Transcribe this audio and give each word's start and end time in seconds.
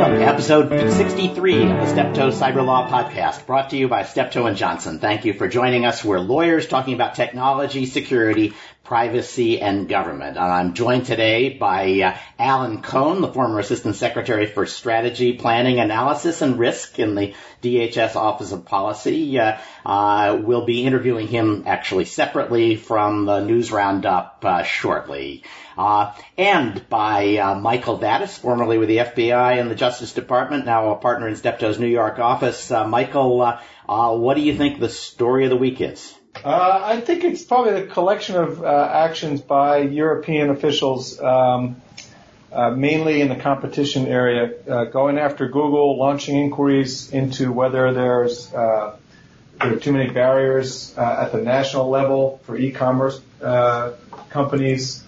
Welcome 0.00 0.18
to 0.18 0.24
episode 0.24 0.92
63 0.92 1.62
of 1.64 1.76
the 1.76 1.86
Steptoe 1.86 2.30
Cyber 2.30 2.64
Law 2.64 2.88
Podcast, 2.88 3.44
brought 3.44 3.68
to 3.68 3.76
you 3.76 3.86
by 3.86 4.04
Steptoe 4.04 4.46
and 4.46 4.56
Johnson. 4.56 4.98
Thank 4.98 5.26
you 5.26 5.34
for 5.34 5.46
joining 5.46 5.84
us. 5.84 6.02
We're 6.02 6.20
lawyers 6.20 6.66
talking 6.66 6.94
about 6.94 7.16
technology, 7.16 7.84
security, 7.84 8.54
privacy, 8.82 9.60
and 9.60 9.90
government. 9.90 10.38
And 10.38 10.46
I'm 10.46 10.72
joined 10.72 11.04
today 11.04 11.50
by 11.50 12.00
uh, 12.00 12.18
Alan 12.38 12.80
Cohn, 12.80 13.20
the 13.20 13.30
former 13.30 13.58
Assistant 13.58 13.94
Secretary 13.94 14.46
for 14.46 14.64
Strategy, 14.64 15.34
Planning, 15.34 15.80
Analysis, 15.80 16.40
and 16.40 16.58
Risk 16.58 16.98
in 16.98 17.14
the 17.14 17.34
DHS 17.62 18.16
Office 18.16 18.52
of 18.52 18.64
Policy. 18.64 19.38
Uh, 19.38 19.58
uh, 19.84 20.40
we'll 20.42 20.64
be 20.64 20.84
interviewing 20.84 21.28
him 21.28 21.64
actually 21.66 22.06
separately 22.06 22.74
from 22.74 23.26
the 23.26 23.40
news 23.40 23.70
roundup 23.70 24.42
uh, 24.46 24.62
shortly. 24.62 25.44
Uh, 25.80 26.14
and 26.36 26.86
by 26.90 27.36
uh, 27.38 27.54
Michael 27.58 27.98
Vatis, 27.98 28.38
formerly 28.38 28.76
with 28.76 28.88
the 28.88 28.98
FBI 28.98 29.58
and 29.58 29.70
the 29.70 29.74
Justice 29.74 30.12
Department, 30.12 30.66
now 30.66 30.90
a 30.90 30.96
partner 30.96 31.26
in 31.26 31.36
Steptoe's 31.36 31.78
New 31.78 31.86
York 31.86 32.18
office. 32.18 32.70
Michael, 32.70 33.58
what 33.86 34.34
do 34.34 34.42
you 34.42 34.56
think 34.56 34.78
the 34.78 34.90
story 34.90 35.44
of 35.44 35.50
the 35.50 35.56
week 35.56 35.80
is? 35.80 36.14
Uh, 36.44 36.80
I 36.84 37.00
think 37.00 37.24
it's 37.24 37.42
probably 37.42 37.74
a 37.80 37.86
collection 37.86 38.36
of 38.36 38.62
uh, 38.62 38.90
actions 38.92 39.40
by 39.40 39.78
European 39.78 40.50
officials, 40.50 41.20
um, 41.20 41.76
uh, 42.52 42.70
mainly 42.70 43.20
in 43.20 43.28
the 43.28 43.36
competition 43.36 44.06
area, 44.06 44.52
uh, 44.68 44.84
going 44.84 45.18
after 45.18 45.48
Google, 45.48 45.98
launching 45.98 46.36
inquiries 46.36 47.10
into 47.10 47.52
whether 47.52 47.92
there's 47.92 48.52
uh, 48.52 48.96
there 49.60 49.74
are 49.74 49.76
too 49.76 49.92
many 49.92 50.10
barriers 50.10 50.94
uh, 50.96 51.24
at 51.24 51.32
the 51.32 51.42
national 51.42 51.90
level 51.90 52.40
for 52.44 52.56
e-commerce 52.56 53.20
companies. 54.30 55.04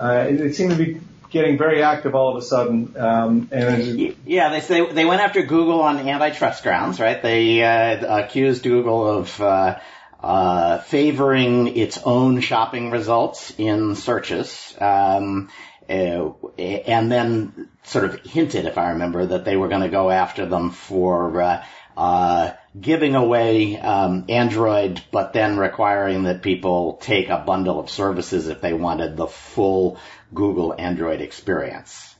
It, 0.00 0.40
it 0.40 0.54
seemed 0.54 0.70
to 0.70 0.76
be 0.76 1.00
getting 1.30 1.58
very 1.58 1.82
active 1.82 2.14
all 2.14 2.30
of 2.30 2.42
a 2.42 2.46
sudden. 2.46 2.94
Um, 2.96 3.48
and 3.52 4.16
yeah, 4.24 4.50
they 4.50 4.60
say 4.60 4.90
they 4.92 5.04
went 5.04 5.20
after 5.20 5.42
Google 5.42 5.82
on 5.82 5.98
antitrust 5.98 6.62
grounds, 6.62 7.00
right? 7.00 7.20
They 7.20 7.62
uh, 7.62 8.18
accused 8.18 8.62
Google 8.62 9.06
of 9.06 9.40
uh, 9.40 9.78
uh, 10.22 10.78
favoring 10.78 11.76
its 11.76 11.98
own 11.98 12.40
shopping 12.40 12.90
results 12.90 13.52
in 13.58 13.94
searches, 13.94 14.74
um, 14.80 15.50
uh, 15.88 16.30
and 16.58 17.10
then 17.10 17.68
sort 17.84 18.04
of 18.04 18.20
hinted, 18.24 18.66
if 18.66 18.78
I 18.78 18.90
remember, 18.90 19.26
that 19.26 19.44
they 19.44 19.56
were 19.56 19.68
going 19.68 19.82
to 19.82 19.88
go 19.88 20.10
after 20.10 20.46
them 20.46 20.70
for 20.70 21.40
uh, 21.40 21.64
uh, 21.96 22.52
giving 22.78 23.14
away 23.14 23.78
um, 23.78 24.24
Android, 24.28 25.02
but 25.10 25.32
then 25.32 25.58
requiring 25.58 26.24
that 26.24 26.42
people 26.42 26.98
take 27.00 27.28
a 27.28 27.38
bundle 27.38 27.80
of 27.80 27.90
services 27.90 28.48
if 28.48 28.60
they 28.60 28.72
wanted 28.72 29.16
the 29.16 29.26
full 29.26 29.98
Google 30.34 30.74
Android 30.78 31.20
experience. 31.20 32.14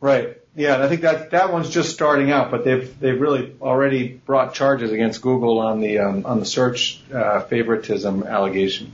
Right. 0.00 0.38
Yeah, 0.54 0.74
and 0.74 0.82
I 0.82 0.88
think 0.88 1.02
that 1.02 1.30
that 1.30 1.52
one's 1.52 1.70
just 1.70 1.92
starting 1.92 2.30
out, 2.30 2.50
but 2.50 2.64
they've 2.64 2.98
they've 3.00 3.18
really 3.18 3.54
already 3.60 4.08
brought 4.08 4.52
charges 4.52 4.90
against 4.90 5.22
Google 5.22 5.60
on 5.60 5.80
the 5.80 6.00
um, 6.00 6.26
on 6.26 6.40
the 6.40 6.44
search 6.46 7.00
uh, 7.12 7.40
favoritism 7.42 8.24
allegation. 8.24 8.92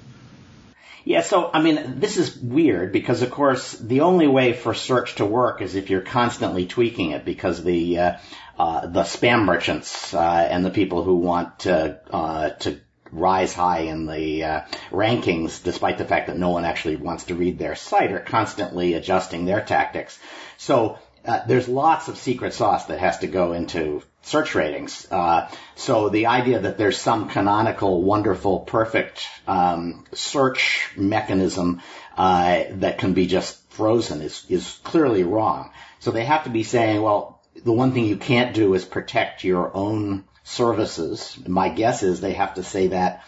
Yeah, 1.05 1.23
so 1.23 1.51
I 1.53 1.63
mean, 1.63 2.01
this 2.01 2.19
is 2.19 2.37
weird 2.37 2.93
because, 2.93 3.23
of 3.23 3.31
course, 3.31 3.73
the 3.73 4.03
only 4.03 4.27
way 4.27 4.53
for 4.53 4.75
search 4.75 5.15
to 5.15 5.25
work 5.25 5.63
is 5.63 5.75
if 5.75 5.89
you're 5.89 6.03
constantly 6.03 6.67
tweaking 6.67 7.13
it 7.13 7.25
because 7.25 7.65
the 7.65 7.99
uh, 7.99 8.17
the 8.59 9.03
spam 9.03 9.45
merchants 9.45 10.13
uh, 10.13 10.49
and 10.51 10.65
the 10.65 10.71
people 10.71 11.05
who 11.05 11.17
want 11.17 11.61
to 11.61 12.01
uh, 12.11 12.51
to 12.51 12.81
rise 13.13 13.55
high 13.55 13.81
in 13.81 14.07
the 14.07 14.45
uh, 14.45 14.61
rankings, 14.91 15.63
despite 15.63 15.99
the 15.99 16.05
fact 16.05 16.27
that 16.27 16.37
no 16.37 16.51
one 16.51 16.65
actually 16.65 16.97
wants 16.97 17.25
to 17.25 17.35
read 17.35 17.59
their 17.59 17.75
site, 17.75 18.13
are 18.13 18.21
constantly 18.21 18.95
adjusting 18.95 19.45
their 19.45 19.63
tactics. 19.63 20.19
So 20.57 20.99
uh, 21.25 21.41
there's 21.47 21.69
lots 21.69 22.09
of 22.09 22.19
secret 22.19 22.55
sauce 22.55 22.87
that 22.87 22.99
has 22.99 23.19
to 23.19 23.27
go 23.27 23.53
into 23.53 24.03
search 24.23 24.55
ratings. 24.55 25.07
Uh, 25.11 25.49
so 25.75 26.09
the 26.09 26.27
idea 26.27 26.61
that 26.61 26.79
there's 26.79 26.99
some 26.99 27.29
canonical, 27.29 28.03
wonderful, 28.03 28.61
perfect 28.61 29.27
um, 29.47 30.05
search 30.13 30.91
mechanism 30.97 31.81
uh, 32.17 32.65
that 32.73 32.99
can 32.99 33.15
be 33.15 33.27
just 33.27 33.59
frozen 33.71 34.23
is 34.23 34.45
is 34.49 34.81
clearly 34.85 35.23
wrong. 35.23 35.71
So 36.01 36.11
they 36.11 36.25
have 36.25 36.45
to 36.45 36.51
be 36.51 36.63
saying, 36.63 37.01
well, 37.01 37.38
the 37.65 37.73
one 37.73 37.93
thing 37.93 38.05
you 38.05 38.17
can't 38.17 38.55
do 38.55 38.75
is 38.75 38.85
protect 38.85 39.45
your 39.45 39.75
own 39.75 40.25
services. 40.45 41.39
My 41.47 41.69
guess 41.69 42.03
is 42.03 42.21
they 42.21 42.33
have 42.33 42.55
to 42.55 42.63
say 42.63 42.89
that 42.89 43.25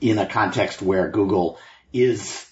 in 0.00 0.18
a 0.18 0.26
context 0.26 0.82
where 0.82 1.08
Google 1.08 1.58
is 1.92 2.50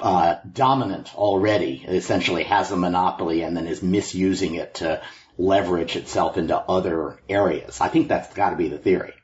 uh, 0.00 0.36
dominant 0.50 1.14
already, 1.16 1.84
essentially 1.86 2.44
has 2.44 2.70
a 2.70 2.76
monopoly 2.76 3.42
and 3.42 3.56
then 3.56 3.66
is 3.66 3.82
misusing 3.82 4.54
it 4.54 4.74
to 4.74 5.02
leverage 5.36 5.96
itself 5.96 6.36
into 6.36 6.56
other 6.56 7.18
areas. 7.28 7.80
I 7.80 7.88
think 7.88 8.08
that's 8.08 8.32
got 8.34 8.50
to 8.50 8.56
be 8.56 8.68
the 8.68 8.78
theory. 8.78 9.14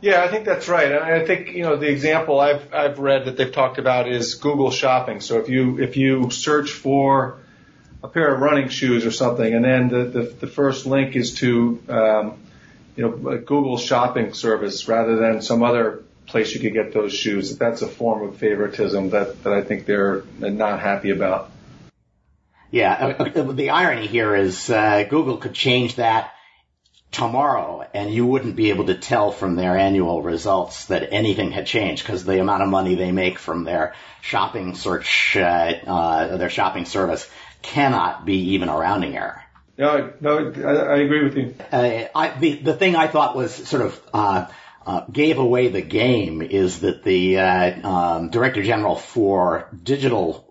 Yeah, 0.00 0.22
I 0.22 0.28
think 0.28 0.44
that's 0.44 0.68
right. 0.68 0.92
And 0.92 1.02
I 1.02 1.24
think, 1.24 1.52
you 1.52 1.62
know, 1.62 1.76
the 1.76 1.88
example 1.88 2.38
I've, 2.38 2.72
I've 2.72 2.98
read 2.98 3.24
that 3.24 3.36
they've 3.36 3.52
talked 3.52 3.78
about 3.78 4.08
is 4.08 4.34
Google 4.34 4.70
shopping. 4.70 5.20
So 5.20 5.38
if 5.38 5.48
you, 5.48 5.80
if 5.80 5.96
you 5.96 6.30
search 6.30 6.72
for 6.72 7.40
a 8.02 8.08
pair 8.08 8.34
of 8.34 8.40
running 8.40 8.68
shoes 8.68 9.04
or 9.04 9.10
something 9.10 9.54
and 9.54 9.64
then 9.64 9.88
the, 9.88 10.04
the, 10.04 10.22
the 10.40 10.46
first 10.46 10.86
link 10.86 11.16
is 11.16 11.34
to, 11.34 11.82
um, 11.88 12.38
you 12.96 13.04
know, 13.04 13.30
a 13.30 13.38
Google 13.38 13.76
shopping 13.76 14.34
service 14.34 14.88
rather 14.88 15.16
than 15.16 15.42
some 15.42 15.62
other 15.62 16.04
place 16.26 16.54
you 16.54 16.60
could 16.60 16.74
get 16.74 16.92
those 16.92 17.12
shoes. 17.12 17.56
That's 17.56 17.82
a 17.82 17.88
form 17.88 18.28
of 18.28 18.36
favoritism 18.36 19.10
that, 19.10 19.42
that 19.44 19.52
I 19.52 19.62
think 19.62 19.86
they're 19.86 20.22
not 20.38 20.80
happy 20.80 21.10
about. 21.10 21.50
Yeah, 22.70 23.14
uh, 23.18 23.24
uh, 23.24 23.52
the 23.52 23.70
irony 23.70 24.06
here 24.06 24.36
is 24.36 24.68
uh, 24.68 25.04
Google 25.08 25.38
could 25.38 25.54
change 25.54 25.96
that 25.96 26.32
tomorrow 27.10 27.88
and 27.94 28.12
you 28.12 28.26
wouldn't 28.26 28.54
be 28.54 28.68
able 28.68 28.86
to 28.86 28.94
tell 28.94 29.32
from 29.32 29.56
their 29.56 29.78
annual 29.78 30.20
results 30.22 30.86
that 30.86 31.08
anything 31.12 31.50
had 31.50 31.66
changed 31.66 32.02
because 32.02 32.24
the 32.24 32.38
amount 32.38 32.62
of 32.62 32.68
money 32.68 32.94
they 32.94 33.12
make 33.12 33.38
from 33.38 33.64
their 33.64 33.94
shopping 34.20 34.74
search, 34.74 35.34
uh, 35.36 35.40
uh, 35.86 36.36
their 36.36 36.50
shopping 36.50 36.84
service 36.84 37.28
cannot 37.62 38.24
be 38.24 38.52
even 38.54 38.68
a 38.68 38.76
rounding 38.76 39.16
error. 39.16 39.42
No, 39.76 40.12
no, 40.20 40.52
I, 40.56 40.94
I 40.94 40.96
agree 40.98 41.24
with 41.24 41.36
you. 41.36 41.54
Uh, 41.70 42.06
I, 42.14 42.38
the, 42.38 42.54
the 42.54 42.74
thing 42.74 42.96
I 42.96 43.06
thought 43.06 43.36
was 43.36 43.54
sort 43.54 43.82
of 43.82 44.00
uh, 44.12 44.46
gave 45.12 45.38
away 45.38 45.68
the 45.68 45.82
game 45.82 46.42
is 46.42 46.80
that 46.80 47.04
the 47.04 47.38
uh, 47.38 47.88
um, 47.88 48.30
director 48.30 48.62
general 48.62 48.96
for 48.96 49.68
digital 49.82 50.48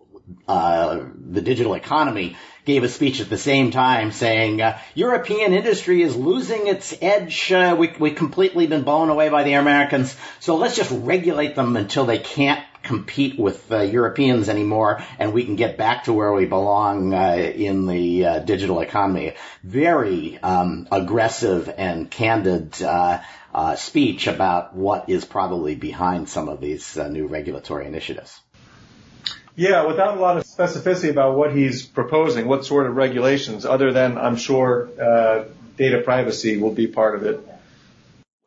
uh, 0.47 1.05
the 1.15 1.41
digital 1.41 1.73
economy 1.73 2.35
gave 2.65 2.83
a 2.83 2.89
speech 2.89 3.21
at 3.21 3.29
the 3.29 3.37
same 3.37 3.71
time 3.71 4.11
saying 4.11 4.61
uh, 4.61 4.77
European 4.93 5.53
industry 5.53 6.01
is 6.01 6.17
losing 6.17 6.67
its 6.67 6.93
edge. 7.01 7.51
Uh, 7.51 7.75
we 7.79 7.93
we 7.97 8.11
completely 8.11 8.67
been 8.67 8.83
blown 8.83 9.09
away 9.09 9.29
by 9.29 9.43
the 9.43 9.53
Americans, 9.53 10.15
so 10.39 10.57
let's 10.57 10.75
just 10.75 10.91
regulate 10.91 11.55
them 11.55 11.77
until 11.77 12.05
they 12.05 12.19
can't 12.19 12.63
compete 12.87 13.37
with 13.37 13.71
uh, 13.71 13.81
Europeans 13.81 14.49
anymore, 14.49 15.03
and 15.19 15.33
we 15.33 15.43
can 15.43 15.55
get 15.55 15.77
back 15.77 16.05
to 16.05 16.13
where 16.13 16.31
we 16.33 16.45
belong 16.45 17.13
uh, 17.13 17.35
in 17.35 17.85
the 17.85 18.25
uh, 18.25 18.39
digital 18.39 18.79
economy. 18.79 19.33
Very 19.63 20.37
um, 20.37 20.87
aggressive 20.91 21.71
and 21.77 22.09
candid 22.09 22.81
uh, 22.81 23.19
uh, 23.53 23.75
speech 23.75 24.27
about 24.27 24.73
what 24.75 25.09
is 25.09 25.25
probably 25.25 25.75
behind 25.75 26.29
some 26.29 26.47
of 26.47 26.61
these 26.61 26.97
uh, 26.97 27.09
new 27.09 27.27
regulatory 27.27 27.85
initiatives. 27.85 28.39
Yeah, 29.55 29.85
without 29.85 30.17
a 30.17 30.19
lot 30.19 30.37
of 30.37 30.43
specificity 30.43 31.09
about 31.09 31.35
what 31.35 31.53
he's 31.53 31.85
proposing, 31.85 32.47
what 32.47 32.63
sort 32.63 32.85
of 32.85 32.95
regulations, 32.95 33.65
other 33.65 33.91
than 33.91 34.17
I'm 34.17 34.35
sure 34.35 34.87
data 35.77 36.01
privacy 36.01 36.57
will 36.57 36.73
be 36.73 36.87
part 36.87 37.15
of 37.15 37.23
it. 37.23 37.39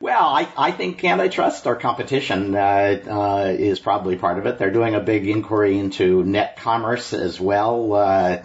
Well, 0.02 0.28
I, 0.28 0.48
I 0.56 0.70
think 0.70 1.04
antitrust 1.04 1.66
or 1.66 1.76
competition 1.76 2.54
uh, 2.54 3.02
uh, 3.06 3.54
is 3.54 3.78
probably 3.78 4.16
part 4.16 4.38
of 4.38 4.46
it. 4.46 4.56
They're 4.56 4.70
doing 4.70 4.94
a 4.94 5.00
big 5.00 5.28
inquiry 5.28 5.76
into 5.76 6.24
net 6.24 6.56
commerce 6.56 7.12
as 7.12 7.38
well. 7.38 7.92
Uh, 7.92 7.98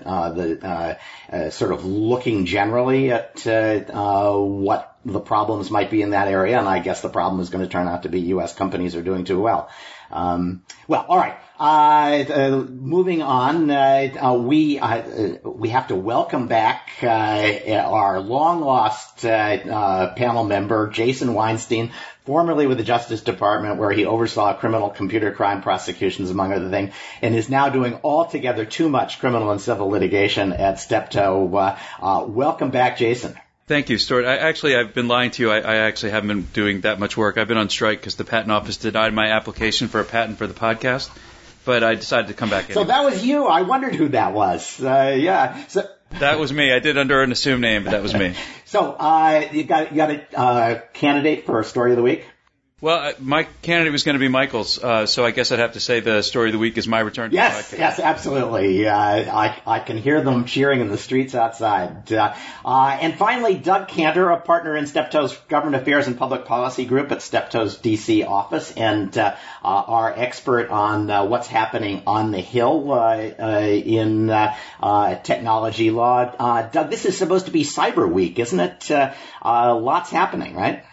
uh 0.05 0.29
the 0.31 0.67
uh, 0.67 0.95
uh, 1.31 1.49
sort 1.51 1.71
of 1.71 1.85
looking 1.85 2.45
generally 2.45 3.09
at 3.13 3.45
what 3.45 4.97
the 5.05 5.21
problems 5.21 5.71
might 5.71 5.89
be 5.89 6.01
in 6.01 6.09
that 6.09 6.27
area, 6.27 6.59
and 6.59 6.67
I 6.67 6.79
guess 6.79 6.99
the 6.99 7.09
problem 7.09 7.39
is 7.39 7.49
going 7.49 7.63
to 7.63 7.71
turn 7.71 7.87
out 7.87 8.03
to 8.03 8.09
be 8.09 8.19
U.S. 8.35 8.53
companies 8.53 8.97
are 8.97 9.03
doing 9.03 9.23
too 9.23 9.39
well. 9.39 9.69
Um, 10.11 10.63
well, 10.89 11.05
all 11.07 11.17
right. 11.17 11.37
Uh, 11.57 12.25
uh, 12.29 12.65
moving 12.69 13.21
on, 13.21 13.71
uh, 13.71 14.09
uh 14.21 14.33
we 14.33 14.77
uh, 14.77 14.87
uh, 14.87 15.49
we 15.49 15.69
have 15.69 15.87
to 15.87 15.95
welcome 15.95 16.47
back 16.47 16.89
our 17.01 18.19
long 18.19 18.59
lost 18.59 19.21
panel 19.21 20.43
member, 20.43 20.89
Jason 20.89 21.33
Weinstein, 21.33 21.93
formerly 22.25 22.67
with 22.67 22.77
the 22.77 22.83
Justice 22.83 23.21
Department, 23.21 23.77
where 23.77 23.91
he 23.91 24.05
oversaw 24.05 24.53
criminal 24.53 24.89
computer 24.89 25.31
crime 25.31 25.61
prosecutions, 25.61 26.29
among 26.29 26.51
other 26.51 26.69
things, 26.69 26.93
and 27.21 27.33
is 27.33 27.47
now 27.47 27.69
doing 27.69 27.99
altogether 28.03 28.65
too 28.65 28.89
much 28.89 29.19
criminal 29.21 29.51
and 29.51 29.61
civil 29.61 29.87
litigation 29.87 30.51
at 30.51 30.81
Steptoe. 30.81 31.77
welcome 32.27 32.71
back, 32.71 32.97
Jason. 32.97 33.33
Thank 33.67 33.89
you, 33.89 33.97
Stewart. 33.97 34.25
I, 34.25 34.37
actually, 34.37 34.75
I've 34.75 34.93
been 34.93 35.07
lying 35.07 35.31
to 35.31 35.41
you. 35.41 35.51
I, 35.51 35.59
I 35.59 35.75
actually 35.87 36.11
haven't 36.11 36.27
been 36.27 36.41
doing 36.53 36.81
that 36.81 36.99
much 36.99 37.17
work. 37.17 37.37
I've 37.37 37.47
been 37.47 37.57
on 37.57 37.69
strike 37.69 37.99
because 37.99 38.15
the 38.15 38.25
patent 38.25 38.51
office 38.51 38.77
denied 38.77 39.13
my 39.13 39.27
application 39.31 39.87
for 39.87 40.01
a 40.01 40.05
patent 40.05 40.37
for 40.37 40.45
the 40.45 40.53
podcast, 40.53 41.09
but 41.65 41.83
I 41.83 41.95
decided 41.95 42.27
to 42.27 42.33
come 42.33 42.49
back. 42.49 42.69
In. 42.69 42.75
So 42.75 42.83
that 42.85 43.03
was 43.03 43.25
you. 43.25 43.47
I 43.47 43.63
wondered 43.63 43.95
who 43.95 44.09
that 44.09 44.33
was. 44.33 44.81
Uh, 44.81 45.15
yeah. 45.17 45.65
So 45.67 45.87
That 46.19 46.39
was 46.39 46.53
me. 46.53 46.71
I 46.71 46.79
did 46.79 46.97
under 46.97 47.21
an 47.23 47.31
assumed 47.31 47.61
name, 47.61 47.83
but 47.83 47.91
that 47.91 48.01
was 48.01 48.13
me. 48.13 48.35
so, 48.65 48.91
uh, 48.91 49.47
you 49.51 49.63
got 49.63 49.91
you 49.91 49.97
got 49.97 50.11
a 50.11 50.39
uh, 50.39 50.81
candidate 50.93 51.45
for 51.45 51.59
a 51.59 51.63
story 51.63 51.91
of 51.91 51.97
the 51.97 52.03
week? 52.03 52.25
Well, 52.81 52.99
uh, 52.99 53.13
my 53.19 53.43
candidate 53.61 53.93
was 53.93 54.03
going 54.03 54.15
to 54.15 54.19
be 54.19 54.27
Michael's, 54.27 54.83
uh, 54.83 55.05
so 55.05 55.25
I 55.25 55.31
guess 55.31 55.53
I'd 55.53 55.59
have 55.59 55.73
to 55.73 55.79
say 55.79 56.01
the 56.01 56.21
story 56.21 56.49
of 56.49 56.53
the 56.53 56.59
week 56.59 56.77
is 56.77 56.89
my 56.89 56.99
return 56.99 57.29
to 57.29 57.33
yes, 57.33 57.71
the 57.71 57.77
podcast. 57.77 57.79
Yes, 57.79 57.99
absolutely. 58.01 58.85
Uh, 58.85 58.93
I, 58.93 59.61
I 59.65 59.79
can 59.79 59.97
hear 59.97 60.19
them 60.19 60.43
cheering 60.43 60.81
in 60.81 60.89
the 60.89 60.97
streets 60.97 61.33
outside. 61.35 62.11
Uh, 62.11 62.35
uh, 62.65 62.97
and 62.99 63.15
finally, 63.15 63.55
Doug 63.55 63.87
Kantor, 63.87 64.29
a 64.31 64.41
partner 64.41 64.75
in 64.75 64.87
Steptoe's 64.87 65.37
Government 65.47 65.81
Affairs 65.81 66.07
and 66.07 66.17
Public 66.17 66.43
Policy 66.43 66.83
Group 66.83 67.13
at 67.13 67.21
Steptoe's 67.21 67.77
DC 67.77 68.27
office, 68.27 68.73
and 68.73 69.17
uh, 69.17 69.35
our 69.63 70.11
expert 70.11 70.69
on 70.69 71.29
what's 71.29 71.47
happening 71.47 72.03
on 72.05 72.31
the 72.31 72.41
Hill 72.41 72.93
in 73.39 74.27
technology 75.23 75.91
law. 75.91 76.65
Doug, 76.73 76.89
this 76.89 77.05
is 77.05 77.17
supposed 77.17 77.45
to 77.45 77.53
be 77.53 77.63
Cyber 77.63 78.11
Week, 78.11 78.37
isn't 78.37 78.59
it? 78.59 78.91
lots 79.41 80.09
happening, 80.09 80.55
right? 80.55 80.83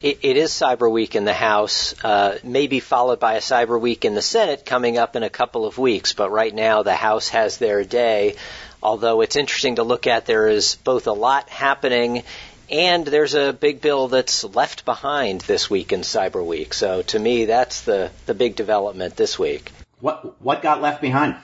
It, 0.00 0.20
it 0.22 0.36
is 0.36 0.52
Cyber 0.52 0.88
Week 0.88 1.16
in 1.16 1.24
the 1.24 1.32
House, 1.34 1.92
uh, 2.04 2.38
maybe 2.44 2.78
followed 2.78 3.18
by 3.18 3.34
a 3.34 3.40
Cyber 3.40 3.80
Week 3.80 4.04
in 4.04 4.14
the 4.14 4.22
Senate 4.22 4.64
coming 4.64 4.96
up 4.96 5.16
in 5.16 5.24
a 5.24 5.28
couple 5.28 5.66
of 5.66 5.76
weeks. 5.76 6.12
But 6.12 6.30
right 6.30 6.54
now, 6.54 6.84
the 6.84 6.94
House 6.94 7.30
has 7.30 7.58
their 7.58 7.82
day. 7.82 8.36
Although 8.80 9.22
it's 9.22 9.34
interesting 9.34 9.74
to 9.74 9.82
look 9.82 10.06
at, 10.06 10.24
there 10.24 10.46
is 10.46 10.76
both 10.84 11.08
a 11.08 11.12
lot 11.12 11.48
happening 11.48 12.22
and 12.70 13.04
there's 13.08 13.34
a 13.34 13.52
big 13.52 13.80
bill 13.80 14.06
that's 14.06 14.44
left 14.44 14.84
behind 14.84 15.40
this 15.40 15.68
week 15.68 15.92
in 15.92 16.02
Cyber 16.02 16.46
Week. 16.46 16.74
So 16.74 17.02
to 17.02 17.18
me, 17.18 17.46
that's 17.46 17.80
the, 17.80 18.12
the 18.26 18.34
big 18.34 18.54
development 18.54 19.16
this 19.16 19.36
week. 19.36 19.72
What, 19.98 20.40
what 20.40 20.62
got 20.62 20.80
left 20.80 21.00
behind? 21.02 21.34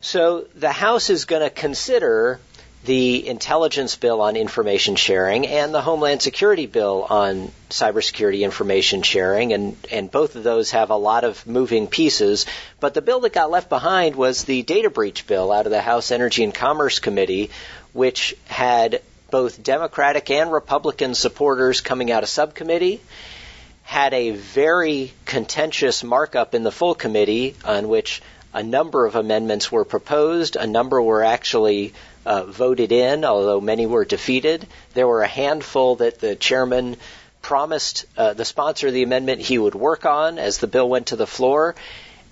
So 0.00 0.46
the 0.54 0.70
House 0.70 1.10
is 1.10 1.24
going 1.24 1.42
to 1.42 1.50
consider 1.50 2.38
the 2.84 3.26
intelligence 3.26 3.96
bill 3.96 4.20
on 4.20 4.36
information 4.36 4.96
sharing 4.96 5.46
and 5.46 5.74
the 5.74 5.82
Homeland 5.82 6.22
Security 6.22 6.66
bill 6.66 7.06
on 7.08 7.50
cybersecurity 7.70 8.40
information 8.40 9.02
sharing, 9.02 9.52
and, 9.52 9.76
and 9.90 10.10
both 10.10 10.36
of 10.36 10.44
those 10.44 10.70
have 10.70 10.90
a 10.90 10.96
lot 10.96 11.24
of 11.24 11.46
moving 11.46 11.86
pieces. 11.86 12.46
But 12.80 12.94
the 12.94 13.02
bill 13.02 13.20
that 13.20 13.32
got 13.32 13.50
left 13.50 13.68
behind 13.68 14.14
was 14.16 14.44
the 14.44 14.62
data 14.62 14.90
breach 14.90 15.26
bill 15.26 15.52
out 15.52 15.66
of 15.66 15.72
the 15.72 15.82
House 15.82 16.10
Energy 16.10 16.44
and 16.44 16.54
Commerce 16.54 16.98
Committee, 16.98 17.50
which 17.92 18.36
had 18.46 19.02
both 19.30 19.62
Democratic 19.62 20.30
and 20.30 20.50
Republican 20.50 21.14
supporters 21.14 21.80
coming 21.80 22.10
out 22.10 22.22
of 22.22 22.28
subcommittee, 22.28 23.00
had 23.82 24.14
a 24.14 24.30
very 24.30 25.12
contentious 25.24 26.04
markup 26.04 26.54
in 26.54 26.62
the 26.62 26.72
full 26.72 26.94
committee 26.94 27.56
on 27.64 27.88
which 27.88 28.22
a 28.52 28.62
number 28.62 29.04
of 29.06 29.14
amendments 29.14 29.70
were 29.70 29.84
proposed, 29.84 30.56
a 30.56 30.66
number 30.66 31.00
were 31.00 31.22
actually 31.22 31.92
uh, 32.24 32.44
voted 32.44 32.92
in, 32.92 33.24
although 33.24 33.60
many 33.60 33.86
were 33.86 34.04
defeated. 34.04 34.66
There 34.94 35.06
were 35.06 35.22
a 35.22 35.28
handful 35.28 35.96
that 35.96 36.18
the 36.18 36.34
chairman 36.34 36.96
promised 37.42 38.06
uh, 38.16 38.34
the 38.34 38.44
sponsor 38.44 38.88
of 38.88 38.94
the 38.94 39.02
amendment 39.02 39.40
he 39.40 39.58
would 39.58 39.74
work 39.74 40.06
on 40.06 40.38
as 40.38 40.58
the 40.58 40.66
bill 40.66 40.88
went 40.88 41.08
to 41.08 41.16
the 41.16 41.26
floor. 41.26 41.74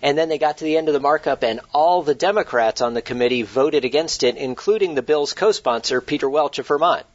And 0.02 0.16
then 0.16 0.28
they 0.28 0.38
got 0.38 0.58
to 0.58 0.64
the 0.64 0.76
end 0.76 0.88
of 0.88 0.94
the 0.94 1.00
markup, 1.00 1.42
and 1.42 1.60
all 1.72 2.02
the 2.02 2.14
Democrats 2.14 2.82
on 2.82 2.92
the 2.92 3.00
committee 3.00 3.42
voted 3.42 3.84
against 3.84 4.22
it, 4.22 4.36
including 4.36 4.94
the 4.94 5.02
bill's 5.02 5.32
co 5.32 5.52
sponsor, 5.52 6.00
Peter 6.00 6.28
Welch 6.28 6.58
of 6.58 6.66
Vermont. 6.66 7.06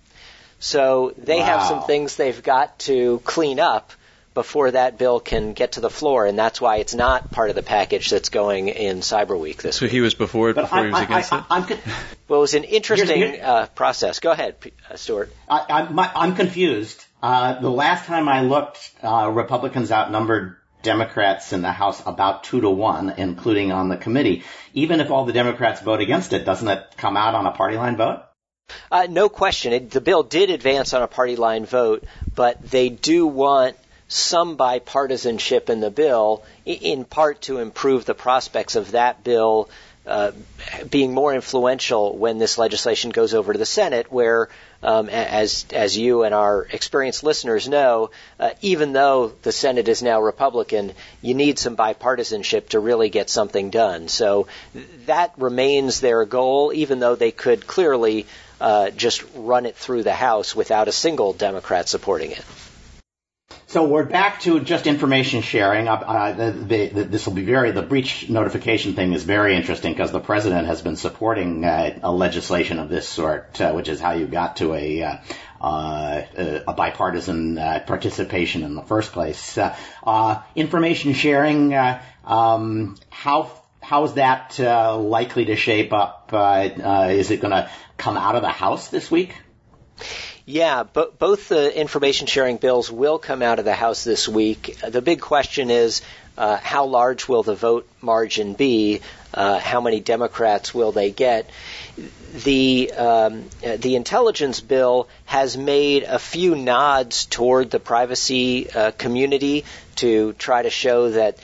So 0.60 1.14
they 1.18 1.38
wow. 1.38 1.46
have 1.46 1.68
some 1.68 1.84
things 1.84 2.16
they've 2.16 2.42
got 2.42 2.80
to 2.80 3.22
clean 3.24 3.60
up 3.60 3.94
before 4.34 4.72
that 4.72 4.98
bill 4.98 5.20
can 5.20 5.54
get 5.54 5.74
to 5.74 5.82
the 5.82 5.90
floor, 5.90 6.26
and 6.26 6.38
that's 6.38 6.62
why 6.62 6.78
it's 6.78 6.94
not 6.94 7.32
part 7.32 7.50
of 7.50 7.56
the 7.56 7.64
package 7.64 8.10
that's 8.10 8.30
going 8.30 8.70
in 8.70 9.00
Cyber 9.00 9.40
Week 9.40 9.62
this 9.62 9.78
so 9.78 9.86
week. 9.86 9.92
he 9.92 10.02
was 10.02 10.14
before 10.14 10.52
it 10.52 10.56
before 10.56 10.80
I, 10.80 10.84
he 10.84 10.92
was 10.92 11.00
I, 11.00 11.04
against 11.04 11.34
I, 11.34 11.68
it? 11.70 11.80
well, 12.28 12.40
it 12.40 12.42
was 12.42 12.54
an 12.54 12.64
interesting 12.64 13.42
uh, 13.42 13.68
process. 13.76 14.20
Go 14.20 14.32
ahead, 14.32 14.56
uh, 14.90 14.96
Stewart. 14.96 15.34
I, 15.50 15.88
am 16.16 16.36
confused. 16.36 17.04
Uh, 17.22 17.60
the 17.60 17.70
last 17.70 18.06
time 18.06 18.30
I 18.30 18.42
looked, 18.42 18.92
uh, 19.04 19.30
Republicans 19.32 19.92
outnumbered 19.92 20.56
Democrats 20.82 21.54
in 21.54 21.62
the 21.62 21.72
House 21.72 22.02
about 22.06 22.44
two 22.44 22.62
to 22.62 22.70
one, 22.70 23.14
including 23.18 23.72
on 23.72 23.90
the 23.90 23.98
committee. 23.98 24.44
Even 24.74 25.00
if 25.00 25.12
all 25.12 25.26
the 25.26 25.34
Democrats 25.34 25.82
vote 25.82 26.02
against 26.02 26.34
it, 26.34 26.46
doesn't 26.46 26.68
it 26.68 26.96
come 26.98 27.18
out 27.18 27.36
on 27.36 27.46
a 27.46 27.52
party 27.52 27.78
line 27.78 27.98
vote? 27.98 28.24
Uh, 28.90 29.08
no 29.10 29.30
question. 29.30 29.74
It, 29.74 29.92
the 29.92 30.02
bill 30.02 30.24
did 30.24 30.50
advance 30.50 30.94
on 30.94 31.02
a 31.02 31.08
party 31.08 31.36
line 31.36 31.66
vote, 31.66 32.06
but 32.34 32.62
they 32.62 32.90
do 32.90 33.28
want 33.28 33.76
some 34.12 34.58
bipartisanship 34.58 35.70
in 35.70 35.80
the 35.80 35.90
bill, 35.90 36.44
in 36.66 37.06
part 37.06 37.42
to 37.44 37.60
improve 37.60 38.06
the 38.06 38.14
prospects 38.14 38.76
of 38.76 38.92
that 38.92 39.24
bill 39.24 39.70
uh, 40.06 40.32
being 40.90 41.14
more 41.14 41.34
influential 41.34 42.18
when 42.18 42.40
this 42.40 42.58
legislation 42.58 43.12
goes 43.12 43.36
over 43.36 43.54
to 43.54 43.60
the 43.60 43.66
Senate, 43.66 44.12
where, 44.12 44.50
um, 44.82 45.08
as 45.10 45.66
as 45.72 45.96
you 45.96 46.24
and 46.24 46.34
our 46.34 46.68
experienced 46.72 47.24
listeners 47.24 47.70
know, 47.70 48.10
uh, 48.40 48.50
even 48.62 48.94
though 48.94 49.32
the 49.44 49.52
Senate 49.52 49.88
is 49.88 50.02
now 50.02 50.20
Republican, 50.20 50.92
you 51.22 51.36
need 51.36 51.60
some 51.60 51.78
bipartisanship 51.78 52.70
to 52.70 52.80
really 52.80 53.10
get 53.10 53.30
something 53.30 53.70
done. 53.70 54.08
So 54.08 54.48
that 55.06 55.34
remains 55.38 56.02
their 56.02 56.26
goal, 56.26 56.74
even 56.74 57.00
though 57.00 57.16
they 57.16 57.32
could 57.32 57.68
clearly 57.68 58.26
uh, 58.60 58.90
just 58.90 59.24
run 59.36 59.68
it 59.68 59.76
through 59.76 60.02
the 60.02 60.14
House 60.14 60.56
without 60.56 60.88
a 60.88 60.92
single 60.92 61.32
Democrat 61.32 61.88
supporting 61.88 62.32
it. 62.32 62.44
So 63.72 63.86
we're 63.86 64.04
back 64.04 64.42
to 64.42 64.60
just 64.60 64.86
information 64.86 65.42
sharing. 65.42 65.88
Uh, 65.88 65.94
uh 65.94 66.34
the, 66.34 66.88
the, 66.90 67.04
this 67.06 67.26
will 67.26 67.36
be 67.36 67.46
very 67.46 67.72
the 67.72 67.82
breach 67.82 68.30
notification 68.30 68.96
thing 68.96 69.14
is 69.14 69.24
very 69.24 69.56
interesting 69.56 69.94
because 69.94 70.12
the 70.12 70.20
president 70.20 70.68
has 70.68 70.82
been 70.82 70.98
supporting 70.98 71.64
uh, 71.64 71.98
a 72.04 72.12
legislation 72.12 72.80
of 72.80 72.90
this 72.90 73.08
sort, 73.08 73.62
uh, 73.62 73.72
which 73.72 73.88
is 73.88 74.02
how 74.02 74.12
you 74.12 74.28
got 74.28 74.58
to 74.58 74.74
a 74.74 75.04
uh, 75.04 75.18
uh, 75.62 76.22
a 76.68 76.74
bipartisan 76.74 77.56
participation 77.88 78.64
in 78.64 78.76
the 78.76 78.82
first 78.82 79.14
place. 79.14 79.58
information 80.54 81.14
sharing. 81.14 81.74
Um, 82.26 82.98
how 83.10 83.52
how 83.80 84.04
is 84.04 84.16
that 84.16 84.60
likely 84.60 85.46
to 85.46 85.56
shape 85.56 85.94
up? 85.94 86.34
is 86.34 87.32
it 87.32 87.40
going 87.40 87.52
to 87.52 87.72
come 87.96 88.18
out 88.18 88.36
of 88.36 88.42
the 88.42 88.50
House 88.50 88.90
this 88.90 89.10
week? 89.10 89.34
Yeah, 90.52 90.84
both 90.84 91.48
the 91.48 91.80
information 91.80 92.28
sharing 92.28 92.58
bills 92.58 92.92
will 92.92 93.20
come 93.20 93.42
out 93.42 93.60
of 93.60 93.64
the 93.64 93.74
House 93.74 94.04
this 94.04 94.28
week. 94.28 94.78
The 94.86 95.02
big 95.02 95.22
question 95.22 95.70
is 95.70 96.02
uh, 96.38 96.58
how 96.58 96.88
large 96.88 97.30
will 97.30 97.42
the 97.42 97.56
vote 97.56 97.88
margin 98.02 98.54
be? 98.56 99.00
Uh, 99.34 99.60
how 99.60 99.80
many 99.80 100.02
Democrats 100.02 100.74
will 100.74 100.92
they 100.92 101.10
get? 101.10 101.50
The 102.44 102.92
um, 102.92 103.46
the 103.62 103.96
intelligence 103.96 104.60
bill 104.60 105.08
has 105.24 105.56
made 105.56 106.04
a 106.04 106.20
few 106.20 106.56
nods 106.56 107.28
toward 107.28 107.72
the 107.72 107.80
privacy 107.80 108.70
uh, 108.70 108.92
community 108.92 109.64
to 109.98 110.34
try 110.34 110.64
to 110.64 110.70
show 110.70 111.12
that 111.12 111.38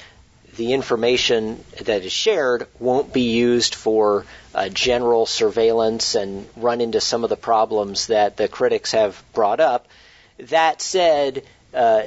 the 0.57 0.73
information 0.73 1.63
that 1.85 2.03
is 2.03 2.11
shared 2.11 2.67
won't 2.77 3.13
be 3.13 3.29
used 3.29 3.73
for 3.73 4.25
uh, 4.57 4.69
general 4.69 5.27
surveillance 5.27 6.15
and 6.15 6.47
run 6.55 6.81
into 6.81 6.99
some 6.99 7.23
of 7.23 7.29
the 7.29 7.37
problems 7.37 8.07
that 8.07 8.37
the 8.37 8.47
critics 8.47 8.93
have 8.93 9.23
brought 9.31 9.59
up. 9.59 9.87
That 10.39 10.81
said, 10.81 11.43
uh, 11.75 12.01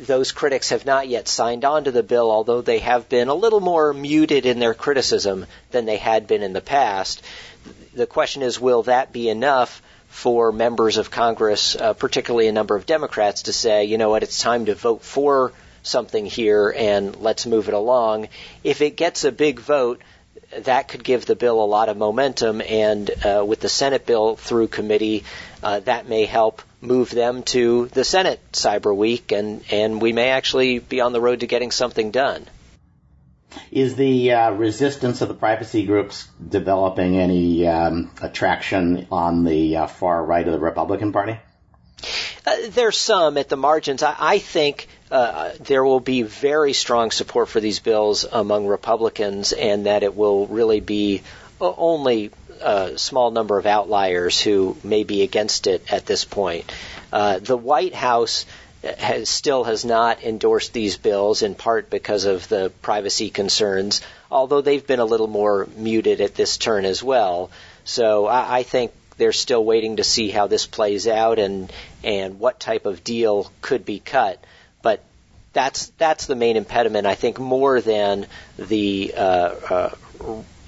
those 0.00 0.32
critics 0.32 0.70
have 0.70 0.84
not 0.84 1.06
yet 1.06 1.28
signed 1.28 1.64
on 1.64 1.84
to 1.84 1.92
the 1.92 2.02
bill, 2.02 2.28
although 2.28 2.60
they 2.60 2.80
have 2.80 3.08
been 3.08 3.28
a 3.28 3.34
little 3.34 3.60
more 3.60 3.94
muted 3.94 4.46
in 4.46 4.58
their 4.58 4.74
criticism 4.74 5.46
than 5.70 5.84
they 5.84 5.96
had 5.96 6.26
been 6.26 6.42
in 6.42 6.52
the 6.52 6.60
past. 6.60 7.22
The 7.94 8.06
question 8.06 8.42
is, 8.42 8.60
will 8.60 8.82
that 8.82 9.12
be 9.12 9.28
enough 9.28 9.80
for 10.08 10.50
members 10.50 10.96
of 10.96 11.12
Congress, 11.12 11.76
uh, 11.76 11.92
particularly 11.92 12.48
a 12.48 12.52
number 12.52 12.74
of 12.74 12.84
Democrats, 12.84 13.42
to 13.42 13.52
say, 13.52 13.84
you 13.84 13.96
know 13.96 14.10
what, 14.10 14.24
it's 14.24 14.40
time 14.40 14.66
to 14.66 14.74
vote 14.74 15.02
for 15.02 15.52
something 15.84 16.26
here 16.26 16.74
and 16.76 17.14
let's 17.14 17.46
move 17.46 17.68
it 17.68 17.74
along. 17.74 18.26
If 18.64 18.80
it 18.80 18.96
gets 18.96 19.22
a 19.22 19.30
big 19.30 19.60
vote, 19.60 20.00
that 20.64 20.88
could 20.88 21.04
give 21.04 21.26
the 21.26 21.36
bill 21.36 21.62
a 21.62 21.66
lot 21.66 21.88
of 21.88 21.96
momentum, 21.96 22.60
and 22.60 23.10
uh, 23.24 23.44
with 23.46 23.60
the 23.60 23.68
Senate 23.68 24.06
bill 24.06 24.36
through 24.36 24.68
committee, 24.68 25.24
uh, 25.62 25.80
that 25.80 26.08
may 26.08 26.24
help 26.24 26.62
move 26.80 27.10
them 27.10 27.42
to 27.42 27.86
the 27.86 28.04
Senate 28.04 28.40
Cyber 28.52 28.94
Week, 28.94 29.32
and, 29.32 29.62
and 29.70 30.00
we 30.00 30.12
may 30.12 30.30
actually 30.30 30.78
be 30.78 31.00
on 31.00 31.12
the 31.12 31.20
road 31.20 31.40
to 31.40 31.46
getting 31.46 31.70
something 31.70 32.10
done. 32.10 32.46
Is 33.70 33.96
the 33.96 34.32
uh, 34.32 34.50
resistance 34.50 35.22
of 35.22 35.28
the 35.28 35.34
privacy 35.34 35.86
groups 35.86 36.28
developing 36.46 37.16
any 37.18 37.66
um, 37.66 38.10
attraction 38.20 39.06
on 39.10 39.44
the 39.44 39.76
uh, 39.76 39.86
far 39.86 40.24
right 40.24 40.46
of 40.46 40.52
the 40.52 40.60
Republican 40.60 41.12
Party? 41.12 41.38
Uh, 42.46 42.56
there's 42.70 42.98
some 42.98 43.38
at 43.38 43.48
the 43.48 43.56
margins. 43.56 44.02
I, 44.02 44.14
I 44.18 44.38
think 44.38 44.88
uh, 45.10 45.50
there 45.60 45.84
will 45.84 46.00
be 46.00 46.22
very 46.22 46.72
strong 46.72 47.10
support 47.10 47.48
for 47.48 47.60
these 47.60 47.78
bills 47.78 48.24
among 48.30 48.66
Republicans, 48.66 49.52
and 49.52 49.86
that 49.86 50.02
it 50.02 50.16
will 50.16 50.46
really 50.46 50.80
be 50.80 51.22
only 51.60 52.30
a 52.60 52.98
small 52.98 53.30
number 53.30 53.58
of 53.58 53.66
outliers 53.66 54.40
who 54.40 54.76
may 54.82 55.04
be 55.04 55.22
against 55.22 55.66
it 55.66 55.92
at 55.92 56.06
this 56.06 56.24
point. 56.24 56.70
Uh, 57.12 57.38
the 57.38 57.56
White 57.56 57.94
House 57.94 58.46
has, 58.82 59.28
still 59.28 59.64
has 59.64 59.84
not 59.84 60.22
endorsed 60.22 60.72
these 60.72 60.96
bills, 60.96 61.42
in 61.42 61.54
part 61.54 61.90
because 61.90 62.24
of 62.24 62.48
the 62.48 62.72
privacy 62.82 63.30
concerns, 63.30 64.00
although 64.30 64.60
they've 64.60 64.86
been 64.86 65.00
a 65.00 65.04
little 65.04 65.26
more 65.26 65.68
muted 65.76 66.20
at 66.20 66.34
this 66.34 66.56
turn 66.56 66.84
as 66.84 67.02
well. 67.02 67.50
So 67.84 68.26
I, 68.26 68.58
I 68.58 68.62
think 68.62 68.92
they're 69.16 69.32
still 69.32 69.64
waiting 69.64 69.96
to 69.96 70.04
see 70.04 70.30
how 70.30 70.46
this 70.46 70.66
plays 70.66 71.06
out 71.08 71.38
and 71.38 71.72
and 72.04 72.38
what 72.38 72.60
type 72.60 72.86
of 72.86 73.02
deal 73.02 73.50
could 73.62 73.84
be 73.84 73.98
cut. 73.98 74.42
That's 75.56 75.86
that's 75.96 76.26
the 76.26 76.36
main 76.36 76.58
impediment, 76.58 77.06
I 77.06 77.14
think, 77.14 77.38
more 77.38 77.80
than 77.80 78.26
the 78.58 79.14
uh, 79.16 79.20
uh, 79.20 79.94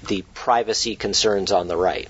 the 0.07 0.23
privacy 0.33 0.95
concerns 0.95 1.51
on 1.51 1.67
the 1.67 1.77
right. 1.77 2.09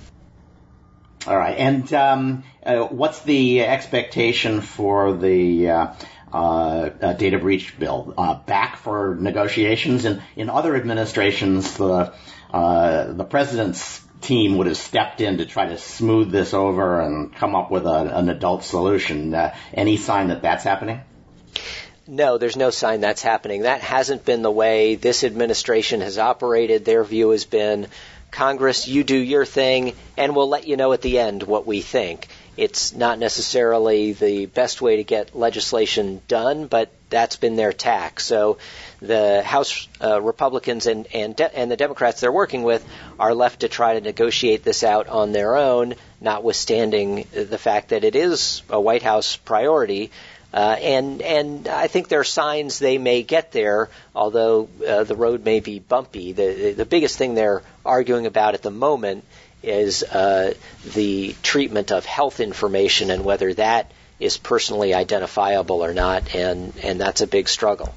All 1.28 1.36
right, 1.36 1.58
and 1.58 1.94
um, 1.94 2.46
uh, 2.66 2.86
what's 2.86 3.20
the 3.24 3.66
expectation 3.66 4.62
for 4.62 5.12
the 5.12 5.70
uh, 5.70 5.94
uh, 6.32 7.14
data 7.16 7.38
breach 7.38 7.78
bill 7.78 8.14
uh, 8.18 8.36
back 8.36 8.78
for 8.78 9.14
negotiations? 9.20 10.06
And 10.06 10.22
in 10.38 10.50
other 10.50 10.74
administrations, 10.74 11.76
the 11.76 12.14
the 12.54 13.28
president's 13.30 14.02
team 14.22 14.58
would 14.58 14.68
have 14.68 14.78
stepped 14.78 15.20
in 15.20 15.40
to 15.40 15.46
try 15.46 15.68
to 15.68 15.78
smooth 15.78 16.32
this 16.32 16.54
over 16.54 17.02
and 17.02 17.36
come 17.36 17.56
up 17.56 17.72
with 17.72 17.86
a, 17.86 18.18
an 18.18 18.30
adult 18.30 18.64
solution. 18.64 19.34
Uh, 19.34 19.54
any 19.74 19.98
sign 19.98 20.30
that 20.30 20.44
that's 20.44 20.64
happening? 20.64 21.02
No, 22.10 22.40
there's 22.40 22.58
no 22.58 22.72
sign 22.72 23.02
that's 23.02 23.22
happening. 23.22 23.62
That 23.62 23.82
hasn't 23.82 24.26
been 24.26 24.42
the 24.42 24.50
way 24.50 24.96
this 24.96 25.24
administration 25.24 26.02
has 26.02 26.18
operated. 26.18 26.84
Their 26.84 27.04
view 27.04 27.30
has 27.30 27.46
been 27.46 27.86
Congress, 28.32 28.88
you 28.88 29.04
do 29.04 29.16
your 29.16 29.46
thing, 29.46 29.94
and 30.18 30.36
we'll 30.36 30.50
let 30.50 30.68
you 30.68 30.76
know 30.76 30.92
at 30.94 31.02
the 31.02 31.20
end 31.20 31.44
what 31.44 31.68
we 31.68 31.82
think. 31.82 32.28
It's 32.58 32.94
not 32.94 33.20
necessarily 33.20 34.14
the 34.14 34.48
best 34.48 34.82
way 34.82 34.98
to 34.98 35.04
get 35.04 35.36
legislation 35.36 36.22
done, 36.28 36.66
but 36.66 36.92
that's 37.12 37.36
been 37.36 37.56
their 37.56 37.74
tack. 37.74 38.20
So 38.20 38.58
the 39.02 39.44
House 39.44 39.88
uh, 40.04 40.20
Republicans 40.20 40.88
and 40.88 41.08
and, 41.14 41.36
de- 41.36 41.58
and 41.58 41.72
the 41.72 41.78
Democrats 41.78 42.22
they're 42.22 42.32
working 42.32 42.64
with 42.64 42.86
are 43.20 43.34
left 43.36 43.62
to 43.62 43.70
try 43.70 43.94
to 43.94 44.02
negotiate 44.02 44.64
this 44.64 44.84
out 44.84 45.08
on 45.08 45.32
their 45.32 45.56
own, 45.56 45.96
notwithstanding 46.20 47.28
the 47.32 47.58
fact 47.58 47.90
that 47.90 48.04
it 48.04 48.16
is 48.16 48.64
a 48.70 48.82
White 48.82 49.04
House 49.04 49.38
priority. 49.38 50.12
Uh, 50.52 50.76
and 50.82 51.22
and 51.22 51.68
I 51.68 51.88
think 51.88 52.08
there 52.08 52.22
are 52.22 52.24
signs 52.24 52.80
they 52.80 52.98
may 52.98 53.22
get 53.22 53.52
there, 53.52 53.90
although 54.16 54.68
uh, 54.88 55.04
the 55.04 55.16
road 55.16 55.46
may 55.46 55.60
be 55.60 55.80
bumpy. 55.80 56.32
The 56.32 56.74
the 56.74 56.86
biggest 56.86 57.18
thing 57.18 57.36
they're 57.36 57.62
arguing 57.86 58.26
about 58.26 58.56
at 58.56 58.64
the 58.64 58.72
moment 58.72 59.26
is 59.62 60.04
uh, 60.04 60.54
the 60.96 61.36
treatment 61.44 61.92
of 61.92 62.06
health 62.06 62.40
information 62.40 63.12
and 63.12 63.24
whether 63.24 63.54
that 63.56 63.92
is 64.20 64.38
personally 64.38 64.94
identifiable 64.94 65.84
or 65.84 65.94
not, 65.94 66.34
and 66.34 66.74
and 66.84 67.00
that's 67.00 67.22
a 67.22 67.28
big 67.28 67.48
struggle. 67.48 67.94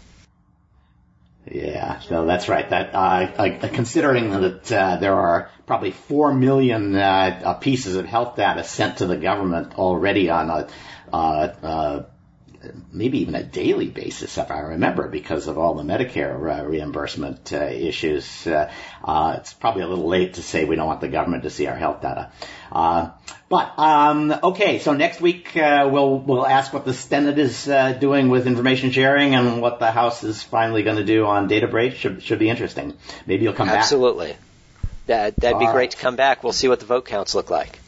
Yeah, 1.50 1.98
so 2.00 2.24
that's 2.26 2.48
right. 2.48 2.68
That 2.68 2.94
uh, 2.94 3.68
considering 3.68 4.30
that 4.30 4.72
uh, 4.72 4.96
there 4.96 5.14
are 5.14 5.50
probably 5.66 5.90
four 5.90 6.32
million 6.32 6.94
uh, 6.94 7.54
pieces 7.54 7.96
of 7.96 8.06
health 8.06 8.36
data 8.36 8.62
sent 8.62 8.98
to 8.98 9.06
the 9.06 9.16
government 9.16 9.74
already 9.78 10.30
on 10.30 10.50
a 10.50 10.68
uh, 11.12 11.16
uh, 11.16 12.02
maybe 12.92 13.18
even 13.18 13.34
a 13.34 13.42
daily 13.42 13.88
basis, 13.88 14.38
if 14.38 14.50
I 14.50 14.60
remember, 14.60 15.08
because 15.08 15.46
of 15.46 15.58
all 15.58 15.74
the 15.74 15.82
Medicare 15.82 16.34
uh, 16.34 16.64
reimbursement 16.64 17.52
uh, 17.52 17.64
issues. 17.64 18.46
Uh, 18.46 18.70
uh, 19.04 19.36
it's 19.38 19.52
probably 19.52 19.82
a 19.82 19.88
little 19.88 20.06
late 20.06 20.34
to 20.34 20.42
say 20.42 20.64
we 20.64 20.76
don't 20.76 20.86
want 20.86 21.00
the 21.00 21.08
government 21.08 21.42
to 21.44 21.50
see 21.50 21.66
our 21.66 21.76
health 21.76 22.02
data. 22.02 22.30
Uh, 22.70 23.10
but 23.48 23.78
um, 23.78 24.34
okay, 24.42 24.78
so 24.78 24.94
next 24.94 25.20
week 25.20 25.56
uh, 25.56 25.88
we'll 25.92 26.18
we'll 26.18 26.46
ask 26.46 26.72
what 26.72 26.84
the 26.84 26.94
Senate 26.94 27.38
is 27.38 27.64
doing 28.00 28.28
with 28.28 28.46
information 28.46 28.90
sharing 28.90 29.34
and 29.34 29.60
what 29.60 29.78
the 29.78 29.90
House 29.90 30.24
is 30.24 30.42
finally 30.42 30.82
going 30.82 30.96
to 30.96 31.04
do 31.04 31.26
on 31.26 31.48
data 31.48 31.68
breach. 31.68 31.96
Should 31.96 32.22
should 32.22 32.38
be 32.38 32.48
interesting. 32.48 32.94
Maybe 33.26 33.44
you'll 33.44 33.52
come 33.52 33.68
Absolutely. 33.68 34.28
back. 34.28 34.36
Absolutely. 34.36 34.48
That 35.06 35.36
that'd 35.36 35.58
be 35.58 35.66
great 35.66 35.90
to 35.92 35.96
come 35.96 36.16
back. 36.16 36.44
We'll 36.44 36.52
see 36.52 36.68
what 36.68 36.80
the 36.80 36.86
vote 36.86 37.06
counts 37.06 37.34
look 37.34 37.50
like. 37.50 37.78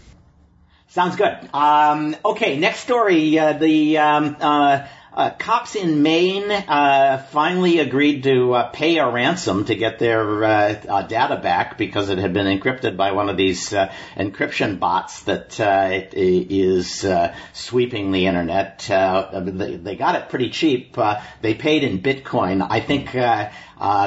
Sounds 0.95 1.17
good. 1.17 1.37
Um, 1.53 2.15
okay, 2.25 2.57
next 2.57 2.79
story. 2.79 3.37
Uh, 3.37 3.55
the 3.55 3.99
um, 3.99 4.37
uh, 4.41 4.87
uh, 5.15 5.31
cops 5.31 5.77
in 5.77 6.03
Maine 6.03 6.51
uh, 6.51 7.25
finally 7.31 7.79
agreed 7.79 8.25
to 8.25 8.53
uh, 8.53 8.69
pay 8.71 8.99
a 8.99 9.09
ransom 9.09 9.65
to 9.65 9.77
get 9.77 10.01
their 10.01 10.45
uh, 10.45 11.03
data 11.03 11.37
back 11.37 11.79
because 11.79 12.11
it 12.11 12.19
had 12.19 12.33
been 12.33 12.47
encrypted 12.47 12.97
by 12.97 13.13
one 13.13 13.29
of 13.29 13.37
these 13.37 13.71
encryption 13.71 14.81
bots 14.81 15.23
that 15.23 15.61
is 15.61 17.07
sweeping 17.53 18.11
the 18.11 18.27
internet. 18.27 18.79
They, 18.89 19.77
they, 19.77 19.95
got 19.95 20.17
it 20.17 20.29
pretty 20.31 20.51
cheap. 20.51 20.97
they 21.41 21.55
paid 21.55 21.85
in 21.85 22.03
Bitcoin. 22.03 22.67
I 22.69 22.81
think. 22.81 23.13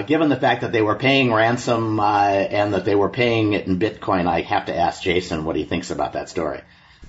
given 0.08 0.30
the 0.30 0.36
fact 0.36 0.62
that 0.62 0.74
they 0.74 0.82
were 0.82 0.96
paying 0.96 1.32
ransom 1.32 2.02
and 2.02 2.74
that 2.74 2.84
they 2.84 2.96
were 2.96 3.10
paying 3.10 3.54
it 3.54 3.66
in 3.66 3.80
Bitcoin, 3.80 4.28
I 4.28 4.42
have 4.42 4.66
to 4.66 4.76
ask 4.76 5.02
Jason 5.02 5.46
what 5.46 5.56
he 5.56 5.64
thinks 5.64 5.90
about 5.90 6.14
that 6.14 6.28
story. 6.28 6.62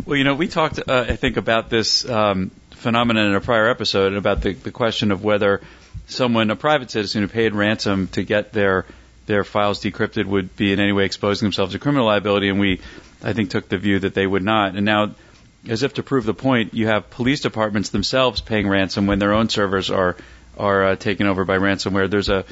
Well, 0.07 0.17
you 0.17 0.25
know, 0.25 0.35
we 0.35 0.49
talked, 0.49 0.79
uh, 0.79 1.07
I 1.09 1.17
think, 1.17 1.37
about 1.37 1.71
this 1.71 2.09
um, 2.09 2.53
phenomenon 2.79 3.27
in 3.27 3.35
a 3.35 3.41
prior 3.41 3.69
episode 3.69 4.15
about 4.15 4.41
the, 4.43 4.55
the 4.55 4.71
question 4.71 5.11
of 5.11 5.23
whether 5.23 5.61
someone, 6.07 6.51
a 6.51 6.57
private 6.57 6.91
citizen 6.91 7.23
who 7.23 7.29
paid 7.29 7.55
ransom 7.55 8.09
to 8.09 8.23
get 8.23 8.53
their 8.53 8.87
their 9.27 9.45
files 9.45 9.83
decrypted, 9.83 10.25
would 10.25 10.57
be 10.57 10.73
in 10.73 10.81
any 10.81 10.93
way 10.93 11.05
exposing 11.05 11.45
themselves 11.45 11.75
to 11.75 11.79
criminal 11.79 12.07
liability, 12.07 12.49
and 12.49 12.59
we, 12.59 12.81
I 13.23 13.35
think, 13.35 13.51
took 13.51 13.69
the 13.69 13.77
view 13.77 13.99
that 13.99 14.15
they 14.15 14.27
would 14.27 14.43
not. 14.43 14.75
And 14.75 14.87
now, 14.87 15.15
as 15.69 15.83
if 15.83 15.95
to 15.95 16.03
prove 16.03 16.25
the 16.25 16.33
point, 16.33 16.73
you 16.73 16.87
have 16.87 17.11
police 17.11 17.41
departments 17.41 17.91
themselves 17.91 18.41
paying 18.41 18.67
ransom 18.67 19.07
when 19.07 19.19
their 19.19 19.35
own 19.35 19.49
servers 19.49 19.91
are 19.91 20.17
are 20.57 20.85
uh, 20.85 20.97
taken 20.97 21.27
over 21.27 21.45
by 21.45 21.59
ransomware. 21.59 22.09
There's 22.09 22.31
a 22.31 22.45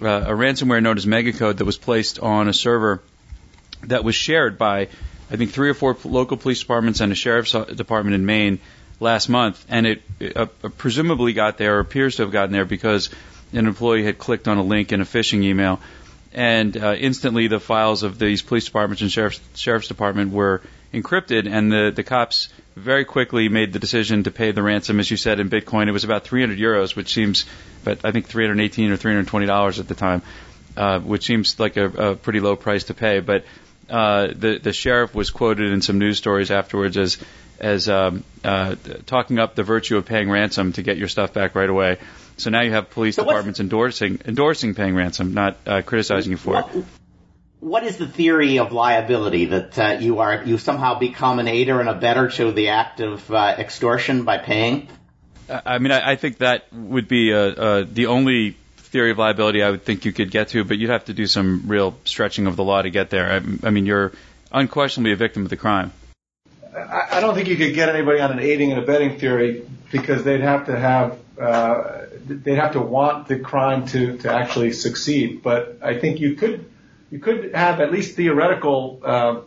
uh, 0.00 0.24
a 0.26 0.32
ransomware 0.32 0.82
known 0.82 0.96
as 0.96 1.06
Megacode 1.06 1.56
that 1.58 1.64
was 1.64 1.78
placed 1.78 2.18
on 2.18 2.48
a 2.48 2.52
server 2.52 3.02
that 3.84 4.04
was 4.04 4.14
shared 4.14 4.58
by 4.58 4.88
I 5.30 5.36
think 5.36 5.50
three 5.50 5.70
or 5.70 5.74
four 5.74 5.96
local 6.04 6.36
police 6.36 6.60
departments 6.60 7.00
and 7.00 7.10
a 7.10 7.14
sheriff's 7.14 7.52
department 7.52 8.14
in 8.14 8.26
Maine 8.26 8.60
last 9.02 9.28
month, 9.28 9.64
and 9.68 9.86
it, 9.86 10.02
uh, 10.36 10.46
presumably 10.78 11.32
got 11.32 11.58
there 11.58 11.76
or 11.76 11.80
appears 11.80 12.16
to 12.16 12.22
have 12.22 12.30
gotten 12.30 12.52
there 12.52 12.64
because 12.64 13.10
an 13.52 13.66
employee 13.66 14.04
had 14.04 14.16
clicked 14.16 14.48
on 14.48 14.56
a 14.56 14.62
link 14.62 14.92
in 14.92 15.00
a 15.00 15.04
phishing 15.04 15.42
email, 15.42 15.80
and 16.32 16.76
uh, 16.76 16.94
instantly 16.94 17.48
the 17.48 17.60
files 17.60 18.04
of 18.04 18.18
these 18.18 18.40
police 18.40 18.64
departments 18.64 19.02
and 19.02 19.10
sheriff's, 19.10 19.40
sheriff's 19.54 19.88
department 19.88 20.32
were 20.32 20.62
encrypted, 20.94 21.50
and 21.50 21.70
the 21.70 21.92
the 21.94 22.02
cops 22.02 22.48
very 22.76 23.04
quickly 23.04 23.48
made 23.48 23.72
the 23.72 23.78
decision 23.78 24.22
to 24.22 24.30
pay 24.30 24.52
the 24.52 24.62
ransom, 24.62 25.00
as 25.00 25.10
you 25.10 25.16
said, 25.16 25.40
in 25.40 25.50
Bitcoin. 25.50 25.88
It 25.88 25.92
was 25.92 26.04
about 26.04 26.24
300 26.24 26.58
euros, 26.58 26.96
which 26.96 27.12
seems, 27.12 27.44
but 27.84 28.04
I 28.04 28.12
think 28.12 28.26
318 28.26 28.92
or 28.92 28.96
320 28.96 29.46
dollars 29.46 29.80
at 29.80 29.88
the 29.88 29.94
time, 29.94 30.22
uh, 30.76 31.00
which 31.00 31.26
seems 31.26 31.58
like 31.60 31.76
a, 31.76 31.86
a 32.12 32.16
pretty 32.16 32.40
low 32.40 32.56
price 32.56 32.84
to 32.84 32.94
pay, 32.94 33.20
but 33.20 33.44
uh, 33.90 34.28
the 34.28 34.58
the 34.62 34.72
sheriff 34.72 35.14
was 35.14 35.30
quoted 35.30 35.72
in 35.72 35.82
some 35.82 35.98
news 35.98 36.16
stories 36.16 36.50
afterwards 36.50 36.96
as 36.96 37.18
as 37.62 37.88
um, 37.88 38.24
uh, 38.44 38.74
talking 39.06 39.38
up 39.38 39.54
the 39.54 39.62
virtue 39.62 39.96
of 39.96 40.04
paying 40.04 40.28
ransom 40.28 40.72
to 40.74 40.82
get 40.82 40.98
your 40.98 41.08
stuff 41.08 41.32
back 41.32 41.54
right 41.54 41.70
away. 41.70 41.98
So 42.36 42.50
now 42.50 42.62
you 42.62 42.72
have 42.72 42.90
police 42.90 43.16
so 43.16 43.24
departments 43.24 43.60
endorsing 43.60 44.20
endorsing 44.24 44.74
paying 44.74 44.94
ransom, 44.94 45.32
not 45.32 45.56
uh, 45.66 45.82
criticizing 45.82 46.32
you 46.32 46.36
for 46.36 46.54
what, 46.54 46.74
it. 46.74 46.84
What 47.60 47.84
is 47.84 47.96
the 47.96 48.08
theory 48.08 48.58
of 48.58 48.72
liability 48.72 49.46
that 49.46 49.78
uh, 49.78 49.96
you 50.00 50.18
are 50.18 50.42
you 50.44 50.58
somehow 50.58 50.98
become 50.98 51.38
an 51.38 51.46
aider 51.46 51.78
and 51.78 51.88
abettor 51.88 52.28
to 52.28 52.50
the 52.50 52.70
act 52.70 53.00
of 53.00 53.30
uh, 53.30 53.54
extortion 53.56 54.24
by 54.24 54.38
paying? 54.38 54.88
I 55.48 55.78
mean, 55.78 55.92
I, 55.92 56.12
I 56.12 56.16
think 56.16 56.38
that 56.38 56.72
would 56.72 57.08
be 57.08 57.32
uh, 57.32 57.38
uh, 57.38 57.84
the 57.90 58.06
only 58.06 58.56
theory 58.76 59.10
of 59.10 59.18
liability 59.18 59.62
I 59.62 59.70
would 59.70 59.84
think 59.84 60.04
you 60.04 60.12
could 60.12 60.30
get 60.30 60.48
to, 60.48 60.64
but 60.64 60.78
you'd 60.78 60.90
have 60.90 61.06
to 61.06 61.14
do 61.14 61.26
some 61.26 61.64
real 61.66 61.96
stretching 62.04 62.46
of 62.46 62.56
the 62.56 62.64
law 62.64 62.82
to 62.82 62.90
get 62.90 63.10
there. 63.10 63.30
I, 63.30 63.66
I 63.66 63.70
mean, 63.70 63.86
you're 63.86 64.12
unquestionably 64.50 65.12
a 65.12 65.16
victim 65.16 65.42
of 65.42 65.50
the 65.50 65.56
crime. 65.56 65.92
I, 66.74 67.20
don't 67.20 67.34
think 67.34 67.48
you 67.48 67.56
could 67.56 67.74
get 67.74 67.88
anybody 67.88 68.20
on 68.20 68.32
an 68.32 68.40
aiding 68.40 68.72
and 68.72 68.80
abetting 68.80 69.18
theory 69.18 69.66
because 69.90 70.24
they'd 70.24 70.40
have 70.40 70.66
to 70.66 70.78
have 70.78 71.18
uh, 71.38 72.06
they'd 72.26 72.56
have 72.56 72.72
to 72.72 72.80
want 72.80 73.28
the 73.28 73.38
crime 73.38 73.86
to 73.88 74.16
to 74.18 74.32
actually 74.32 74.72
succeed. 74.72 75.42
But 75.42 75.78
I 75.82 75.98
think 75.98 76.20
you 76.20 76.34
could 76.34 76.64
you 77.10 77.18
could 77.18 77.54
have 77.54 77.80
at 77.80 77.92
least 77.92 78.16
theoretical 78.16 79.00
uh, 79.04 79.40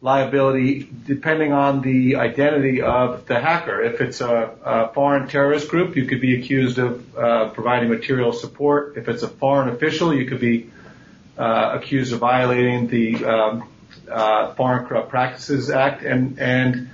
liability 0.00 0.88
depending 1.04 1.52
on 1.52 1.82
the 1.82 2.16
identity 2.16 2.80
of 2.80 3.26
the 3.26 3.38
hacker. 3.40 3.82
If 3.82 4.00
it's 4.00 4.20
a, 4.20 4.54
a 4.64 4.92
foreign 4.94 5.28
terrorist 5.28 5.68
group, 5.68 5.96
you 5.96 6.06
could 6.06 6.20
be 6.20 6.40
accused 6.40 6.78
of 6.78 7.18
uh, 7.18 7.48
providing 7.50 7.90
material 7.90 8.32
support. 8.32 8.96
If 8.96 9.08
it's 9.08 9.22
a 9.22 9.28
foreign 9.28 9.68
official, 9.68 10.14
you 10.14 10.26
could 10.26 10.40
be 10.40 10.70
uh, 11.36 11.78
accused 11.78 12.14
of 12.14 12.20
violating 12.20 12.86
the 12.86 13.24
um, 13.24 13.68
uh, 14.10 14.54
Foreign 14.54 14.86
Corrupt 14.86 15.08
Practices 15.08 15.70
Act. 15.70 16.02
And, 16.02 16.38
and 16.38 16.90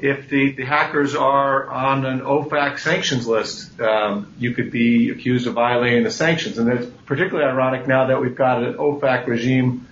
if 0.00 0.28
the, 0.28 0.52
the 0.52 0.64
hackers 0.64 1.14
are 1.14 1.68
on 1.68 2.04
an 2.04 2.20
OFAC 2.20 2.78
sanctions 2.78 3.26
list, 3.26 3.80
um, 3.80 4.32
you 4.38 4.52
could 4.52 4.70
be 4.70 5.10
accused 5.10 5.46
of 5.46 5.54
violating 5.54 6.04
the 6.04 6.10
sanctions. 6.10 6.58
And 6.58 6.68
it's 6.68 6.86
particularly 7.06 7.48
ironic 7.48 7.86
now 7.86 8.06
that 8.08 8.20
we've 8.20 8.36
got 8.36 8.62
an 8.62 8.74
OFAC 8.74 9.26
regime 9.26 9.86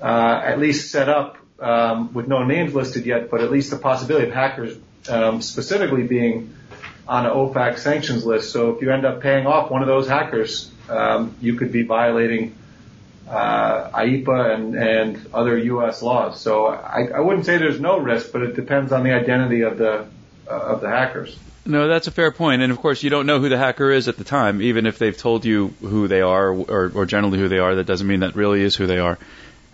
uh, 0.00 0.40
at 0.44 0.58
least 0.58 0.90
set 0.90 1.08
up 1.08 1.36
um, 1.58 2.12
with 2.14 2.26
no 2.26 2.44
names 2.44 2.74
listed 2.74 3.04
yet, 3.06 3.30
but 3.30 3.42
at 3.42 3.50
least 3.50 3.70
the 3.70 3.76
possibility 3.76 4.28
of 4.28 4.34
hackers 4.34 4.76
um, 5.08 5.42
specifically 5.42 6.04
being 6.04 6.54
on 7.06 7.26
an 7.26 7.32
OFAC 7.32 7.78
sanctions 7.78 8.24
list. 8.24 8.52
So 8.52 8.74
if 8.74 8.82
you 8.82 8.90
end 8.90 9.04
up 9.04 9.20
paying 9.20 9.46
off 9.46 9.70
one 9.70 9.82
of 9.82 9.88
those 9.88 10.08
hackers, 10.08 10.70
um, 10.88 11.34
you 11.40 11.54
could 11.54 11.72
be 11.72 11.82
violating 11.82 12.54
uh, 13.30 13.90
IEEPA 13.90 14.54
and, 14.54 14.74
and 14.74 15.26
other 15.32 15.56
U.S. 15.56 16.02
laws. 16.02 16.40
So 16.40 16.66
I, 16.66 17.08
I 17.14 17.20
wouldn't 17.20 17.46
say 17.46 17.58
there's 17.58 17.80
no 17.80 17.98
risk, 17.98 18.32
but 18.32 18.42
it 18.42 18.56
depends 18.56 18.92
on 18.92 19.04
the 19.04 19.12
identity 19.12 19.62
of 19.62 19.78
the 19.78 20.06
uh, 20.48 20.50
of 20.50 20.80
the 20.80 20.88
hackers. 20.88 21.38
No, 21.64 21.86
that's 21.86 22.08
a 22.08 22.10
fair 22.10 22.32
point. 22.32 22.62
And 22.62 22.72
of 22.72 22.78
course, 22.78 23.02
you 23.02 23.10
don't 23.10 23.26
know 23.26 23.38
who 23.38 23.48
the 23.48 23.58
hacker 23.58 23.90
is 23.90 24.08
at 24.08 24.16
the 24.16 24.24
time, 24.24 24.60
even 24.62 24.86
if 24.86 24.98
they've 24.98 25.16
told 25.16 25.44
you 25.44 25.68
who 25.80 26.08
they 26.08 26.22
are 26.22 26.52
or, 26.52 26.90
or 26.92 27.06
generally 27.06 27.38
who 27.38 27.48
they 27.48 27.58
are. 27.58 27.76
That 27.76 27.86
doesn't 27.86 28.06
mean 28.06 28.20
that 28.20 28.34
really 28.34 28.62
is 28.62 28.74
who 28.74 28.86
they 28.86 28.98
are. 28.98 29.18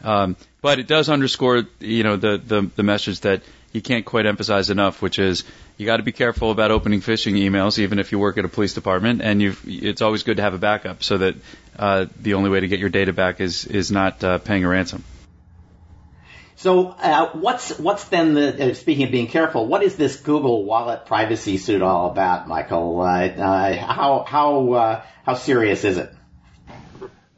Um, 0.03 0.37
but 0.61 0.79
it 0.79 0.87
does 0.87 1.09
underscore, 1.09 1.63
you 1.81 2.03
know, 2.03 2.17
the, 2.17 2.39
the, 2.45 2.71
the 2.77 2.83
message 2.83 3.21
that 3.21 3.43
you 3.73 3.81
can't 3.81 4.05
quite 4.05 4.27
emphasize 4.27 4.69
enough, 4.69 5.01
which 5.01 5.19
is 5.19 5.45
you 5.77 5.85
got 5.85 5.99
to 5.99 6.03
be 6.03 6.13
careful 6.13 6.51
about 6.51 6.71
opening 6.71 7.01
phishing 7.01 7.35
emails, 7.35 7.79
even 7.79 7.99
if 7.99 8.13
you 8.13 8.19
work 8.19 8.39
at 8.39 8.45
a 8.45 8.49
police 8.49 8.73
department. 8.73 9.21
And 9.21 9.43
you've, 9.43 9.63
it's 9.67 10.01
always 10.01 10.23
good 10.23 10.39
to 10.39 10.43
have 10.43 10.55
a 10.55 10.59
backup 10.59 11.03
so 11.03 11.19
that 11.19 11.35
uh, 11.79 12.07
the 12.19 12.35
only 12.35 12.51
way 12.51 12.61
to 12.61 12.69
get 12.69 12.81
your 12.81 12.89
data 12.89 13.13
back 13.13 13.41
is 13.41 13.67
is 13.67 13.91
not 13.91 14.25
uh, 14.25 14.39
paying 14.39 14.65
a 14.65 14.69
ransom. 14.69 15.05
So 16.57 16.89
uh, 16.89 17.33
what's 17.33 17.79
what's 17.79 18.05
then 18.05 18.33
the 18.33 18.71
uh, 18.71 18.75
speaking 18.75 19.05
of 19.05 19.11
being 19.11 19.27
careful? 19.27 19.67
What 19.67 19.83
is 19.83 19.97
this 19.97 20.17
Google 20.17 20.65
Wallet 20.65 21.05
privacy 21.05 21.59
suit 21.59 21.83
all 21.83 22.11
about, 22.11 22.49
Michael? 22.49 23.01
Uh, 23.01 23.27
uh 23.27 23.77
how 23.77 24.25
how 24.27 24.73
uh, 24.73 25.03
how 25.25 25.35
serious 25.35 25.85
is 25.85 25.99
it? 25.99 26.11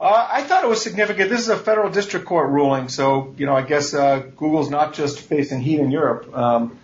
Uh, 0.00 0.28
I 0.30 0.44
thought 0.44 0.62
it 0.62 0.68
was 0.68 0.80
significant. 0.80 1.28
This 1.28 1.40
is 1.40 1.48
a 1.48 1.56
federal 1.56 1.90
district 1.90 2.26
court 2.26 2.50
ruling, 2.50 2.88
so 2.88 3.34
you 3.36 3.46
know 3.46 3.56
I 3.56 3.62
guess 3.62 3.90
Google's 3.90 4.70
not 4.70 4.94
just 4.94 5.18
facing 5.18 5.60
heat 5.60 5.80
in 5.80 5.90
Europe. 5.90 6.32
Um, 6.32 6.78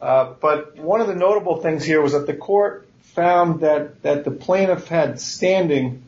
but 0.00 0.76
one 0.76 1.00
of 1.00 1.06
the 1.06 1.14
notable 1.14 1.60
things 1.60 1.84
here 1.84 2.00
was 2.00 2.12
that 2.12 2.26
the 2.26 2.34
court 2.34 2.88
found 3.02 3.60
that 3.60 4.02
the 4.24 4.30
plaintiff 4.30 4.88
had 4.88 5.20
standing, 5.20 6.02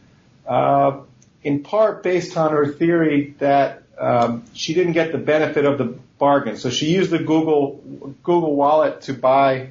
in 1.42 1.62
part 1.62 2.02
based 2.02 2.36
on 2.36 2.52
her 2.52 2.66
theory 2.66 3.34
that 3.38 3.82
um, 3.98 4.44
she 4.54 4.74
didn't 4.74 4.92
get 4.92 5.12
the 5.12 5.18
benefit 5.18 5.64
of 5.64 5.78
the 5.78 5.84
bargain. 6.18 6.56
So 6.56 6.70
she 6.70 6.92
used 6.92 7.10
the 7.10 7.18
Google 7.18 7.82
Google 8.22 8.54
Wallet 8.54 9.02
to 9.02 9.14
buy 9.14 9.70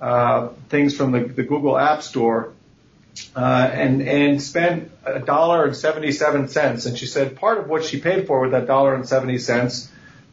uh, 0.00 0.48
things 0.68 0.96
from 0.96 1.12
the, 1.12 1.20
Google 1.42 1.78
App 1.78 2.02
Store 2.02 2.52
uh, 3.36 3.70
and 4.00 4.42
spent 4.42 4.90
a 5.04 5.20
dollar 5.20 5.66
and 6.86 6.96
she 6.96 7.06
said 7.06 7.36
part 7.36 7.58
of 7.58 7.68
what 7.68 7.84
she 7.84 8.00
paid 8.00 8.26
for 8.26 8.40
with 8.40 8.52
that 8.52 8.66
dollar 8.66 8.94
and 8.94 9.06
seventy 9.06 9.38
cents 9.38 9.90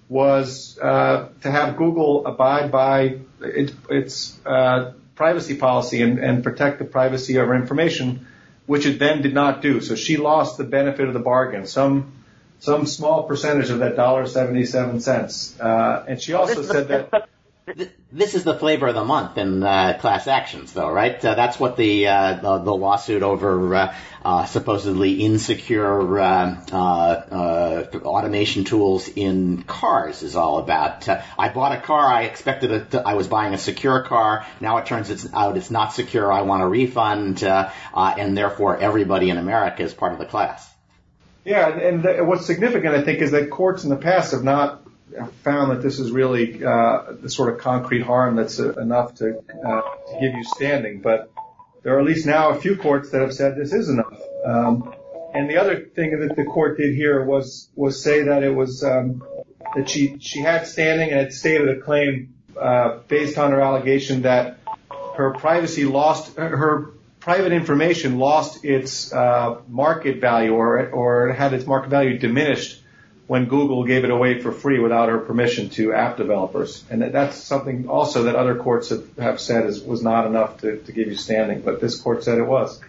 was 0.10 0.78
uh, 0.82 1.30
to 1.42 1.52
have 1.52 1.78
Google 1.78 2.26
abide 2.26 2.72
by 2.72 3.20
it, 3.42 3.74
its 3.90 4.38
uh, 4.46 4.94
privacy 5.16 5.56
policy 5.56 6.02
and, 6.02 6.20
and 6.20 6.44
protect 6.44 6.80
the 6.80 6.86
privacy 6.86 7.38
of 7.38 7.48
her 7.48 7.56
information, 7.56 8.28
which 8.66 8.86
it 8.86 9.00
then 9.00 9.22
did 9.22 9.34
not 9.34 9.62
do. 9.62 9.82
So 9.82 9.96
she 9.96 10.18
lost 10.18 10.58
the 10.58 10.64
benefit 10.64 11.08
of 11.08 11.14
the 11.14 11.20
bargain. 11.20 11.68
Some 11.68 12.14
some 12.60 12.88
small 12.88 13.24
percentage 13.24 13.70
of 13.70 13.80
that 13.80 13.96
dollar 13.96 14.26
seventy 14.28 14.66
seven 14.66 15.00
cents. 15.00 15.60
Uh, 15.60 16.06
and 16.08 16.22
she 16.22 16.34
also 16.34 16.64
said 16.64 16.88
that. 16.88 17.30
This 18.14 18.34
is 18.34 18.46
the 18.46 18.58
flavor 18.58 18.88
of 18.88 18.96
the 18.96 19.04
month 19.04 19.38
in 19.38 19.62
uh, 19.62 19.98
class 20.00 20.26
actions, 20.28 20.72
though, 20.72 20.90
right? 20.90 21.24
Uh, 21.24 21.36
that's 21.36 21.60
what 21.60 21.76
the, 21.76 22.08
uh, 22.08 22.34
the, 22.36 22.58
the 22.60 22.74
lawsuit 22.74 23.24
over 23.24 23.76
uh, 23.76 23.96
uh, 24.24 24.46
supposedly 24.46 25.16
insecure 25.16 26.18
uh, 26.18 27.86
automation 28.06 28.64
tools 28.64 29.10
in 29.10 29.64
cars 29.64 30.24
is 30.24 30.38
all 30.38 30.60
about. 30.60 31.10
I 31.10 31.50
bought 31.50 31.74
a 31.74 31.82
car. 31.82 32.08
I 32.08 32.24
expected 32.24 32.72
it. 32.72 32.92
To, 32.92 33.06
I 33.06 33.16
was 33.16 33.28
buying 33.28 33.54
a 33.54 33.58
secure 33.58 34.02
car. 34.04 34.46
Now 34.62 34.78
it 34.78 34.86
turns 34.86 35.10
it's, 35.10 35.28
out 35.34 35.58
it's 35.58 35.70
not 35.70 35.92
secure. 35.92 36.32
I 36.32 36.44
want 36.44 36.64
a 36.64 36.68
refund, 36.68 37.44
and 37.44 38.38
therefore 38.38 38.78
everybody 38.78 39.30
in 39.30 39.38
America 39.38 39.84
is 39.84 39.94
part 39.94 40.14
of 40.14 40.20
the 40.20 40.26
class. 40.26 40.74
Yeah, 41.44 41.68
and 41.68 42.02
the, 42.02 42.24
what's 42.24 42.46
significant, 42.46 42.96
I 42.96 43.04
think, 43.04 43.20
is 43.20 43.32
that 43.32 43.50
courts 43.50 43.84
in 43.84 43.90
the 43.90 43.98
past 43.98 44.32
have 44.32 44.44
not 44.44 44.87
found 45.44 45.72
that 45.72 45.82
this 45.82 46.00
is 46.00 46.12
really 46.12 46.64
uh, 46.64 47.14
the 47.22 47.30
sort 47.30 47.54
of 47.54 47.60
concrete 47.60 48.02
harm 48.02 48.36
that's 48.36 48.60
uh, 48.60 48.74
enough 48.74 49.16
to, 49.16 49.38
uh, 49.38 49.82
to 49.82 50.18
give 50.20 50.34
you 50.34 50.44
standing. 50.44 51.02
But 51.02 51.32
there 51.84 51.96
are 51.96 52.00
at 52.00 52.06
least 52.06 52.26
now 52.26 52.50
a 52.50 52.60
few 52.60 52.76
courts 52.76 53.12
that 53.12 53.22
have 53.22 53.34
said 53.34 53.56
this 53.56 53.74
is 53.74 53.90
enough. 53.90 54.14
Um, 54.46 54.94
and 55.34 55.50
the 55.50 55.58
other 55.58 55.80
thing 55.80 56.20
that 56.20 56.36
the 56.36 56.44
court 56.44 56.78
did 56.78 56.96
here 56.96 57.24
was 57.24 57.70
was 57.76 58.04
say 58.04 58.24
that 58.24 58.44
it 58.44 58.54
was 58.54 58.84
um, 58.84 59.24
that 59.76 59.90
she 59.90 60.18
she 60.20 60.40
had 60.40 60.68
standing 60.68 61.10
and 61.10 61.20
had 61.20 61.34
stated 61.34 61.70
a 61.70 61.82
claim 61.82 62.34
uh, 62.60 63.00
based 63.08 63.38
on 63.38 63.52
her 63.52 63.62
allegation 63.62 64.24
that 64.24 64.60
her 65.16 65.34
privacy 65.34 65.86
lost 65.86 66.36
her 66.38 66.92
private 67.20 67.52
information 67.52 68.20
lost 68.20 68.64
its 68.64 69.14
uh, 69.14 69.62
market 69.68 70.22
value 70.22 70.54
or 70.54 70.90
or 70.90 71.34
had 71.34 71.54
its 71.54 71.66
market 71.66 71.90
value 71.90 72.18
diminished 72.18 72.82
when 73.28 73.46
Google 73.46 73.84
gave 73.84 74.06
it 74.06 74.10
away 74.10 74.42
for 74.42 74.52
free 74.52 74.80
without 74.80 75.10
her 75.10 75.20
permission 75.20 75.70
to 75.72 75.94
app 75.94 76.18
developers. 76.18 76.84
And 76.90 77.02
that's 77.02 77.38
something 77.38 77.90
also 77.90 78.24
that 78.24 78.36
other 78.36 78.56
courts 78.56 78.90
have, 78.90 79.06
have 79.18 79.40
said 79.42 79.66
is, 79.66 79.84
was 79.84 80.02
not 80.02 80.26
enough 80.26 80.62
to, 80.62 80.78
to 80.78 80.92
give 80.94 81.08
you 81.08 81.16
standing, 81.16 81.62
but 81.62 81.82
this 81.82 82.00
court 82.00 82.24
said 82.24 82.38
it 82.38 82.48
was. 82.48 82.80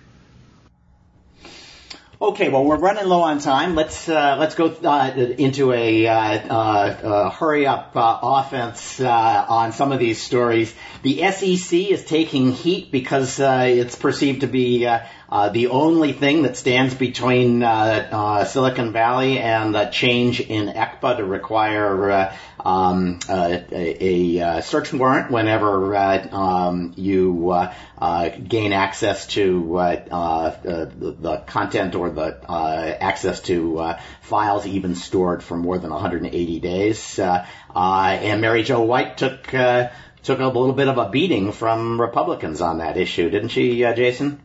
Okay, 2.21 2.49
well, 2.49 2.65
we're 2.65 2.79
running 2.79 3.07
low 3.07 3.21
on 3.21 3.39
time. 3.39 3.77
Let's 3.77 4.09
uh, 4.09 4.39
let's 4.41 4.57
go 4.57 4.67
uh, 4.67 5.13
into 5.15 5.73
a 5.73 6.09
uh, 6.09 6.13
uh 6.17 7.31
hurry 7.31 7.65
up 7.65 7.93
uh, 7.95 8.19
offense 8.21 8.99
uh, 8.99 9.47
on 9.49 9.71
some 9.71 9.93
of 9.93 10.01
these 10.01 10.21
stories. 10.21 10.75
The 11.03 11.31
SEC 11.31 11.79
is 11.79 12.05
taking 12.05 12.51
heat 12.51 12.91
because 12.91 13.39
it's 13.39 13.95
perceived 13.95 14.41
to 14.41 14.49
be 14.49 14.81
the 14.81 15.69
only 15.69 16.13
thing 16.13 16.43
that 16.43 16.57
stands 16.57 16.93
between 16.93 17.61
Silicon 17.61 18.93
Valley 18.93 19.39
and 19.39 19.73
the 19.73 19.85
change 19.85 20.41
in 20.41 20.67
ECPA 20.67 21.19
to 21.19 21.25
require 21.25 22.35
um, 22.59 23.21
a, 23.29 24.41
a, 24.41 24.63
search 24.63 24.93
warrant 24.93 25.31
whenever 25.31 25.95
um, 25.97 26.95
you 26.97 27.69
gain 28.01 28.73
access 28.73 29.27
to 29.27 29.79
the, 30.63 31.17
the 31.19 31.37
content 31.47 31.95
or 31.95 32.11
the 32.11 32.51
uh, 32.51 32.97
access 33.01 33.41
to 33.41 33.79
uh, 33.79 34.01
files 34.23 34.67
even 34.67 34.95
stored 34.95 35.43
for 35.43 35.57
more 35.57 35.79
than 35.79 35.91
180 35.91 36.61
days. 36.61 37.19
Uh, 37.19 37.47
uh, 37.75 38.19
and 38.21 38.41
Mary 38.41 38.63
Jo 38.63 38.83
White 38.83 39.19
took 39.19 39.53
uh, 39.55 39.89
took 40.23 40.41
a 40.41 40.47
little 40.47 40.73
bit 40.73 40.89
of 40.89 40.99
a 40.99 41.09
beating 41.11 41.53
from 41.53 42.01
Republicans 42.01 42.61
on 42.61 42.79
that 42.79 42.97
issue, 42.97 43.31
didn't 43.31 43.49
she, 43.49 43.85
uh, 43.85 43.95
Jason? 43.95 44.41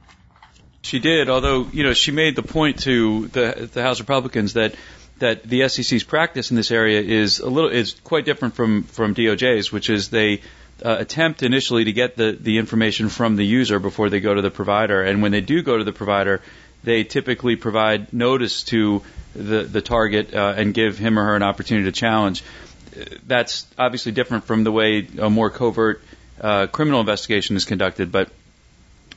She 0.82 1.00
did, 1.00 1.30
although 1.30 1.68
you 1.72 1.84
know 1.84 1.94
she 1.94 2.12
made 2.12 2.36
the 2.36 2.44
point 2.44 2.80
to 2.82 3.28
the 3.28 3.70
the 3.72 3.82
House 3.82 4.00
Republicans 4.00 4.54
that 4.54 4.76
that 5.20 5.44
the 5.44 5.68
SEC's 5.70 6.04
practice 6.04 6.52
in 6.52 6.58
this 6.58 6.72
area 6.72 7.02
is 7.02 7.40
a 7.40 7.50
little 7.50 7.70
is 7.70 7.94
quite 8.04 8.26
different 8.26 8.56
from 8.56 8.84
from 8.84 9.16
DOJ's, 9.16 9.72
which 9.72 9.90
is 9.90 10.10
they 10.10 10.42
uh, 10.84 10.98
attempt 11.00 11.44
initially 11.44 11.86
to 11.86 11.94
get 11.94 12.16
the 12.16 12.32
the 12.32 12.58
information 12.58 13.10
from 13.10 13.36
the 13.36 13.46
user 13.46 13.80
before 13.80 14.10
they 14.10 14.20
go 14.20 14.34
to 14.34 14.42
the 14.42 14.52
provider, 14.52 15.02
and 15.02 15.22
when 15.22 15.32
they 15.32 15.42
do 15.42 15.62
go 15.62 15.78
to 15.78 15.84
the 15.84 15.94
provider, 15.94 16.42
they 16.84 17.04
typically 17.04 17.56
provide 17.56 18.14
notice 18.14 18.64
to 18.64 19.02
the, 19.36 19.64
the 19.64 19.82
target 19.82 20.34
uh, 20.34 20.54
and 20.56 20.74
give 20.74 20.98
him 20.98 21.18
or 21.18 21.24
her 21.24 21.36
an 21.36 21.44
opportunity 21.44 21.86
to 21.86 21.92
challenge. 21.92 22.44
That's 23.26 23.66
obviously 23.78 24.12
different 24.12 24.44
from 24.44 24.64
the 24.64 24.72
way 24.72 25.08
a 25.18 25.30
more 25.30 25.50
covert 25.50 26.04
uh, 26.40 26.68
criminal 26.68 27.00
investigation 27.00 27.56
is 27.56 27.66
conducted. 27.66 28.12
But 28.12 28.30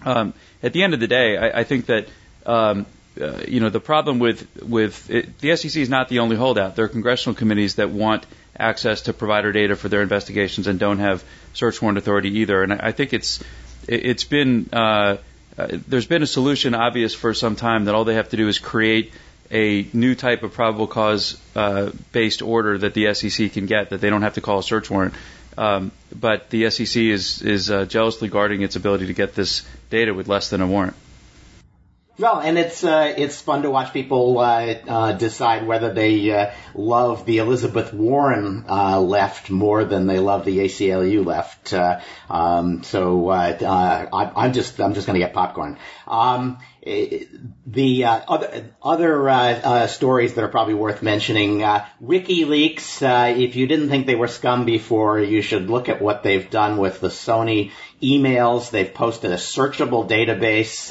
um, 0.04 0.32
at 0.62 0.72
the 0.72 0.82
end 0.82 0.94
of 0.94 1.00
the 1.00 1.06
day, 1.08 1.36
I, 1.36 1.60
I 1.60 1.64
think 1.64 1.86
that 1.86 2.08
um, 2.46 2.86
uh, 3.20 3.42
you 3.48 3.60
know 3.60 3.70
the 3.70 3.80
problem 3.80 4.18
with 4.18 4.46
with 4.62 5.10
it, 5.10 5.38
the 5.40 5.56
SEC 5.56 5.76
is 5.76 5.88
not 5.88 6.08
the 6.08 6.20
only 6.20 6.36
holdout. 6.36 6.76
There 6.76 6.84
are 6.84 6.88
congressional 6.88 7.34
committees 7.34 7.76
that 7.76 7.90
want 7.90 8.26
access 8.58 9.02
to 9.02 9.12
provider 9.12 9.52
data 9.52 9.76
for 9.76 9.88
their 9.88 10.02
investigations 10.02 10.66
and 10.66 10.78
don't 10.78 10.98
have 10.98 11.24
search 11.54 11.80
warrant 11.80 11.98
authority 11.98 12.40
either. 12.40 12.62
And 12.62 12.72
I, 12.72 12.92
think 12.92 13.12
it's 13.12 13.40
it, 13.86 14.06
it's 14.06 14.24
been 14.24 14.68
uh, 14.72 15.18
there's 15.56 16.06
been 16.06 16.22
a 16.22 16.26
solution 16.26 16.74
obvious 16.74 17.14
for 17.14 17.34
some 17.34 17.56
time 17.56 17.86
that 17.86 17.94
all 17.94 18.04
they 18.04 18.14
have 18.14 18.30
to 18.30 18.36
do 18.36 18.48
is 18.48 18.58
create 18.58 19.12
a 19.50 19.86
new 19.92 20.14
type 20.14 20.42
of 20.42 20.52
probable 20.52 20.86
cause 20.86 21.40
uh, 21.54 21.90
based 22.12 22.42
order 22.42 22.78
that 22.78 22.94
the 22.94 23.14
SEC 23.14 23.52
can 23.52 23.66
get 23.66 23.90
that 23.90 24.00
they 24.00 24.10
don't 24.10 24.22
have 24.22 24.34
to 24.34 24.40
call 24.40 24.58
a 24.58 24.62
search 24.62 24.90
warrant. 24.90 25.14
Um, 25.56 25.92
but 26.14 26.50
the 26.50 26.70
SEC 26.70 26.96
is 26.96 27.40
is 27.42 27.70
uh, 27.70 27.86
jealously 27.86 28.28
guarding 28.28 28.62
its 28.62 28.76
ability 28.76 29.06
to 29.06 29.14
get 29.14 29.34
this 29.34 29.66
data 29.88 30.12
with 30.12 30.28
less 30.28 30.50
than 30.50 30.60
a 30.60 30.66
warrant. 30.66 30.94
Well, 32.18 32.40
and 32.40 32.56
it's 32.56 32.82
uh, 32.82 33.12
it's 33.14 33.42
fun 33.42 33.62
to 33.62 33.70
watch 33.70 33.92
people 33.92 34.38
uh, 34.38 34.74
uh, 34.88 35.12
decide 35.12 35.66
whether 35.66 35.92
they 35.92 36.30
uh, 36.30 36.52
love 36.74 37.26
the 37.26 37.38
Elizabeth 37.38 37.92
Warren 37.92 38.64
uh, 38.70 38.98
left 39.00 39.50
more 39.50 39.84
than 39.84 40.06
they 40.06 40.18
love 40.18 40.46
the 40.46 40.58
ACLU 40.60 41.26
left. 41.26 41.74
Uh, 41.74 42.00
um, 42.30 42.82
so 42.84 43.28
I, 43.28 44.08
am 44.34 44.54
just 44.54 44.80
I'm 44.80 44.94
just 44.94 45.06
going 45.06 45.20
to 45.20 45.26
get 45.26 45.34
popcorn. 45.34 45.76
Um, 46.06 46.58
the 46.86 48.04
uh, 48.04 48.20
other, 48.28 48.70
other 48.80 49.28
uh, 49.28 49.34
uh, 49.34 49.86
stories 49.88 50.34
that 50.34 50.44
are 50.44 50.48
probably 50.48 50.74
worth 50.74 51.02
mentioning, 51.02 51.64
uh, 51.64 51.84
WikiLeaks. 52.00 53.02
If 53.36 53.56
you 53.56 53.66
didn't 53.66 53.88
think 53.88 54.06
they 54.06 54.14
were 54.14 54.28
scum 54.28 54.64
before, 54.64 55.18
you 55.18 55.42
should 55.42 55.68
look 55.68 55.88
at 55.88 56.00
what 56.00 56.22
they've 56.22 56.48
done 56.48 56.76
with 56.76 57.00
the 57.00 57.08
Sony 57.08 57.72
emails. 58.02 58.70
They've 58.70 58.92
posted 58.92 59.32
a 59.32 59.36
searchable 59.36 60.08
database, 60.08 60.90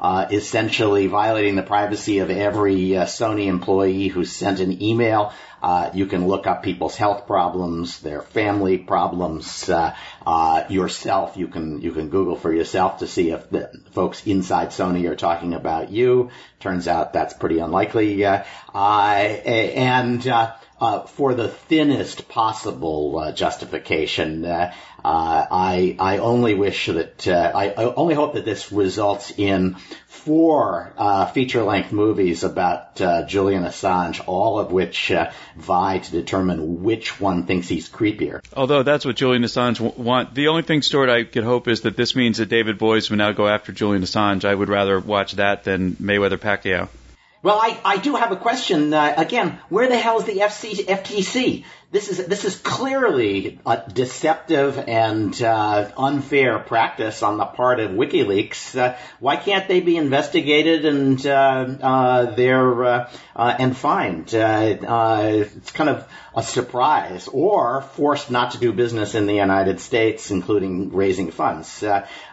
uh, 0.00 0.26
essentially 0.30 1.06
violating 1.06 1.56
the 1.56 1.62
privacy 1.62 2.18
of 2.18 2.30
every 2.30 2.90
Sony 2.90 3.46
employee 3.46 4.08
who 4.08 4.24
sent 4.24 4.60
an 4.60 4.82
email. 4.82 5.32
Uh, 5.62 5.90
you 5.92 6.06
can 6.06 6.26
look 6.26 6.46
up 6.46 6.62
people's 6.62 6.96
health 6.96 7.26
problems, 7.26 8.00
their 8.00 8.22
family 8.22 8.78
problems, 8.78 9.68
uh, 9.68 9.94
uh, 10.26 10.64
yourself. 10.68 11.36
You 11.36 11.48
can 11.48 11.82
you 11.82 11.92
can 11.92 12.08
Google 12.08 12.36
for 12.36 12.52
yourself 12.52 12.98
to 12.98 13.06
see 13.06 13.30
if 13.30 13.50
the 13.50 13.70
folks 13.92 14.26
inside 14.26 14.68
Sony 14.68 15.08
are 15.08 15.16
talking 15.16 15.52
about 15.52 15.90
you. 15.90 16.30
Turns 16.60 16.88
out 16.88 17.12
that's 17.12 17.34
pretty 17.34 17.58
unlikely. 17.58 18.24
Uh, 18.24 18.38
and 18.74 20.26
uh, 20.80 20.90
uh, 20.90 21.06
for 21.06 21.34
the 21.34 21.48
thinnest 21.48 22.28
possible 22.28 23.18
uh, 23.18 23.32
justification. 23.32 24.44
Uh, 24.44 24.72
I 25.02 25.96
I 25.98 26.18
only 26.18 26.54
wish 26.54 26.86
that 26.86 27.26
I, 27.26 27.70
I, 27.70 27.94
only 27.94 28.14
hope 28.14 28.34
that 28.34 28.44
this 28.44 28.70
results 28.70 29.32
in 29.36 29.76
four 30.06 30.92
uh, 30.98 31.26
feature-length 31.26 31.90
movies 31.90 32.44
about 32.44 33.00
uh, 33.00 33.24
Julian 33.26 33.62
Assange, 33.62 34.22
all 34.26 34.58
of 34.58 34.72
which 34.72 35.10
uh, 35.10 35.30
vie 35.56 35.98
to 35.98 36.10
determine 36.10 36.82
which 36.82 37.18
one 37.18 37.46
thinks 37.46 37.68
he's 37.68 37.88
creepier. 37.88 38.40
Although 38.54 38.82
that's 38.82 39.06
what 39.06 39.16
Julian 39.16 39.42
Assange 39.44 39.78
w- 39.78 39.94
want. 39.96 40.34
The 40.34 40.48
only 40.48 40.62
thing, 40.62 40.82
Stewart, 40.82 41.08
I 41.08 41.24
could 41.24 41.44
hope 41.44 41.66
is 41.68 41.82
that 41.82 41.96
this 41.96 42.14
means 42.14 42.36
that 42.36 42.50
David 42.50 42.76
Boies 42.76 43.08
will 43.08 43.16
now 43.16 43.32
go 43.32 43.48
after 43.48 43.72
Julian 43.72 44.02
Assange. 44.02 44.44
I 44.44 44.54
would 44.54 44.68
rather 44.68 45.00
watch 45.00 45.32
that 45.32 45.64
than 45.64 45.92
Mayweather 45.92 46.36
Pacquiao. 46.36 46.90
Well, 47.42 47.58
I, 47.58 47.78
I 47.84 47.96
do 47.96 48.16
have 48.16 48.32
a 48.32 48.36
question. 48.36 48.92
Uh, 48.92 49.14
again, 49.16 49.58
where 49.70 49.88
the 49.88 49.96
hell 49.96 50.18
is 50.18 50.24
the 50.24 50.40
FC, 50.40 50.84
FTC? 50.84 51.64
This 51.92 52.08
is 52.08 52.24
this 52.26 52.44
is 52.44 52.54
clearly 52.54 53.58
a 53.66 53.82
deceptive 53.92 54.78
and 54.78 55.42
uh, 55.42 55.90
unfair 55.96 56.60
practice 56.60 57.20
on 57.24 57.36
the 57.36 57.46
part 57.46 57.80
of 57.80 57.90
WikiLeaks. 57.90 58.78
Uh, 58.78 58.96
why 59.18 59.34
can't 59.34 59.66
they 59.66 59.80
be 59.80 59.96
investigated 59.96 60.84
and 60.84 61.26
uh, 61.26 61.30
uh, 61.82 62.34
they're 62.36 62.84
uh, 62.84 63.10
and 63.34 63.76
fined? 63.76 64.32
it's 64.32 65.70
kind 65.72 65.90
of 65.90 66.08
a 66.32 66.44
surprise, 66.44 67.26
or 67.26 67.82
forced 67.82 68.30
not 68.30 68.52
to 68.52 68.58
do 68.58 68.72
business 68.72 69.16
in 69.16 69.26
the 69.26 69.34
United 69.34 69.80
States, 69.80 70.30
including 70.30 70.92
raising 70.92 71.32
funds. 71.32 71.82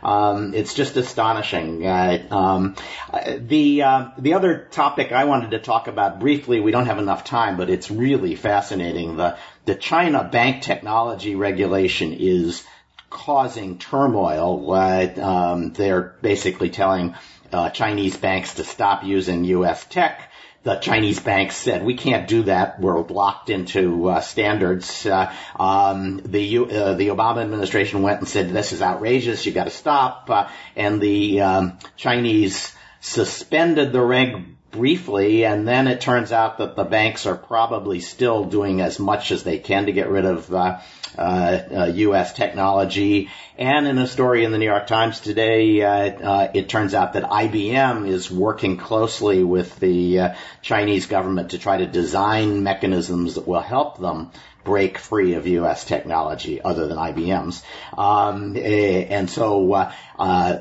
Um, 0.04 0.54
it's 0.54 0.76
just 0.76 0.98
astonishing. 0.98 1.84
Um, 1.88 2.76
the 3.12 3.80
the 4.20 4.34
other 4.36 4.67
topic 4.70 5.12
I 5.12 5.24
wanted 5.24 5.50
to 5.52 5.60
talk 5.60 5.88
about 5.88 6.20
briefly, 6.20 6.60
we 6.60 6.70
don't 6.70 6.86
have 6.86 7.00
enough 7.00 7.24
time, 7.24 7.58
but 7.58 7.72
it's 7.72 7.89
really 7.89 8.36
fascinating. 8.36 9.17
The 9.17 9.36
the 9.66 9.76
China 9.76 10.24
bank 10.24 10.64
technology 10.64 11.36
regulation 11.36 12.14
is 12.14 12.64
causing 13.10 13.78
turmoil. 13.78 14.72
Uh, 14.72 15.08
um, 15.22 15.74
they're 15.74 16.16
basically 16.22 16.70
telling 16.70 17.16
uh, 17.52 17.70
Chinese 17.70 18.18
banks 18.18 18.56
to 18.56 18.64
stop 18.64 19.04
using 19.04 19.44
U.S. 19.46 19.86
tech. 19.86 20.32
The 20.64 20.76
Chinese 20.76 21.20
banks 21.20 21.56
said 21.56 21.86
we 21.86 21.96
can't 21.96 22.28
do 22.28 22.44
that. 22.44 22.82
We're 22.82 23.00
locked 23.02 23.50
into 23.50 24.10
uh, 24.10 24.20
standards. 24.20 25.06
Uh, 25.06 25.34
um, 25.56 26.22
the 26.26 26.58
uh, 26.58 26.94
the 26.96 27.08
Obama 27.08 27.42
administration 27.42 28.02
went 28.02 28.20
and 28.20 28.28
said 28.28 28.50
this 28.50 28.74
is 28.74 28.82
outrageous. 28.82 29.46
You 29.46 29.54
got 29.54 29.66
to 29.66 29.70
stop. 29.70 30.30
Uh, 30.30 30.50
and 30.76 31.00
the 31.00 31.40
um, 31.42 31.78
Chinese 31.96 32.76
suspended 33.00 33.94
the 33.94 34.02
reg 34.02 34.57
briefly, 34.78 35.44
and 35.44 35.68
then 35.68 35.88
it 35.88 36.00
turns 36.00 36.32
out 36.32 36.60
that 36.60 36.76
the 36.76 36.84
banks 36.84 37.26
are 37.26 37.36
probably 37.36 38.00
still 38.00 38.46
doing 38.46 38.80
as 38.80 39.00
much 39.00 39.32
as 39.32 39.44
they 39.44 39.58
can 39.58 39.88
to 39.88 39.92
get 39.92 40.10
rid 40.10 40.24
of 40.24 40.54
uh, 40.54 40.80
uh, 41.18 41.92
U.S. 41.96 42.32
Uh, 42.32 42.36
technology. 42.36 43.30
And 43.58 43.88
in 43.88 43.98
a 43.98 44.08
story 44.08 44.44
in 44.44 44.52
the 44.52 44.60
New 44.60 44.66
York 44.66 44.86
Times 44.86 45.20
today, 45.20 45.82
uh, 45.82 45.90
uh, 45.90 46.52
it 46.54 46.70
turns 46.70 46.94
out 46.94 47.13
that 47.13 47.24
IBM 47.24 48.08
is 48.08 48.30
working 48.30 48.78
closely 48.78 49.44
with 49.44 49.80
the 49.80 50.36
Chinese 50.62 51.08
government 51.08 51.52
to 51.52 51.58
try 51.58 51.78
to 51.78 51.88
design 51.88 52.62
mechanisms 52.62 53.36
that 53.36 53.48
will 53.48 53.62
help 53.62 54.00
them 54.00 54.32
break 54.63 55.00
free 55.00 55.34
of 55.34 55.48
U.S. 55.48 55.86
technology 55.86 56.62
other 56.62 56.88
than 56.88 56.98
IBM's. 56.98 57.63
Um, 57.98 58.56
eh, 58.56 59.08
and 59.10 59.30
so 59.30 59.90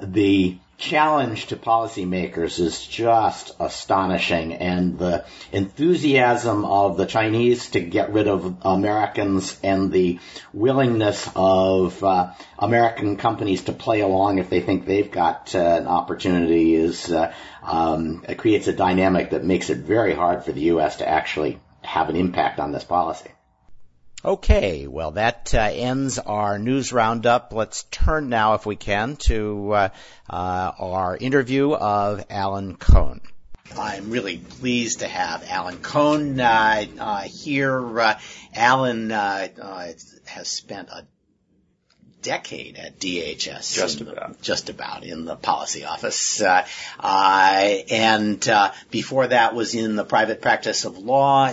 the 0.02 0.56
challenge 0.78 1.46
to 1.46 1.56
policymakers 1.56 2.60
is 2.60 2.84
just 2.86 3.52
astonishing 3.58 4.52
and 4.52 4.98
the 4.98 5.24
enthusiasm 5.50 6.64
of 6.64 6.96
the 6.96 7.06
Chinese 7.06 7.70
to 7.70 7.80
get 7.80 8.12
rid 8.12 8.28
of 8.28 8.58
Americans 8.62 9.58
and 9.62 9.90
the 9.90 10.18
willingness 10.52 11.28
of 11.34 12.02
uh, 12.04 12.32
American 12.58 13.16
companies 13.16 13.64
to 13.64 13.72
play 13.72 14.00
along 14.00 14.38
if 14.38 14.50
they 14.50 14.60
think 14.60 14.84
they've 14.84 15.10
got 15.10 15.54
uh, 15.54 15.58
an 15.58 15.86
opportunity 15.86 16.74
is 16.74 17.10
uh, 17.10 17.32
um, 17.62 18.24
it 18.28 18.36
creates 18.36 18.66
a 18.66 18.72
dynamic 18.72 19.30
that 19.30 19.44
makes 19.44 19.70
it 19.70 19.78
very 19.78 20.14
hard 20.14 20.44
for 20.44 20.52
the 20.52 20.62
U.S. 20.62 20.96
to 20.96 21.08
actually 21.08 21.58
have 21.82 22.10
an 22.10 22.16
impact 22.16 22.60
on 22.60 22.72
this 22.72 22.84
policy. 22.84 23.30
Okay, 24.26 24.88
well 24.88 25.12
that 25.12 25.54
uh, 25.54 25.70
ends 25.72 26.18
our 26.18 26.58
news 26.58 26.92
roundup. 26.92 27.52
Let's 27.52 27.84
turn 27.84 28.28
now, 28.28 28.54
if 28.54 28.66
we 28.66 28.74
can, 28.74 29.14
to 29.28 29.72
uh, 29.72 29.88
uh, 30.28 30.72
our 30.80 31.16
interview 31.16 31.72
of 31.72 32.24
Alan 32.28 32.74
Cohn. 32.74 33.20
I'm 33.78 34.10
really 34.10 34.38
pleased 34.38 34.98
to 34.98 35.06
have 35.06 35.44
Alan 35.48 35.78
Cohn 35.78 36.40
uh, 36.40 36.86
uh, 36.98 37.20
here. 37.20 38.00
Uh, 38.00 38.18
Alan 38.52 39.10
has 39.10 40.48
spent 40.48 40.88
a 40.88 41.06
decade 42.22 42.76
at 42.76 42.98
DHS. 42.98 43.74
Just 43.74 44.00
about. 44.00 44.40
just 44.42 44.68
about 44.68 45.04
in 45.04 45.24
the 45.24 45.36
policy 45.36 45.84
office. 45.84 46.40
Uh, 46.40 46.66
uh, 46.98 47.74
and 47.90 48.48
uh, 48.48 48.72
before 48.90 49.26
that 49.28 49.54
was 49.54 49.74
in 49.74 49.96
the 49.96 50.04
private 50.04 50.42
practice 50.42 50.84
of 50.84 50.98
law 50.98 51.46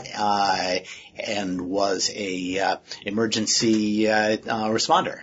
and 1.18 1.62
was 1.62 2.12
a 2.16 2.60
uh, 2.60 2.78
emergency 3.06 4.10
uh, 4.10 4.14
uh, 4.16 4.70
responder. 4.70 5.20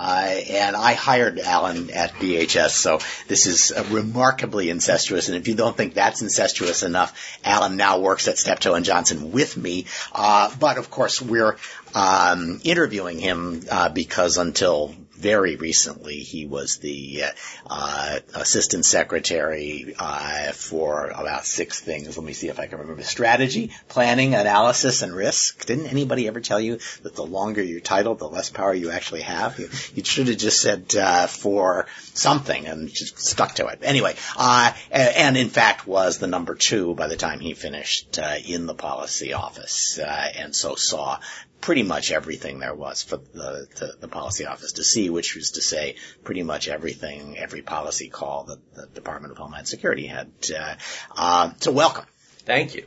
Uh, 0.00 0.40
and 0.48 0.74
I 0.74 0.94
hired 0.94 1.38
Alan 1.38 1.90
at 1.90 2.14
DHS, 2.14 2.70
so 2.70 3.00
this 3.28 3.44
is 3.44 3.70
remarkably 3.90 4.70
incestuous. 4.70 5.28
And 5.28 5.36
if 5.36 5.46
you 5.46 5.54
don't 5.54 5.76
think 5.76 5.92
that's 5.92 6.22
incestuous 6.22 6.82
enough, 6.82 7.38
Alan 7.44 7.76
now 7.76 7.98
works 7.98 8.26
at 8.26 8.38
Steptoe 8.38 8.72
and 8.72 8.84
Johnson 8.86 9.30
with 9.30 9.58
me. 9.58 9.84
Uh, 10.12 10.50
but 10.58 10.78
of 10.78 10.90
course, 10.90 11.20
we're 11.20 11.58
um, 11.94 12.62
interviewing 12.64 13.18
him 13.18 13.62
uh, 13.70 13.90
because 13.90 14.38
until 14.38 14.94
very 15.20 15.56
recently 15.56 16.20
he 16.20 16.46
was 16.46 16.78
the 16.78 17.24
uh, 17.68 18.18
assistant 18.34 18.84
secretary 18.84 19.94
uh, 19.98 20.52
for 20.52 21.08
about 21.08 21.44
six 21.44 21.80
things. 21.80 22.16
Let 22.16 22.26
me 22.26 22.32
see 22.32 22.48
if 22.48 22.58
I 22.58 22.66
can 22.66 22.78
remember: 22.78 23.02
strategy, 23.02 23.70
planning, 23.88 24.34
analysis, 24.34 25.02
and 25.02 25.14
risk. 25.14 25.66
Didn't 25.66 25.86
anybody 25.86 26.26
ever 26.26 26.40
tell 26.40 26.60
you 26.60 26.78
that 27.02 27.14
the 27.14 27.24
longer 27.24 27.62
your 27.62 27.80
title, 27.80 28.14
the 28.14 28.28
less 28.28 28.50
power 28.50 28.74
you 28.74 28.90
actually 28.90 29.22
have? 29.22 29.58
You, 29.58 29.68
you 29.94 30.04
should 30.04 30.28
have 30.28 30.38
just 30.38 30.60
said 30.60 30.94
uh, 30.96 31.26
for 31.26 31.86
something 32.20 32.66
and 32.66 32.88
just 32.88 33.18
stuck 33.18 33.54
to 33.54 33.66
it. 33.66 33.80
Anyway, 33.82 34.14
uh, 34.36 34.72
and 34.90 35.36
in 35.36 35.48
fact 35.48 35.86
was 35.86 36.18
the 36.18 36.26
number 36.26 36.54
two 36.54 36.94
by 36.94 37.08
the 37.08 37.16
time 37.16 37.40
he 37.40 37.54
finished 37.54 38.18
uh, 38.18 38.36
in 38.44 38.66
the 38.66 38.74
policy 38.74 39.32
office, 39.32 39.98
uh, 39.98 40.28
and 40.36 40.54
so 40.54 40.74
saw 40.74 41.18
pretty 41.60 41.82
much 41.82 42.10
everything 42.10 42.58
there 42.58 42.74
was 42.74 43.02
for 43.02 43.18
the, 43.18 43.66
the, 43.76 43.94
the, 44.00 44.08
policy 44.08 44.46
office 44.46 44.72
to 44.72 44.84
see, 44.84 45.10
which 45.10 45.34
was 45.34 45.52
to 45.52 45.60
say 45.60 45.96
pretty 46.24 46.42
much 46.42 46.68
everything, 46.68 47.36
every 47.36 47.62
policy 47.62 48.08
call 48.08 48.44
that 48.44 48.74
the 48.74 48.86
Department 48.94 49.32
of 49.32 49.38
Homeland 49.38 49.68
Security 49.68 50.06
had. 50.06 50.30
Uh, 50.56 50.74
uh, 51.14 51.50
so 51.58 51.70
welcome. 51.70 52.06
Thank 52.46 52.74
you. 52.74 52.86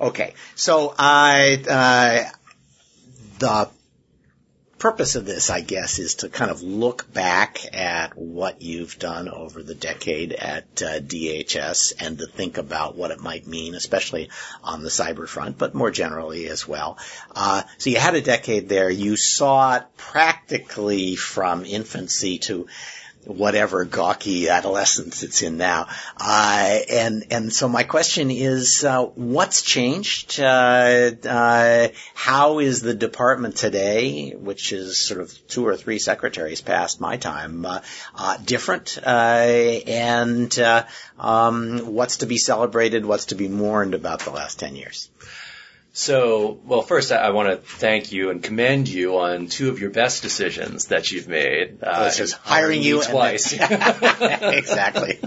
Okay, 0.00 0.34
so 0.54 0.94
I 0.98 1.62
uh, 1.68 2.30
the 3.38 3.70
purpose 4.80 5.14
of 5.14 5.26
this, 5.26 5.50
I 5.50 5.60
guess, 5.60 5.98
is 5.98 6.16
to 6.16 6.28
kind 6.28 6.50
of 6.50 6.62
look 6.62 7.12
back 7.12 7.74
at 7.76 8.16
what 8.16 8.62
you've 8.62 8.98
done 8.98 9.28
over 9.28 9.62
the 9.62 9.74
decade 9.74 10.32
at 10.32 10.82
uh, 10.82 11.00
DHS 11.00 11.92
and 12.00 12.18
to 12.18 12.26
think 12.26 12.58
about 12.58 12.96
what 12.96 13.10
it 13.10 13.20
might 13.20 13.46
mean, 13.46 13.74
especially 13.74 14.30
on 14.64 14.82
the 14.82 14.88
cyber 14.88 15.28
front, 15.28 15.58
but 15.58 15.74
more 15.74 15.90
generally 15.90 16.48
as 16.48 16.66
well. 16.66 16.98
Uh, 17.36 17.62
so 17.78 17.90
you 17.90 17.98
had 17.98 18.14
a 18.14 18.22
decade 18.22 18.68
there. 18.68 18.90
You 18.90 19.16
saw 19.16 19.76
it 19.76 19.84
practically 19.96 21.14
from 21.14 21.64
infancy 21.64 22.38
to 22.38 22.66
whatever 23.24 23.84
gawky 23.84 24.48
adolescence 24.48 25.22
it's 25.22 25.42
in 25.42 25.58
now. 25.58 25.88
Uh, 26.16 26.78
and 26.88 27.26
and 27.30 27.52
so 27.52 27.68
my 27.68 27.82
question 27.82 28.30
is, 28.30 28.84
uh, 28.84 29.04
what's 29.04 29.62
changed? 29.62 30.40
Uh, 30.40 31.10
uh, 31.28 31.88
how 32.14 32.58
is 32.60 32.80
the 32.80 32.94
department 32.94 33.56
today, 33.56 34.30
which 34.30 34.72
is 34.72 34.98
sort 34.98 35.20
of 35.20 35.48
two 35.48 35.66
or 35.66 35.76
three 35.76 35.98
secretaries 35.98 36.60
past 36.60 37.00
my 37.00 37.16
time, 37.16 37.64
uh, 37.66 37.80
uh, 38.14 38.36
different? 38.38 38.98
and 39.06 40.58
um, 41.18 41.78
what's 41.94 42.18
to 42.18 42.26
be 42.26 42.38
celebrated? 42.38 43.04
What's 43.04 43.26
to 43.26 43.34
be 43.34 43.48
mourned 43.48 43.94
about 43.94 44.20
the 44.20 44.30
last 44.30 44.58
ten 44.58 44.76
years? 44.76 45.10
So, 45.92 46.60
well, 46.64 46.82
first 46.82 47.10
I, 47.10 47.16
I 47.16 47.30
want 47.30 47.48
to 47.50 47.56
thank 47.56 48.12
you 48.12 48.30
and 48.30 48.42
commend 48.42 48.88
you 48.88 49.18
on 49.18 49.48
two 49.48 49.70
of 49.70 49.80
your 49.80 49.90
best 49.90 50.22
decisions 50.22 50.86
that 50.86 51.10
you've 51.10 51.26
made. 51.26 51.78
Uh, 51.82 52.10
just 52.12 52.34
hiring 52.34 52.82
you 52.82 53.02
twice. 53.02 53.52
exactly. 54.20 55.18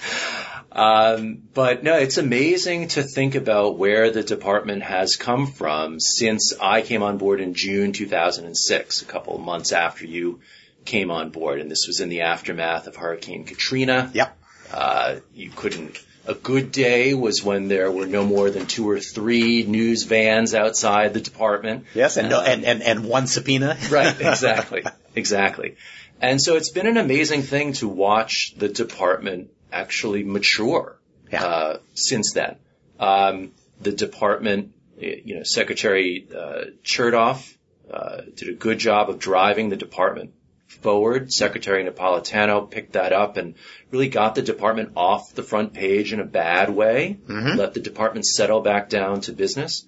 um, 0.72 1.42
but 1.52 1.82
no, 1.82 1.96
it's 1.96 2.16
amazing 2.16 2.88
to 2.88 3.02
think 3.02 3.34
about 3.34 3.76
where 3.76 4.10
the 4.10 4.22
department 4.22 4.82
has 4.84 5.16
come 5.16 5.48
from 5.48 5.98
since 5.98 6.54
I 6.60 6.82
came 6.82 7.02
on 7.02 7.18
board 7.18 7.40
in 7.40 7.54
June 7.54 7.92
2006, 7.92 9.02
a 9.02 9.04
couple 9.04 9.34
of 9.34 9.40
months 9.40 9.72
after 9.72 10.06
you 10.06 10.40
came 10.84 11.10
on 11.10 11.30
board, 11.30 11.60
and 11.60 11.70
this 11.70 11.86
was 11.88 12.00
in 12.00 12.08
the 12.08 12.22
aftermath 12.22 12.86
of 12.86 12.94
Hurricane 12.94 13.44
Katrina. 13.44 14.10
Yep. 14.14 14.38
Uh, 14.72 15.16
you 15.34 15.50
couldn't 15.50 15.98
a 16.28 16.34
good 16.34 16.70
day 16.70 17.14
was 17.14 17.42
when 17.42 17.68
there 17.68 17.90
were 17.90 18.06
no 18.06 18.22
more 18.22 18.50
than 18.50 18.66
two 18.66 18.88
or 18.88 19.00
three 19.00 19.62
news 19.62 20.02
vans 20.02 20.54
outside 20.54 21.14
the 21.14 21.20
department. 21.20 21.86
Yes, 21.94 22.18
and, 22.18 22.28
no, 22.28 22.40
and, 22.42 22.64
and, 22.66 22.82
and 22.82 23.04
one 23.04 23.26
subpoena. 23.26 23.78
right, 23.90 24.14
exactly, 24.20 24.84
exactly. 25.14 25.76
And 26.20 26.40
so 26.40 26.56
it's 26.56 26.68
been 26.68 26.86
an 26.86 26.98
amazing 26.98 27.42
thing 27.42 27.72
to 27.74 27.88
watch 27.88 28.54
the 28.56 28.68
department 28.68 29.50
actually 29.72 30.22
mature 30.22 30.98
yeah. 31.32 31.44
uh, 31.44 31.78
since 31.94 32.32
then. 32.34 32.56
Um, 33.00 33.52
the 33.80 33.92
department, 33.92 34.74
you 34.98 35.36
know, 35.36 35.44
Secretary 35.44 36.28
uh, 36.30 36.64
Chertoff 36.84 37.56
uh, 37.90 38.20
did 38.34 38.50
a 38.50 38.54
good 38.54 38.78
job 38.78 39.08
of 39.08 39.18
driving 39.18 39.70
the 39.70 39.76
department 39.76 40.34
forward. 40.68 41.32
Secretary 41.32 41.84
Napolitano 41.84 42.70
picked 42.70 42.92
that 42.92 43.12
up 43.12 43.36
and 43.36 43.54
really 43.90 44.08
got 44.08 44.34
the 44.34 44.42
department 44.42 44.92
off 44.96 45.34
the 45.34 45.42
front 45.42 45.72
page 45.72 46.12
in 46.12 46.20
a 46.20 46.24
bad 46.24 46.70
way, 46.70 47.18
mm-hmm. 47.26 47.58
let 47.58 47.74
the 47.74 47.80
department 47.80 48.26
settle 48.26 48.60
back 48.60 48.88
down 48.88 49.20
to 49.22 49.32
business. 49.32 49.86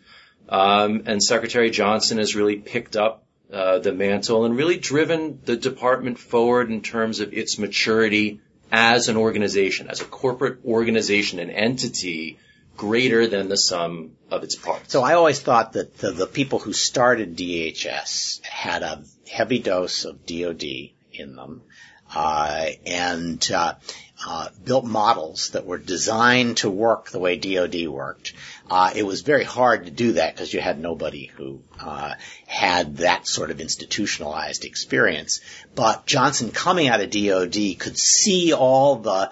Um, 0.49 1.05
and 1.07 1.23
Secretary 1.23 1.71
Johnson 1.71 2.19
has 2.19 2.35
really 2.35 2.57
picked 2.57 2.97
up 2.97 3.25
uh, 3.53 3.79
the 3.79 3.93
mantle 3.93 4.45
and 4.45 4.57
really 4.57 4.79
driven 4.79 5.40
the 5.45 5.57
department 5.57 6.19
forward 6.19 6.71
in 6.71 6.83
terms 6.83 7.21
of 7.21 7.33
its 7.33 7.59
maturity 7.59 8.40
as 8.73 9.09
an 9.09 9.16
organization, 9.16 9.88
as 9.88 10.01
a 10.01 10.05
corporate 10.05 10.64
organization, 10.64 11.38
an 11.38 11.51
entity 11.51 12.38
greater 12.77 13.27
than 13.27 13.49
the 13.49 13.57
sum 13.57 14.12
of 14.31 14.43
its 14.43 14.55
parts. 14.55 14.93
So 14.93 15.03
I 15.03 15.14
always 15.14 15.40
thought 15.40 15.75
that 15.75 15.99
the, 15.99 16.12
the 16.12 16.27
people 16.27 16.59
who 16.59 16.73
started 16.73 17.37
DHS 17.37 18.43
had 18.45 18.83
a 18.83 19.03
heavy 19.31 19.59
dose 19.59 20.05
of 20.05 20.27
DoD 20.27 20.64
in 21.12 21.37
them, 21.37 21.62
uh, 22.14 22.66
and 22.85 23.51
uh, 23.53 23.75
uh, 24.27 24.49
built 24.64 24.85
models 24.85 25.51
that 25.51 25.64
were 25.64 25.79
designed 25.79 26.59
to 26.59 26.69
work 26.69 27.11
the 27.11 27.19
way 27.19 27.37
DoD 27.37 27.88
worked. 27.88 28.33
Uh, 28.69 28.90
it 28.95 29.05
was 29.05 29.23
very 29.23 29.45
hard 29.45 29.87
to 29.87 29.90
do 29.90 30.12
that 30.12 30.35
because 30.35 30.53
you 30.53 30.61
had 30.61 30.79
nobody 30.79 31.27
who 31.27 31.62
uh, 31.81 32.14
had 32.47 32.99
that 32.99 33.27
sort 33.27 33.51
of 33.51 33.61
institutionalized 33.61 34.64
experience. 34.64 35.40
But 35.75 36.07
Johnson, 36.07 36.51
coming 36.51 36.88
out 36.88 37.01
of 37.01 37.11
DoD, 37.11 37.79
could 37.79 37.99
see 37.99 38.53
all 38.53 38.97
the 38.97 39.31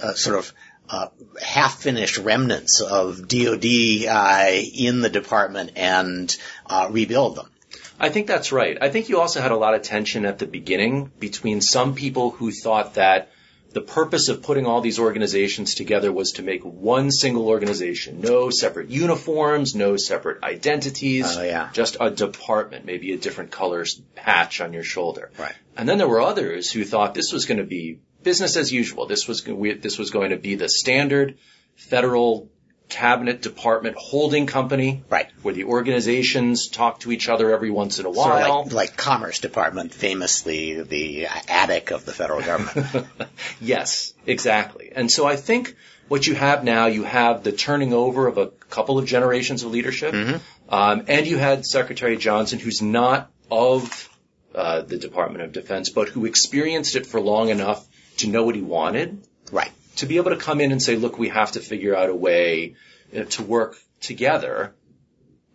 uh, 0.00 0.14
sort 0.14 0.38
of 0.38 0.52
uh, 0.88 1.08
half-finished 1.42 2.18
remnants 2.18 2.80
of 2.80 3.26
DoD 3.26 4.06
uh, 4.08 4.50
in 4.74 5.00
the 5.00 5.10
department 5.10 5.72
and 5.76 6.36
uh, 6.66 6.88
rebuild 6.90 7.36
them. 7.36 7.50
I 7.98 8.08
think 8.08 8.26
that's 8.26 8.52
right. 8.52 8.76
I 8.80 8.90
think 8.90 9.08
you 9.08 9.20
also 9.20 9.40
had 9.40 9.52
a 9.52 9.56
lot 9.56 9.74
of 9.74 9.82
tension 9.82 10.26
at 10.26 10.38
the 10.38 10.46
beginning 10.46 11.10
between 11.18 11.60
some 11.60 11.94
people 11.94 12.30
who 12.30 12.50
thought 12.52 12.94
that 12.94 13.30
the 13.72 13.80
purpose 13.82 14.30
of 14.30 14.42
putting 14.42 14.64
all 14.64 14.80
these 14.80 14.98
organizations 14.98 15.74
together 15.74 16.10
was 16.10 16.32
to 16.32 16.42
make 16.42 16.62
one 16.62 17.10
single 17.10 17.48
organization. 17.48 18.22
No 18.22 18.48
separate 18.48 18.88
uniforms, 18.88 19.74
no 19.74 19.98
separate 19.98 20.42
identities. 20.42 21.36
Oh, 21.36 21.42
yeah. 21.42 21.68
Just 21.72 21.98
a 22.00 22.10
department, 22.10 22.86
maybe 22.86 23.12
a 23.12 23.18
different 23.18 23.50
color 23.50 23.84
patch 24.14 24.62
on 24.62 24.72
your 24.72 24.82
shoulder. 24.82 25.30
Right. 25.38 25.54
And 25.76 25.86
then 25.86 25.98
there 25.98 26.08
were 26.08 26.22
others 26.22 26.70
who 26.70 26.84
thought 26.84 27.12
this 27.12 27.32
was 27.32 27.44
going 27.44 27.58
to 27.58 27.64
be 27.64 28.00
business 28.22 28.56
as 28.56 28.72
usual. 28.72 29.06
This 29.06 29.28
was, 29.28 29.44
this 29.44 29.98
was 29.98 30.10
going 30.10 30.30
to 30.30 30.38
be 30.38 30.54
the 30.54 30.70
standard 30.70 31.36
federal 31.74 32.50
cabinet 32.88 33.42
department 33.42 33.96
holding 33.96 34.46
company. 34.46 35.02
Right. 35.08 35.28
Where 35.42 35.54
the 35.54 35.64
organizations 35.64 36.68
talk 36.68 37.00
to 37.00 37.12
each 37.12 37.28
other 37.28 37.52
every 37.52 37.70
once 37.70 37.98
in 37.98 38.06
a 38.06 38.10
while. 38.10 38.24
Sort 38.24 38.66
of 38.66 38.72
like, 38.72 38.90
like 38.90 38.96
Commerce 38.96 39.40
Department, 39.40 39.92
famously 39.92 40.82
the 40.82 41.26
attic 41.48 41.90
of 41.90 42.04
the 42.04 42.12
federal 42.12 42.42
government. 42.42 43.06
yes, 43.60 44.14
exactly. 44.26 44.92
And 44.94 45.10
so 45.10 45.26
I 45.26 45.36
think 45.36 45.76
what 46.08 46.26
you 46.26 46.34
have 46.34 46.64
now, 46.64 46.86
you 46.86 47.04
have 47.04 47.42
the 47.42 47.52
turning 47.52 47.92
over 47.92 48.28
of 48.28 48.38
a 48.38 48.46
couple 48.46 48.98
of 48.98 49.06
generations 49.06 49.62
of 49.62 49.72
leadership. 49.72 50.12
Mm-hmm. 50.14 50.74
Um, 50.74 51.04
and 51.08 51.26
you 51.26 51.38
had 51.38 51.64
Secretary 51.64 52.16
Johnson, 52.16 52.58
who's 52.58 52.82
not 52.82 53.30
of 53.50 54.08
uh, 54.54 54.82
the 54.82 54.98
Department 54.98 55.44
of 55.44 55.52
Defense, 55.52 55.90
but 55.90 56.08
who 56.08 56.24
experienced 56.24 56.96
it 56.96 57.06
for 57.06 57.20
long 57.20 57.48
enough 57.50 57.86
to 58.18 58.28
know 58.28 58.44
what 58.44 58.54
he 58.54 58.62
wanted. 58.62 59.26
Right 59.52 59.70
to 59.96 60.06
be 60.06 60.16
able 60.16 60.30
to 60.30 60.36
come 60.36 60.60
in 60.60 60.72
and 60.72 60.82
say, 60.82 60.96
look, 60.96 61.18
we 61.18 61.28
have 61.28 61.52
to 61.52 61.60
figure 61.60 61.96
out 61.96 62.08
a 62.08 62.14
way 62.14 62.76
uh, 63.16 63.24
to 63.24 63.42
work 63.42 63.76
together. 64.00 64.74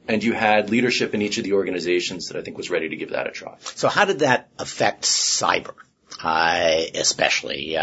And 0.08 0.24
you 0.24 0.34
had 0.34 0.70
leadership 0.70 1.14
in 1.14 1.22
each 1.22 1.38
of 1.38 1.44
the 1.44 1.54
organizations 1.54 2.28
that 2.28 2.38
I 2.38 2.42
think 2.42 2.58
was 2.58 2.70
ready 2.70 2.90
to 2.90 2.96
give 2.96 3.12
that 3.12 3.28
a 3.28 3.32
try. 3.32 3.56
So 3.62 3.88
how 3.88 4.06
did 4.06 4.20
that 4.20 4.50
affect 4.58 5.04
cyber? 5.04 5.76
Uh, 6.22 6.82
especially, 6.96 7.78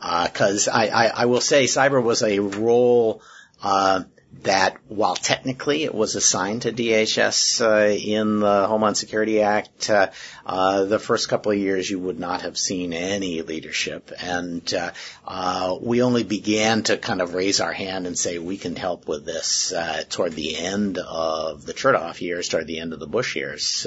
because 0.00 0.68
uh, 0.68 0.72
I, 0.72 0.88
I, 0.88 1.06
I, 1.06 1.24
will 1.26 1.42
say 1.42 1.64
cyber 1.64 2.02
was 2.02 2.22
a 2.22 2.38
role 2.38 3.22
uh, 3.62 4.04
that 4.42 4.76
while 4.88 5.16
technically 5.16 5.84
it 5.84 5.94
was 5.94 6.14
assigned 6.14 6.62
to 6.62 6.72
DHS 6.72 7.60
uh, 7.60 7.94
in 7.94 8.40
the 8.40 8.66
Homeland 8.66 8.96
Security 8.96 9.40
Act, 9.42 9.88
uh, 9.88 10.10
uh, 10.44 10.84
the 10.84 10.98
first 10.98 11.28
couple 11.28 11.52
of 11.52 11.58
years 11.58 11.88
you 11.88 11.98
would 11.98 12.18
not 12.18 12.42
have 12.42 12.58
seen 12.58 12.92
any 12.92 13.42
leadership, 13.42 14.10
and 14.20 14.74
uh, 14.74 14.90
uh, 15.26 15.76
we 15.80 16.02
only 16.02 16.24
began 16.24 16.82
to 16.84 16.96
kind 16.96 17.20
of 17.22 17.34
raise 17.34 17.60
our 17.60 17.72
hand 17.72 18.06
and 18.06 18.18
say 18.18 18.38
we 18.38 18.56
can 18.56 18.76
help 18.76 19.08
with 19.08 19.24
this 19.24 19.72
uh, 19.72 20.02
toward 20.08 20.32
the 20.32 20.56
end 20.56 20.98
of 20.98 21.64
the 21.64 21.72
Chertoff 21.72 22.20
years, 22.20 22.48
toward 22.48 22.66
the 22.66 22.80
end 22.80 22.92
of 22.92 23.00
the 23.00 23.06
Bush 23.06 23.36
years. 23.36 23.86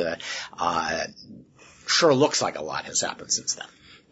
sure 1.88 2.14
looks 2.14 2.42
like 2.42 2.58
a 2.58 2.64
lot 2.64 2.86
has 2.86 3.02
happened 3.02 3.32
since 3.32 3.56
then. 3.56 3.68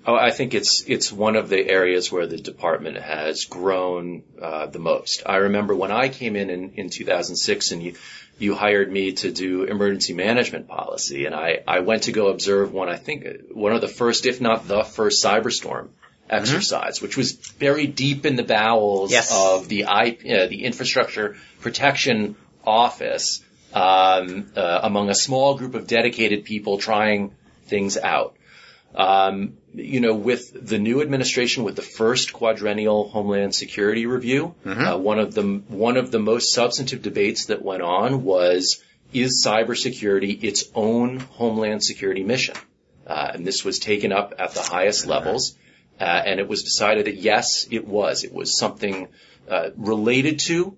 Oh, 0.07 0.15
I 0.15 0.29
think 0.29 0.53
it's 0.53 0.83
it's 0.85 1.11
one 1.11 1.35
of 1.35 1.49
the 1.49 1.67
areas 1.67 2.11
where 2.11 2.27
the 2.27 2.37
department 2.37 2.97
has 2.97 3.45
grown 3.45 4.23
uh, 4.39 4.67
the 4.67 4.79
most. 4.79 5.23
I 5.25 5.37
remember 5.37 5.75
when 5.75 5.91
I 5.91 6.09
came 6.09 6.35
in, 6.35 6.49
in 6.49 6.73
in 6.75 6.89
2006, 6.89 7.71
and 7.71 7.81
you 7.81 7.95
you 8.37 8.53
hired 8.53 8.91
me 8.91 9.13
to 9.13 9.31
do 9.31 9.63
emergency 9.63 10.13
management 10.13 10.67
policy, 10.67 11.25
and 11.25 11.33
I 11.33 11.63
I 11.67 11.79
went 11.79 12.03
to 12.03 12.11
go 12.11 12.27
observe 12.27 12.71
one. 12.71 12.87
I 12.87 12.97
think 12.97 13.25
one 13.51 13.73
of 13.73 13.81
the 13.81 13.87
first, 13.87 14.27
if 14.27 14.39
not 14.39 14.67
the 14.67 14.83
first, 14.83 15.23
cyberstorm 15.23 15.89
exercise, 16.29 16.97
mm-hmm. 16.97 17.05
which 17.05 17.17
was 17.17 17.33
buried 17.33 17.95
deep 17.95 18.25
in 18.25 18.35
the 18.35 18.43
bowels 18.43 19.11
yes. 19.11 19.33
of 19.35 19.67
the 19.67 19.85
I, 19.85 20.09
uh, 20.09 20.47
the 20.47 20.65
infrastructure 20.65 21.35
protection 21.61 22.35
office 22.63 23.43
um, 23.73 24.51
uh, 24.55 24.79
among 24.83 25.09
a 25.09 25.15
small 25.15 25.55
group 25.57 25.75
of 25.75 25.87
dedicated 25.87 26.45
people 26.45 26.77
trying 26.77 27.31
things 27.65 27.97
out. 27.97 28.35
Um, 28.95 29.58
you 29.73 29.99
know, 29.99 30.15
with 30.15 30.53
the 30.53 30.79
new 30.79 31.01
administration, 31.01 31.63
with 31.63 31.75
the 31.75 31.81
first 31.81 32.31
quadrennial 32.31 33.10
Homeland 33.10 33.53
Security 33.53 34.05
review, 34.05 34.55
mm-hmm. 34.65 34.81
uh, 34.81 34.97
one 34.97 35.19
of 35.19 35.34
the 35.34 35.43
one 35.67 35.97
of 35.97 36.12
the 36.12 36.19
most 36.19 36.53
substantive 36.53 37.01
debates 37.01 37.47
that 37.47 37.62
went 37.62 37.81
on 37.81 38.23
was 38.23 38.81
is 39.12 39.45
cybersecurity 39.45 40.43
its 40.43 40.65
own 40.73 41.19
Homeland 41.19 41.84
Security 41.84 42.23
mission? 42.23 42.55
Uh, 43.05 43.31
and 43.34 43.45
this 43.45 43.65
was 43.65 43.79
taken 43.79 44.12
up 44.13 44.34
at 44.39 44.53
the 44.53 44.62
highest 44.62 45.05
levels, 45.05 45.58
uh, 45.99 46.03
and 46.03 46.39
it 46.39 46.47
was 46.47 46.63
decided 46.63 47.05
that 47.05 47.17
yes, 47.17 47.67
it 47.69 47.86
was. 47.86 48.23
It 48.23 48.34
was 48.34 48.58
something 48.58 49.10
uh, 49.49 49.71
related 49.75 50.39
to, 50.39 50.77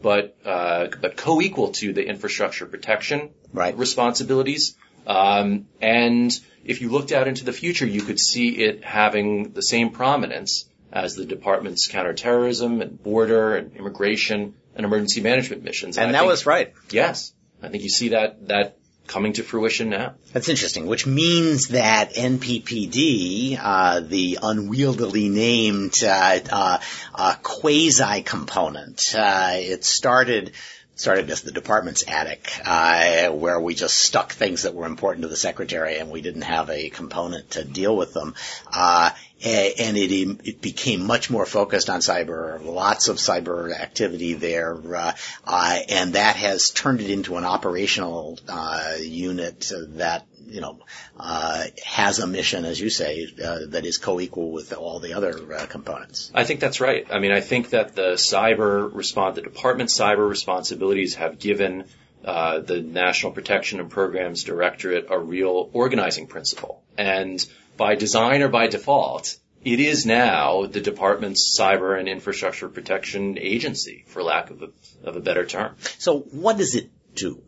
but 0.00 0.36
uh, 0.44 0.88
but 1.00 1.16
co-equal 1.16 1.72
to 1.72 1.92
the 1.92 2.06
infrastructure 2.06 2.66
protection 2.66 3.30
right. 3.52 3.76
responsibilities. 3.76 4.76
Um, 5.06 5.66
and 5.80 6.30
if 6.64 6.80
you 6.80 6.90
looked 6.90 7.12
out 7.12 7.28
into 7.28 7.44
the 7.44 7.52
future, 7.52 7.86
you 7.86 8.02
could 8.02 8.18
see 8.18 8.50
it 8.50 8.84
having 8.84 9.52
the 9.52 9.62
same 9.62 9.90
prominence 9.90 10.68
as 10.92 11.14
the 11.14 11.24
department's 11.24 11.86
counterterrorism 11.86 12.80
and 12.80 13.02
border 13.02 13.56
and 13.56 13.76
immigration 13.76 14.54
and 14.74 14.86
emergency 14.86 15.20
management 15.20 15.62
missions. 15.62 15.98
And, 15.98 16.06
and 16.06 16.14
that 16.14 16.20
think, 16.20 16.30
was 16.30 16.46
right. 16.46 16.72
Yes. 16.90 17.32
I 17.62 17.68
think 17.68 17.82
you 17.82 17.90
see 17.90 18.10
that, 18.10 18.48
that 18.48 18.78
coming 19.08 19.32
to 19.34 19.42
fruition 19.42 19.88
now. 19.88 20.14
That's 20.32 20.48
interesting, 20.48 20.86
which 20.86 21.06
means 21.06 21.68
that 21.68 22.14
NPPD, 22.14 23.58
uh, 23.60 24.00
the 24.00 24.38
unwieldily 24.40 25.28
named 25.28 25.94
uh, 26.04 26.38
uh, 26.50 26.78
uh 27.14 27.34
quasi 27.42 28.22
component, 28.22 29.14
uh, 29.16 29.52
it 29.54 29.84
started 29.84 30.52
started 30.98 31.30
as 31.30 31.42
the 31.42 31.52
department's 31.52 32.04
attic, 32.08 32.50
uh, 32.64 33.28
where 33.30 33.60
we 33.60 33.74
just 33.74 33.96
stuck 33.96 34.32
things 34.32 34.64
that 34.64 34.74
were 34.74 34.84
important 34.84 35.22
to 35.22 35.28
the 35.28 35.36
secretary, 35.36 35.96
and 35.96 36.10
we 36.10 36.20
didn't 36.20 36.42
have 36.42 36.68
a 36.70 36.90
component 36.90 37.52
to 37.52 37.64
deal 37.64 37.96
with 37.96 38.12
them. 38.12 38.34
Uh, 38.70 39.10
and 39.40 39.96
it, 39.96 40.10
it, 40.44 40.60
became 40.60 41.06
much 41.06 41.30
more 41.30 41.46
focused 41.46 41.88
on 41.88 42.00
cyber, 42.00 42.60
lots 42.64 43.06
of 43.06 43.18
cyber 43.18 43.72
activity 43.72 44.34
there, 44.34 44.76
uh, 44.96 45.12
uh, 45.44 45.78
and 45.88 46.14
that 46.14 46.34
has 46.34 46.70
turned 46.70 47.00
it 47.00 47.10
into 47.10 47.36
an 47.36 47.44
operational 47.44 48.36
uh, 48.48 48.94
unit 48.98 49.70
that 49.90 50.26
you 50.48 50.60
know, 50.60 50.78
uh, 51.18 51.64
has 51.84 52.18
a 52.18 52.26
mission, 52.26 52.64
as 52.64 52.80
you 52.80 52.90
say, 52.90 53.28
uh, 53.44 53.60
that 53.68 53.84
is 53.84 53.98
co-equal 53.98 54.50
with 54.50 54.72
all 54.72 54.98
the 54.98 55.14
other 55.14 55.54
uh, 55.54 55.66
components. 55.66 56.30
I 56.34 56.44
think 56.44 56.60
that's 56.60 56.80
right. 56.80 57.06
I 57.10 57.18
mean, 57.18 57.32
I 57.32 57.40
think 57.40 57.70
that 57.70 57.94
the 57.94 58.12
cyber 58.14 58.92
response, 58.92 59.36
the 59.36 59.42
department's 59.42 59.98
cyber 59.98 60.28
responsibilities 60.28 61.14
have 61.16 61.38
given 61.38 61.84
uh, 62.24 62.60
the 62.60 62.80
National 62.80 63.32
Protection 63.32 63.80
and 63.80 63.90
Programs 63.90 64.44
Directorate 64.44 65.06
a 65.10 65.18
real 65.18 65.70
organizing 65.72 66.26
principle. 66.26 66.82
And 66.96 67.44
by 67.76 67.94
design 67.94 68.42
or 68.42 68.48
by 68.48 68.66
default, 68.66 69.36
it 69.64 69.80
is 69.80 70.06
now 70.06 70.66
the 70.66 70.80
department's 70.80 71.56
cyber 71.58 71.98
and 71.98 72.08
infrastructure 72.08 72.68
protection 72.68 73.38
agency, 73.38 74.04
for 74.06 74.22
lack 74.22 74.50
of 74.50 74.62
a, 74.62 74.70
of 75.04 75.16
a 75.16 75.20
better 75.20 75.46
term. 75.46 75.76
So 75.98 76.20
what 76.20 76.58
does 76.58 76.74
it 76.74 76.90
do? 77.14 77.42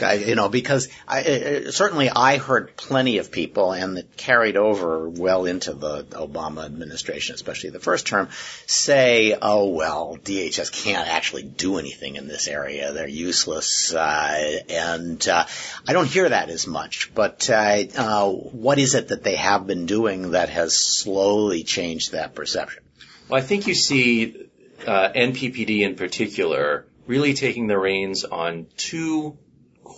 I, 0.00 0.14
you 0.14 0.34
know, 0.34 0.48
because 0.48 0.88
I, 1.06 1.22
uh, 1.22 1.70
certainly 1.70 2.08
I 2.08 2.38
heard 2.38 2.76
plenty 2.76 3.18
of 3.18 3.30
people, 3.30 3.72
and 3.72 3.98
it 3.98 4.16
carried 4.16 4.56
over 4.56 5.08
well 5.08 5.44
into 5.44 5.74
the 5.74 6.04
Obama 6.04 6.64
administration, 6.64 7.34
especially 7.34 7.70
the 7.70 7.80
first 7.80 8.06
term, 8.06 8.28
say, 8.66 9.36
"Oh 9.40 9.68
well, 9.70 10.18
DHS 10.22 10.72
can't 10.72 11.08
actually 11.08 11.42
do 11.42 11.78
anything 11.78 12.16
in 12.16 12.28
this 12.28 12.48
area; 12.48 12.92
they're 12.92 13.08
useless." 13.08 13.92
Uh, 13.92 14.60
and 14.68 15.28
uh, 15.28 15.44
I 15.86 15.92
don't 15.92 16.08
hear 16.08 16.28
that 16.28 16.48
as 16.48 16.66
much. 16.66 17.12
But 17.14 17.50
uh, 17.50 17.84
uh, 17.96 18.30
what 18.30 18.78
is 18.78 18.94
it 18.94 19.08
that 19.08 19.22
they 19.22 19.36
have 19.36 19.66
been 19.66 19.86
doing 19.86 20.32
that 20.32 20.48
has 20.48 20.76
slowly 20.76 21.62
changed 21.62 22.12
that 22.12 22.34
perception? 22.34 22.82
Well, 23.28 23.40
I 23.40 23.44
think 23.44 23.66
you 23.66 23.74
see 23.74 24.48
uh, 24.86 25.10
NPPD 25.14 25.82
in 25.82 25.96
particular 25.96 26.86
really 27.06 27.34
taking 27.34 27.66
the 27.66 27.78
reins 27.78 28.24
on 28.24 28.66
two 28.76 29.36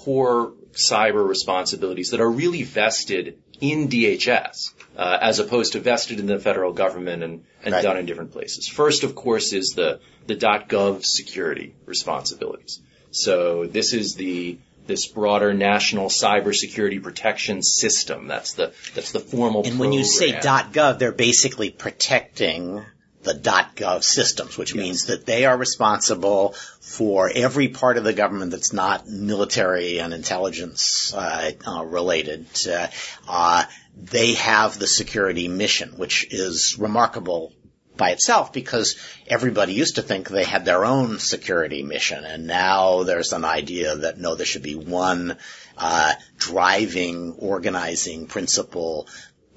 core 0.04 0.52
cyber 0.72 1.26
responsibilities 1.26 2.10
that 2.10 2.20
are 2.20 2.30
really 2.30 2.62
vested 2.62 3.38
in 3.60 3.88
DHS, 3.88 4.72
uh, 4.96 5.18
as 5.20 5.38
opposed 5.38 5.74
to 5.74 5.80
vested 5.80 6.18
in 6.18 6.26
the 6.26 6.38
federal 6.38 6.72
government 6.72 7.22
and, 7.22 7.44
and 7.62 7.72
right. 7.72 7.82
done 7.82 7.96
in 7.96 8.06
different 8.06 8.32
places. 8.32 8.66
First, 8.66 9.04
of 9.04 9.14
course, 9.14 9.52
is 9.52 9.74
the, 9.76 10.00
the 10.26 10.34
.gov 10.34 11.04
security 11.04 11.74
responsibilities. 11.86 12.80
So 13.12 13.66
this 13.66 13.92
is 13.92 14.14
the 14.14 14.58
this 14.84 15.06
broader 15.06 15.54
national 15.54 16.08
cybersecurity 16.08 17.00
protection 17.00 17.62
system. 17.62 18.26
That's 18.26 18.54
the 18.54 18.72
that's 18.96 19.12
the 19.12 19.20
formal. 19.20 19.60
And 19.60 19.76
program. 19.76 19.78
when 19.78 19.92
you 19.92 20.04
say 20.04 20.32
.gov, 20.32 20.98
they're 20.98 21.12
basically 21.12 21.70
protecting 21.70 22.84
the 23.22 23.34
.gov 23.34 24.02
systems, 24.02 24.58
which 24.58 24.74
yes. 24.74 24.82
means 24.82 25.06
that 25.06 25.26
they 25.26 25.44
are 25.44 25.56
responsible 25.56 26.54
for 26.80 27.30
every 27.34 27.68
part 27.68 27.96
of 27.96 28.04
the 28.04 28.12
government 28.12 28.50
that's 28.50 28.72
not 28.72 29.08
military 29.08 30.00
and 30.00 30.12
intelligence 30.12 31.14
uh, 31.14 31.52
uh, 31.66 31.84
related. 31.84 32.46
Uh, 32.68 32.88
uh, 33.28 33.64
they 33.96 34.34
have 34.34 34.78
the 34.78 34.86
security 34.86 35.48
mission, 35.48 35.90
which 35.90 36.26
is 36.32 36.78
remarkable 36.78 37.52
by 37.96 38.10
itself 38.10 38.52
because 38.52 38.96
everybody 39.26 39.74
used 39.74 39.96
to 39.96 40.02
think 40.02 40.28
they 40.28 40.44
had 40.44 40.64
their 40.64 40.84
own 40.84 41.18
security 41.18 41.82
mission 41.82 42.24
and 42.24 42.46
now 42.46 43.02
there's 43.02 43.34
an 43.34 43.44
idea 43.44 43.94
that 43.96 44.18
no, 44.18 44.34
there 44.34 44.46
should 44.46 44.62
be 44.62 44.74
one 44.74 45.36
uh, 45.76 46.14
driving, 46.38 47.34
organizing 47.38 48.26
principle 48.26 49.06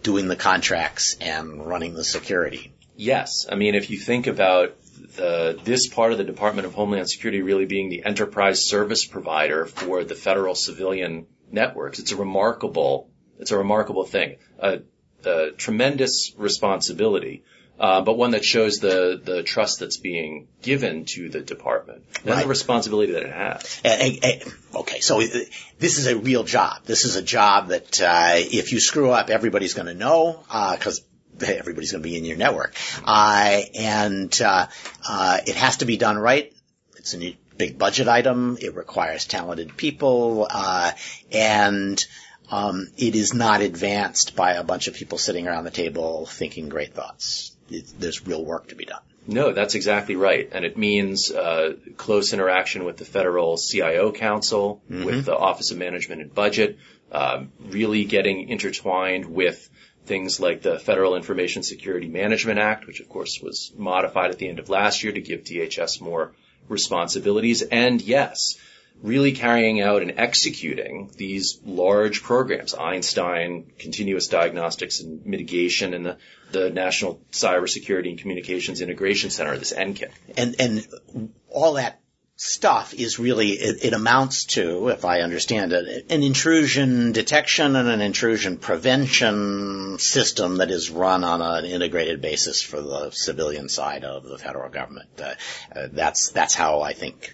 doing 0.04 0.28
the 0.28 0.36
contracts 0.36 1.16
and 1.22 1.66
running 1.66 1.94
the 1.94 2.04
security. 2.04 2.74
Yes. 2.96 3.46
I 3.50 3.56
mean, 3.56 3.76
if 3.76 3.90
you 3.90 3.98
think 3.98 4.28
about 4.28 4.76
the, 5.16 5.60
this 5.64 5.88
part 5.88 6.12
of 6.12 6.18
the 6.18 6.24
Department 6.24 6.66
of 6.66 6.74
Homeland 6.74 7.10
Security 7.10 7.42
really 7.42 7.66
being 7.66 7.90
the 7.90 8.06
enterprise 8.06 8.68
service 8.68 9.06
provider 9.06 9.66
for 9.66 10.04
the 10.04 10.16
federal 10.16 10.56
civilian 10.56 11.28
networks, 11.52 12.00
it's 12.00 12.12
a 12.12 12.16
remarkable, 12.16 13.10
it's 13.40 13.52
a 13.52 13.58
remarkable 13.58 14.06
thing. 14.06 14.38
A, 14.60 14.80
a 15.26 15.52
tremendous 15.52 16.34
responsibility. 16.38 17.44
Uh, 17.78 18.00
but 18.02 18.18
one 18.18 18.32
that 18.32 18.46
shows 18.46 18.80
the, 18.80 19.20
the 19.22 19.44
trust 19.44 19.82
that's 19.82 19.98
being 19.98 20.48
given 20.62 21.04
to 21.04 21.28
the 21.28 21.42
department 21.42 22.06
and 22.20 22.28
right. 22.28 22.44
the 22.44 22.48
responsibility 22.48 23.12
that 23.12 23.24
it 23.24 23.34
has. 23.34 23.82
And, 23.84 24.20
and, 24.24 24.54
okay, 24.76 25.02
so 25.02 25.20
this 25.20 25.98
is 25.98 26.08
a 26.08 26.16
real 26.16 26.46
job. 26.46 26.86
This 26.86 27.04
is 27.04 27.18
a 27.18 27.22
job 27.22 27.70
that 27.70 28.02
uh, 28.02 28.36
if 28.36 28.72
you 28.72 28.80
screw 28.80 29.12
up, 29.12 29.30
everybody's 29.30 29.74
going 29.74 29.88
to 29.88 29.94
know 29.94 30.42
because 30.48 31.02
uh, 31.02 31.15
everybody's 31.42 31.92
going 31.92 32.04
to 32.04 32.10
be 32.10 32.18
in 32.18 32.26
your 32.26 32.38
network. 32.38 32.76
Uh, 33.04 33.62
and 33.76 34.42
uh, 34.42 34.68
uh, 35.08 35.38
it 35.46 35.56
has 35.56 35.78
to 35.78 35.86
be 35.86 35.98
done 35.98 36.18
right. 36.18 36.54
It's 36.98 37.14
a 37.14 37.38
big 37.58 37.78
budget 37.78 38.08
item. 38.08 38.58
It 38.62 38.76
requires 38.76 39.26
talented 39.26 39.78
people, 39.78 40.48
uh, 40.50 40.92
and 41.32 42.04
um, 42.52 42.88
it 42.98 43.16
is 43.16 43.34
not 43.34 43.62
advanced 43.62 44.36
by 44.36 44.54
a 44.54 44.64
bunch 44.64 44.88
of 44.88 44.96
people 44.96 45.18
sitting 45.18 45.48
around 45.48 45.64
the 45.64 45.72
table 45.72 46.26
thinking 46.26 46.70
great 46.70 46.94
thoughts. 46.94 47.56
It, 47.70 47.86
there's 48.00 48.26
real 48.26 48.44
work 48.44 48.70
to 48.70 48.76
be 48.76 48.86
done. 48.86 49.02
No, 49.28 49.54
that's 49.54 49.74
exactly 49.74 50.16
right, 50.16 50.48
and 50.52 50.64
it 50.64 50.78
means 50.78 51.32
uh, 51.32 51.74
close 51.98 52.32
interaction 52.32 52.86
with 52.86 52.98
the 52.98 53.06
federal 53.06 53.58
CIO 53.58 54.12
Council, 54.12 54.84
mm-hmm. 54.90 55.04
with 55.04 55.26
the 55.26 55.36
Office 55.36 55.72
of 55.72 55.80
Management 55.80 56.22
and 56.22 56.34
Budget, 56.34 56.78
um, 57.12 57.52
really 57.60 58.06
getting 58.06 58.50
intertwined 58.50 59.26
with 59.26 59.68
things 60.06 60.40
like 60.40 60.62
the 60.62 60.80
Federal 60.80 61.16
Information 61.16 61.64
Security 61.64 62.08
Management 62.08 62.60
Act, 62.60 62.88
which 62.88 63.00
of 63.00 63.10
course 63.10 63.42
was 63.42 63.72
modified 63.78 64.32
at 64.32 64.38
the 64.38 64.48
end 64.48 64.60
of 64.60 64.70
last 64.70 65.04
year 65.04 65.14
to 65.14 65.22
give 65.22 65.44
DHS 65.44 66.02
more 66.02 66.34
responsibilities. 66.68 67.62
And 67.62 68.02
yes, 68.02 68.58
really 69.02 69.34
carrying 69.34 69.82
out 69.82 70.02
and 70.02 70.14
executing 70.18 71.12
these 71.18 71.60
large 71.66 72.24
programs, 72.24 72.74
Einstein, 72.74 73.72
Continuous 73.78 74.28
Diagnostics 74.28 75.02
and 75.02 75.26
Mitigation, 75.26 75.94
and 75.94 76.06
the, 76.06 76.18
the 76.52 76.70
National 76.70 77.20
Cybersecurity 77.32 78.10
and 78.10 78.20
Communications 78.20 78.82
Integration 78.82 79.30
Center, 79.30 79.58
this 79.58 79.74
NCCIC. 79.74 80.12
And, 80.38 80.56
and 80.60 81.34
all 81.50 81.74
that 81.74 82.00
stuff 82.38 82.94
is 82.94 83.18
really, 83.18 83.52
it, 83.52 83.86
it, 83.86 83.94
amounts 83.94 84.46
to, 84.46 84.90
if 84.90 85.06
I 85.06 85.22
understand 85.22 85.72
it, 85.72 86.12
an 86.12 86.22
intrusion 86.22 87.14
detection 87.14 87.76
and 87.76 87.88
an 87.88 88.02
intrusion 88.02 88.58
prevention 88.58 89.98
system 90.00 90.58
that 90.58 90.70
is 90.70 90.90
run 90.90 91.24
on 91.24 91.42
an 91.42 91.66
integrated 91.66 92.22
basis 92.22 92.62
for 92.62 92.82
the 92.82 93.12
civilian 93.12 93.70
side 93.70 94.04
of 94.04 94.24
the 94.24 94.38
federal 94.38 94.70
government. 94.70 95.10
Uh, 95.18 95.36
uh, 95.74 95.88
that's, 95.92 96.32
that's 96.32 96.54
how 96.56 96.82
I 96.82 96.94
think 96.94 97.34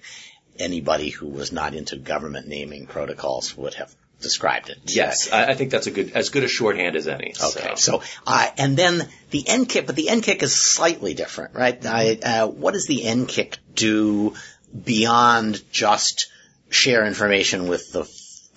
anybody 0.60 1.10
who 1.10 1.28
was 1.28 1.52
not 1.52 1.74
into 1.74 1.96
government 1.96 2.48
naming 2.48 2.86
protocols 2.86 3.58
would 3.58 3.74
have 3.76 3.96
described 4.22 4.70
it. 4.70 4.78
Yes, 4.86 5.32
I, 5.32 5.46
I 5.48 5.54
think 5.56 5.72
that's 5.72 5.88
a 5.88 5.92
good, 5.92 6.12
as 6.12 6.30
good 6.30 6.44
a 6.44 6.48
shorthand 6.48 6.96
as 6.96 7.08
any. 7.08 7.34
Okay, 7.44 7.74
so, 7.76 8.00
so 8.00 8.04
uh, 8.28 8.48
and 8.56 8.78
then 8.78 9.08
the 9.32 9.44
NCCIC, 9.44 9.88
but 9.88 9.96
the 9.96 10.08
NCCIC 10.12 10.44
is 10.44 10.54
slightly 10.54 11.16
different, 11.16 11.56
right? 11.56 11.84
I, 11.86 12.20
uh, 12.22 12.48
what 12.48 12.74
does 12.74 12.86
the 12.86 13.02
NCCIC 13.02 13.58
do 13.74 14.36
beyond 14.72 15.62
just 15.72 16.30
share 16.70 17.06
information 17.06 17.68
with 17.68 17.92
the 17.92 18.06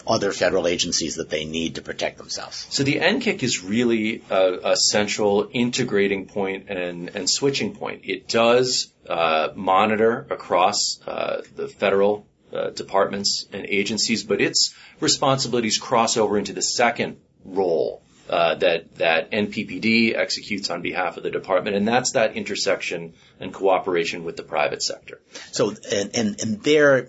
other 0.07 0.33
federal 0.33 0.67
agencies 0.67 1.17
that 1.17 1.31
they 1.31 1.45
need 1.45 1.77
to 1.77 1.83
protect 1.83 2.19
themselves. 2.19 2.67
So 2.71 2.83
the 2.83 2.97
NCCIC 2.97 3.43
is 3.43 3.65
really 3.65 4.23
a, 4.31 4.73
a 4.73 4.77
central 4.77 5.49
integrating 5.51 6.27
point 6.27 6.69
and, 6.69 7.11
and, 7.15 7.29
switching 7.29 7.75
point. 7.75 8.03
It 8.05 8.29
does 8.29 8.93
uh, 9.09 9.49
monitor 9.55 10.27
across 10.31 11.01
uh, 11.07 11.43
the 11.57 11.69
federal 11.69 12.27
uh, 12.53 12.71
departments 12.71 13.47
and 13.53 13.65
agencies, 13.67 14.25
but 14.25 14.41
its 14.41 14.75
responsibilities 15.01 15.79
cross 15.79 16.17
over 16.17 16.39
into 16.39 16.53
the 16.53 16.63
second 16.63 17.17
role 17.45 18.04
uh, 18.29 18.55
that 18.57 18.95
that 18.97 19.31
NPPD 19.31 20.17
executes 20.17 20.71
on 20.71 20.83
behalf 20.83 21.17
of 21.17 21.23
the 21.23 21.31
department, 21.31 21.77
and 21.77 21.87
that's 21.87 22.13
that 22.13 22.37
intersection 22.37 23.15
and 23.41 23.53
cooperation 23.53 24.25
with 24.25 24.37
the 24.37 24.43
private 24.43 24.83
sector. 24.83 25.21
So, 25.53 25.75
and 25.91 26.17
and, 26.17 26.41
and 26.41 26.63
they're 26.63 27.09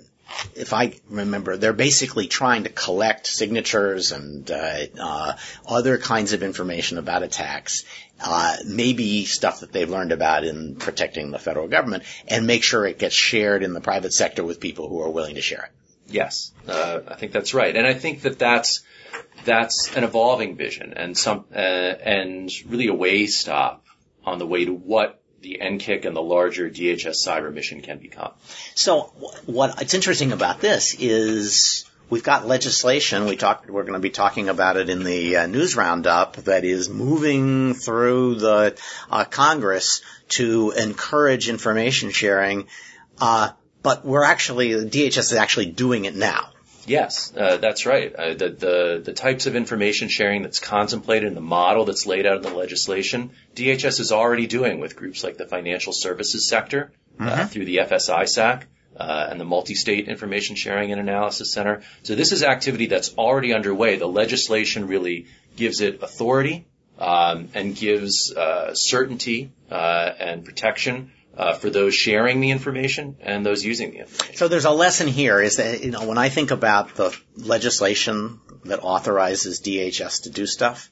if 0.56 0.74
I 0.74 0.94
remember, 1.10 1.58
they're 1.58 1.74
basically 1.74 2.28
trying 2.28 2.64
to 2.64 2.70
collect 2.70 3.28
signatures 3.28 4.12
and 4.12 4.50
uh, 4.50 4.86
uh, 5.00 5.38
other 5.68 5.98
kinds 5.98 6.34
of 6.34 6.44
information 6.44 6.98
about 6.98 7.24
attacks, 7.24 7.86
uh, 8.20 8.58
maybe 8.66 9.26
stuff 9.26 9.60
that 9.62 9.72
they've 9.72 9.90
learned 9.90 10.12
about 10.12 10.44
in 10.44 10.76
protecting 10.76 11.32
the 11.32 11.40
federal 11.40 11.68
government, 11.68 12.04
and 12.28 12.48
make 12.48 12.64
sure 12.64 12.86
it 12.86 13.00
gets 13.00 13.16
shared 13.16 13.64
in 13.64 13.74
the 13.74 13.82
private 13.82 14.14
sector 14.14 14.44
with 14.44 14.60
people 14.60 14.90
who 14.90 15.02
are 15.02 15.10
willing 15.10 15.36
to 15.36 15.42
share 15.42 15.64
it. 15.64 15.72
Yes, 16.08 16.52
uh, 16.68 17.02
I 17.08 17.16
think 17.16 17.32
that's 17.32 17.54
right, 17.54 17.76
and 17.76 17.88
I 17.88 17.94
think 17.94 18.22
that 18.22 18.38
that's 18.38 18.82
that's 19.46 19.96
an 19.96 20.04
evolving 20.04 20.56
vision 20.56 20.94
and 20.96 21.18
some 21.18 21.46
uh, 21.54 21.58
and 21.58 22.52
really 22.68 22.88
a 22.88 22.94
way 22.94 23.28
stop 23.28 23.86
on 24.24 24.40
the 24.40 24.46
way 24.46 24.66
to 24.66 24.74
what 24.74 25.22
the 25.42 25.60
NCCIC 25.62 26.06
and 26.06 26.16
the 26.16 26.22
larger 26.22 26.70
DHS 26.70 27.26
cyber 27.26 27.54
mission 27.54 27.82
can 27.82 28.00
become. 28.00 28.32
So 28.74 29.14
what 29.46 29.82
it's 29.82 29.94
interesting 29.94 30.32
about 30.32 30.60
this 30.60 30.96
is 30.98 31.86
we've 32.10 32.24
got 32.24 32.48
legislation. 32.48 33.26
We 33.26 33.36
talked. 33.36 33.70
We're 33.70 33.84
going 33.84 33.94
to 33.94 34.00
be 34.00 34.10
talking 34.10 34.50
about 34.50 34.78
it 34.78 34.90
in 34.90 35.04
the 35.04 35.38
uh, 35.38 35.48
news 35.48 35.76
roundup 35.76 36.36
that 36.38 36.64
is 36.64 36.90
moving 36.90 37.76
through 37.76 38.36
the 38.36 38.78
uh, 39.10 39.26
Congress 39.26 40.02
to 40.30 40.72
encourage 40.72 41.48
information 41.48 42.10
sharing. 42.10 42.68
Uh, 43.22 43.52
but 43.84 44.04
we're 44.04 44.24
actually 44.24 44.70
DHS 44.70 45.18
is 45.18 45.34
actually 45.34 45.68
doing 45.68 46.06
it 46.06 46.16
now. 46.16 46.50
Yes, 46.86 47.34
uh, 47.36 47.58
that's 47.58 47.86
right. 47.86 48.14
Uh, 48.14 48.34
the, 48.36 48.50
the 48.50 49.02
the 49.04 49.14
types 49.14 49.48
of 49.48 49.56
information 49.56 50.08
sharing 50.08 50.44
that's 50.44 50.60
contemplated 50.60 51.28
in 51.28 51.36
the 51.36 51.42
model 51.42 51.86
that's 51.86 52.06
laid 52.06 52.26
out 52.26 52.38
in 52.38 52.44
the 52.44 52.54
legislation, 52.54 53.32
DHS 53.56 54.00
is 54.00 54.12
already 54.12 54.46
doing 54.46 54.80
with 54.80 54.96
groups 54.96 55.24
like 55.24 55.38
the 55.38 55.48
financial 55.48 55.94
services 55.94 56.48
sector 56.48 56.92
uh, 57.20 57.24
mm-hmm. 57.24 57.42
uh, 57.42 57.48
through 57.48 57.66
the 57.66 57.80
FS-ISAC 57.80 58.64
uh, 58.98 59.28
and 59.30 59.40
the 59.40 59.46
Multi-State 59.46 60.08
Information 60.08 60.56
Sharing 60.56 60.92
and 60.92 61.02
Analysis 61.02 61.52
Center. 61.52 61.82
So 62.04 62.14
this 62.14 62.32
is 62.32 62.44
activity 62.44 62.86
that's 62.86 63.16
already 63.18 63.54
underway. 63.54 63.98
The 63.98 64.08
legislation 64.08 64.88
really 64.88 65.26
gives 65.56 65.82
it 65.82 66.04
authority 66.04 66.68
um, 67.00 67.50
and 67.56 67.76
gives 67.76 68.32
uh, 68.32 68.74
certainty 68.76 69.52
and 69.70 70.46
protection 70.46 71.12
uh, 71.38 71.54
for 71.54 71.70
those 71.70 71.94
sharing 71.94 72.40
the 72.40 72.52
information 72.52 73.18
and 73.20 73.46
those 73.46 73.64
using 73.64 73.92
the 73.92 74.00
information. 74.00 74.36
So 74.36 74.48
there's 74.48 74.66
a 74.66 74.72
lesson 74.72 75.08
here 75.08 75.42
is 75.42 75.58
that, 75.58 75.84
you 75.84 75.92
know, 75.92 76.06
when 76.08 76.18
I 76.18 76.30
think 76.30 76.52
about 76.52 76.96
the 76.96 77.16
legislation 77.36 78.40
that 78.66 78.80
authorizes 78.82 79.62
DHS 79.62 80.24
to 80.24 80.30
do 80.30 80.46
stuff, 80.46 80.90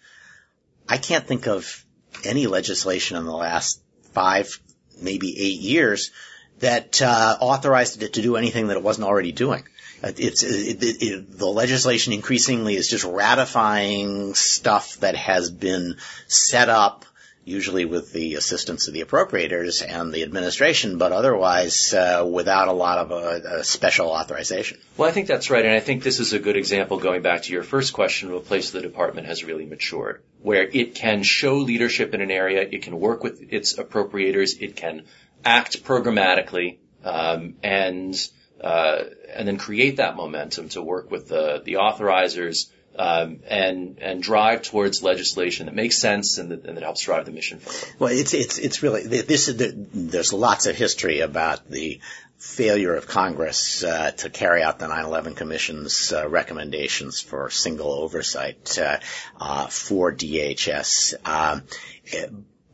I 0.87 0.97
can't 0.97 1.25
think 1.25 1.47
of 1.47 1.85
any 2.25 2.47
legislation 2.47 3.17
in 3.17 3.25
the 3.25 3.35
last 3.35 3.81
five, 4.11 4.59
maybe 5.01 5.29
eight 5.39 5.59
years 5.59 6.11
that 6.59 7.01
uh, 7.01 7.37
authorized 7.39 8.01
it 8.03 8.13
to 8.13 8.21
do 8.21 8.35
anything 8.35 8.67
that 8.67 8.77
it 8.77 8.83
wasn't 8.83 9.07
already 9.07 9.31
doing. 9.31 9.63
It's 10.03 10.43
it, 10.43 10.83
it, 10.83 11.01
it, 11.01 11.37
the 11.37 11.47
legislation 11.47 12.11
increasingly 12.11 12.75
is 12.75 12.89
just 12.89 13.05
ratifying 13.05 14.33
stuff 14.33 14.97
that 14.97 15.15
has 15.15 15.49
been 15.49 15.95
set 16.27 16.67
up 16.67 17.05
usually 17.45 17.85
with 17.85 18.11
the 18.13 18.35
assistance 18.35 18.87
of 18.87 18.93
the 18.93 19.03
appropriators 19.03 19.83
and 19.87 20.13
the 20.13 20.23
administration, 20.23 20.97
but 20.97 21.11
otherwise 21.11 21.93
uh, 21.93 22.27
without 22.29 22.67
a 22.67 22.73
lot 22.73 22.97
of 22.99 23.11
uh, 23.11 23.63
special 23.63 24.07
authorization. 24.07 24.79
Well, 24.97 25.09
I 25.09 25.11
think 25.11 25.27
that's 25.27 25.49
right, 25.49 25.65
and 25.65 25.73
I 25.73 25.79
think 25.79 26.03
this 26.03 26.19
is 26.19 26.33
a 26.33 26.39
good 26.39 26.55
example 26.55 26.99
going 26.99 27.21
back 27.21 27.43
to 27.43 27.53
your 27.53 27.63
first 27.63 27.93
question 27.93 28.29
of 28.29 28.35
a 28.35 28.39
place 28.39 28.71
the 28.71 28.81
department 28.81 29.27
has 29.27 29.43
really 29.43 29.65
matured, 29.65 30.23
where 30.41 30.63
it 30.63 30.95
can 30.95 31.23
show 31.23 31.57
leadership 31.57 32.13
in 32.13 32.21
an 32.21 32.31
area, 32.31 32.61
it 32.61 32.83
can 32.83 32.99
work 32.99 33.23
with 33.23 33.41
its 33.51 33.75
appropriators, 33.75 34.61
it 34.61 34.75
can 34.75 35.03
act 35.43 35.83
programmatically, 35.83 36.77
um, 37.03 37.55
and 37.61 38.15
uh, 38.61 39.03
and 39.33 39.45
then 39.45 39.57
create 39.57 39.97
that 39.97 40.15
momentum 40.15 40.69
to 40.69 40.81
work 40.81 41.11
with 41.11 41.27
the 41.27 41.61
the 41.65 41.73
authorizers 41.73 42.69
um, 42.97 43.39
and 43.47 43.97
and 43.99 44.21
drive 44.21 44.61
towards 44.63 45.01
legislation 45.03 45.65
that 45.65 45.75
makes 45.75 45.99
sense 45.99 46.37
and 46.37 46.51
that, 46.51 46.65
and 46.65 46.77
that 46.77 46.83
helps 46.83 47.03
drive 47.03 47.25
the 47.25 47.31
mission 47.31 47.59
forward. 47.59 47.95
Well, 47.99 48.11
it's 48.11 48.33
it's 48.33 48.57
it's 48.57 48.83
really 48.83 49.03
this 49.07 49.47
is 49.47 49.57
the, 49.57 49.73
there's 49.93 50.33
lots 50.33 50.67
of 50.67 50.75
history 50.75 51.21
about 51.21 51.69
the 51.69 51.99
failure 52.37 52.93
of 52.93 53.07
Congress 53.07 53.83
uh, 53.83 54.11
to 54.11 54.29
carry 54.29 54.61
out 54.61 54.77
the 54.79 54.87
9/11 54.87 55.35
Commission's 55.35 56.11
uh, 56.11 56.27
recommendations 56.27 57.21
for 57.21 57.49
single 57.49 57.91
oversight 57.91 58.77
uh, 58.77 58.99
uh 59.39 59.67
for 59.67 60.11
DHS. 60.13 61.15
Um, 61.25 61.63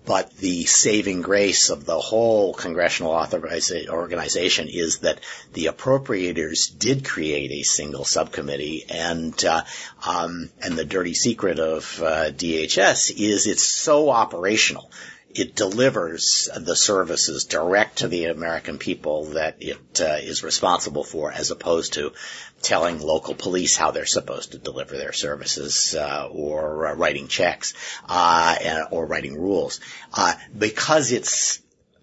but 0.09 0.35
the 0.37 0.65
saving 0.65 1.21
grace 1.21 1.69
of 1.69 1.85
the 1.85 1.99
whole 1.99 2.51
congressional 2.55 3.11
organization 3.11 4.67
is 4.67 4.97
that 5.01 5.19
the 5.53 5.65
appropriators 5.65 6.75
did 6.75 7.05
create 7.05 7.51
a 7.51 7.61
single 7.61 8.03
subcommittee, 8.03 8.85
and 8.89 9.45
uh, 9.45 9.61
um, 10.03 10.49
and 10.63 10.75
the 10.75 10.83
dirty 10.83 11.13
secret 11.13 11.59
of 11.59 12.01
uh, 12.01 12.31
DHS 12.31 13.13
is 13.19 13.45
it's 13.45 13.67
so 13.67 14.09
operational 14.09 14.89
it 15.35 15.55
delivers 15.55 16.49
the 16.55 16.75
services 16.75 17.45
direct 17.45 17.99
to 17.99 18.07
the 18.07 18.25
American 18.25 18.77
people 18.79 19.25
that 19.25 19.57
it 19.59 20.01
uh, 20.01 20.17
is 20.21 20.43
responsible 20.43 21.03
for, 21.03 21.31
as 21.31 21.51
opposed 21.51 21.93
to 21.93 22.13
telling 22.61 22.99
local 22.99 23.35
police 23.35 23.77
how 23.77 23.91
they're 23.91 24.05
supposed 24.05 24.53
to 24.53 24.57
deliver 24.57 24.97
their 24.97 25.13
services 25.13 25.95
uh, 25.95 26.27
or 26.31 26.87
uh, 26.87 26.95
writing 26.95 27.27
checks 27.27 27.73
uh, 28.07 28.85
or 28.91 29.05
writing 29.05 29.39
rules. 29.39 29.79
Uh, 30.13 30.33
because 30.57 31.11
it's 31.11 31.61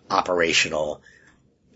operational, 0.08 1.02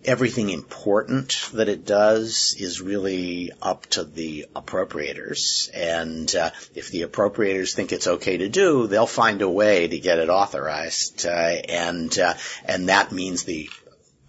everything 0.05 0.51
important 0.51 1.51
that 1.53 1.69
it 1.69 1.85
does 1.85 2.55
is 2.59 2.81
really 2.81 3.53
up 3.61 3.87
to 3.87 4.05
the 4.05 4.47
appropriators. 4.55 5.71
And 5.75 6.35
uh, 6.35 6.51
if 6.75 6.91
the 6.91 7.03
appropriators 7.03 7.75
think 7.75 7.93
it's 7.93 8.07
okay 8.07 8.39
to 8.39 8.49
do, 8.49 8.87
they'll 8.87 9.07
find 9.07 9.43
a 9.43 9.49
way 9.49 9.89
to 9.89 9.99
get 9.99 10.19
it 10.19 10.31
authorized. 10.31 11.27
Uh, 11.27 11.31
and 11.31 12.19
uh, 12.19 12.35
and 12.65 12.89
that 12.89 13.13
means 13.13 13.45
the 13.45 13.71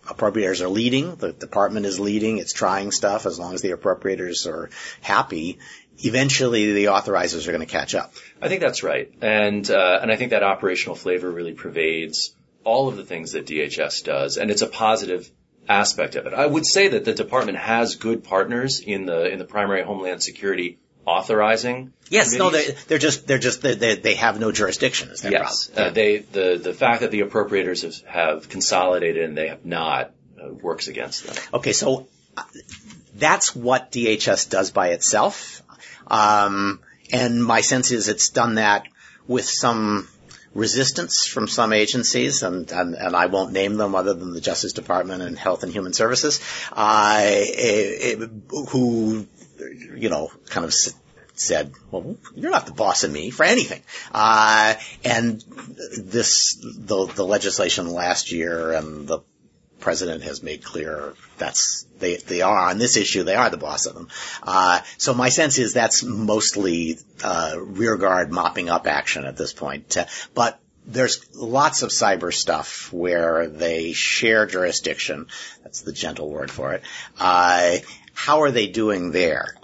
appropriators 0.06 0.62
are 0.62 0.70
leading. 0.70 1.16
The 1.16 1.32
department 1.32 1.86
is 1.86 2.00
leading. 2.00 2.38
It's 2.38 2.54
trying 2.54 2.92
stuff. 2.92 3.26
As 3.26 3.40
long 3.40 3.54
as 3.54 3.62
the 3.62 3.72
appropriators 3.72 4.48
are 4.48 4.70
happy, 5.02 5.60
eventually 6.00 6.74
the 6.74 6.86
authorizers 6.86 7.48
are 7.48 7.52
going 7.52 7.66
to 7.66 7.72
catch 7.72 7.96
up. 7.96 8.14
I 8.42 8.50
think 8.50 8.62
that's 8.62 8.84
right, 8.84 9.12
and 9.22 9.70
uh, 9.70 10.00
and 10.02 10.12
I 10.12 10.16
think 10.16 10.32
that 10.32 10.44
operational 10.44 10.96
flavor 10.96 11.30
really 11.30 11.54
pervades 11.54 12.36
all 12.64 12.90
of 12.90 12.98
the 12.98 13.06
things 13.06 13.32
that 13.32 13.46
DHS 13.46 14.04
does, 14.04 14.38
and 14.38 14.52
it's 14.52 14.62
a 14.62 14.68
positive 14.68 15.32
aspect 15.68 16.16
of 16.16 16.26
it. 16.26 16.34
I 16.34 16.46
would 16.46 16.66
say 16.66 16.90
that 16.90 17.06
the 17.06 17.14
department 17.14 17.58
has 17.58 17.96
good 17.96 18.24
partners 18.24 18.80
in 18.80 19.06
the 19.06 19.32
in 19.32 19.40
the 19.40 19.46
primary 19.46 19.84
homeland 19.84 20.24
security 20.24 20.80
authorizing. 21.06 21.94
Yes, 22.10 22.34
no, 22.34 22.50
they, 22.50 22.76
they're 22.88 22.98
just 22.98 23.28
they're 23.28 23.40
just 23.40 23.62
they, 23.62 23.96
they 23.96 24.16
have 24.16 24.40
no 24.40 24.52
jurisdiction. 24.52 25.10
Is 25.10 25.22
their 25.22 25.32
yes, 25.32 25.68
problem. 25.68 25.88
Uh, 25.88 25.92
they 25.92 26.18
the 26.20 26.60
the 26.62 26.74
fact 26.74 27.02
that 27.02 27.12
the 27.12 27.22
appropriators 27.22 27.84
have, 27.84 28.08
have 28.08 28.50
consolidated 28.50 29.24
and 29.24 29.38
they 29.38 29.48
have 29.48 29.66
not 29.66 30.12
uh, 30.42 30.54
works 30.54 30.88
against 30.88 31.26
them. 31.26 31.36
Okay, 31.54 31.74
so 31.74 32.08
uh, 32.36 32.44
that's 33.16 33.56
what 33.56 33.92
DHS 33.92 34.50
does 34.50 34.72
by 34.72 34.90
itself, 34.90 35.62
um, 36.08 36.82
and 37.12 37.44
my 37.44 37.62
sense 37.62 37.92
is 37.92 38.10
it's 38.10 38.30
done 38.30 38.56
that 38.56 38.88
with 39.28 39.46
some 39.46 40.08
resistance 40.54 41.26
from 41.26 41.48
some 41.48 41.74
agencies, 41.74 42.44
and, 42.44 42.72
and, 42.72 42.96
and, 42.96 43.16
I 43.16 43.28
won't 43.28 43.54
name 43.54 43.78
them 43.78 43.96
other 43.96 44.14
than 44.14 44.34
the 44.34 44.42
Justice 44.42 44.74
Department 44.74 45.22
and 45.22 45.38
Health 45.38 45.64
and 45.64 45.72
Human 45.72 45.94
Services, 45.94 46.42
uh, 46.74 47.22
who, 48.70 49.28
you 49.96 50.10
know, 50.10 50.32
kind 50.50 50.66
of 50.66 50.74
said, 51.34 51.72
well, 51.90 52.18
you're 52.36 52.52
not 52.52 52.66
the 52.66 52.74
boss 52.74 53.04
of 53.04 53.12
me 53.12 53.30
for 53.30 53.44
anything. 53.44 53.82
Uh, 54.14 54.76
and 55.04 55.42
this, 55.98 56.56
the, 56.56 57.06
the 57.08 57.26
legislation 57.26 57.90
last 57.90 58.32
year 58.32 58.74
and 58.74 59.08
the 59.08 59.20
president 59.82 60.24
has 60.24 60.42
made 60.42 60.64
clear 60.64 61.14
that's 61.38 61.86
they 62.00 62.16
they 62.18 62.42
are 62.42 62.70
on 62.70 62.78
this 62.78 62.98
issue 62.98 63.24
they 63.24 63.36
are 63.36 63.50
the 63.50 63.58
boss 63.58 63.86
of 63.86 63.96
them. 63.96 64.08
Uh, 64.44 64.80
so 64.98 65.14
my 65.14 65.30
sense 65.30 65.60
is 65.60 65.74
that's 65.74 66.04
mostly 66.04 66.98
uh, 67.24 67.56
rearguard 67.58 68.32
mopping 68.32 68.70
up 68.70 68.88
action 68.88 69.26
at 69.26 69.38
this 69.38 69.54
point. 69.54 69.98
Uh, 69.98 70.06
but 70.34 70.60
there's 70.86 71.26
lots 71.36 71.84
of 71.84 71.90
cyber 71.90 72.34
stuff 72.34 72.92
where 72.92 73.48
they 73.48 73.94
share 73.94 74.46
jurisdiction. 74.46 75.28
That's 75.64 75.82
the 75.82 75.94
gentle 75.94 76.30
word 76.30 76.50
for 76.50 76.74
it. 76.74 76.84
Uh, 77.20 77.78
how 78.14 78.42
are 78.42 78.52
they 78.52 78.68
doing 78.68 79.12
there? 79.12 79.56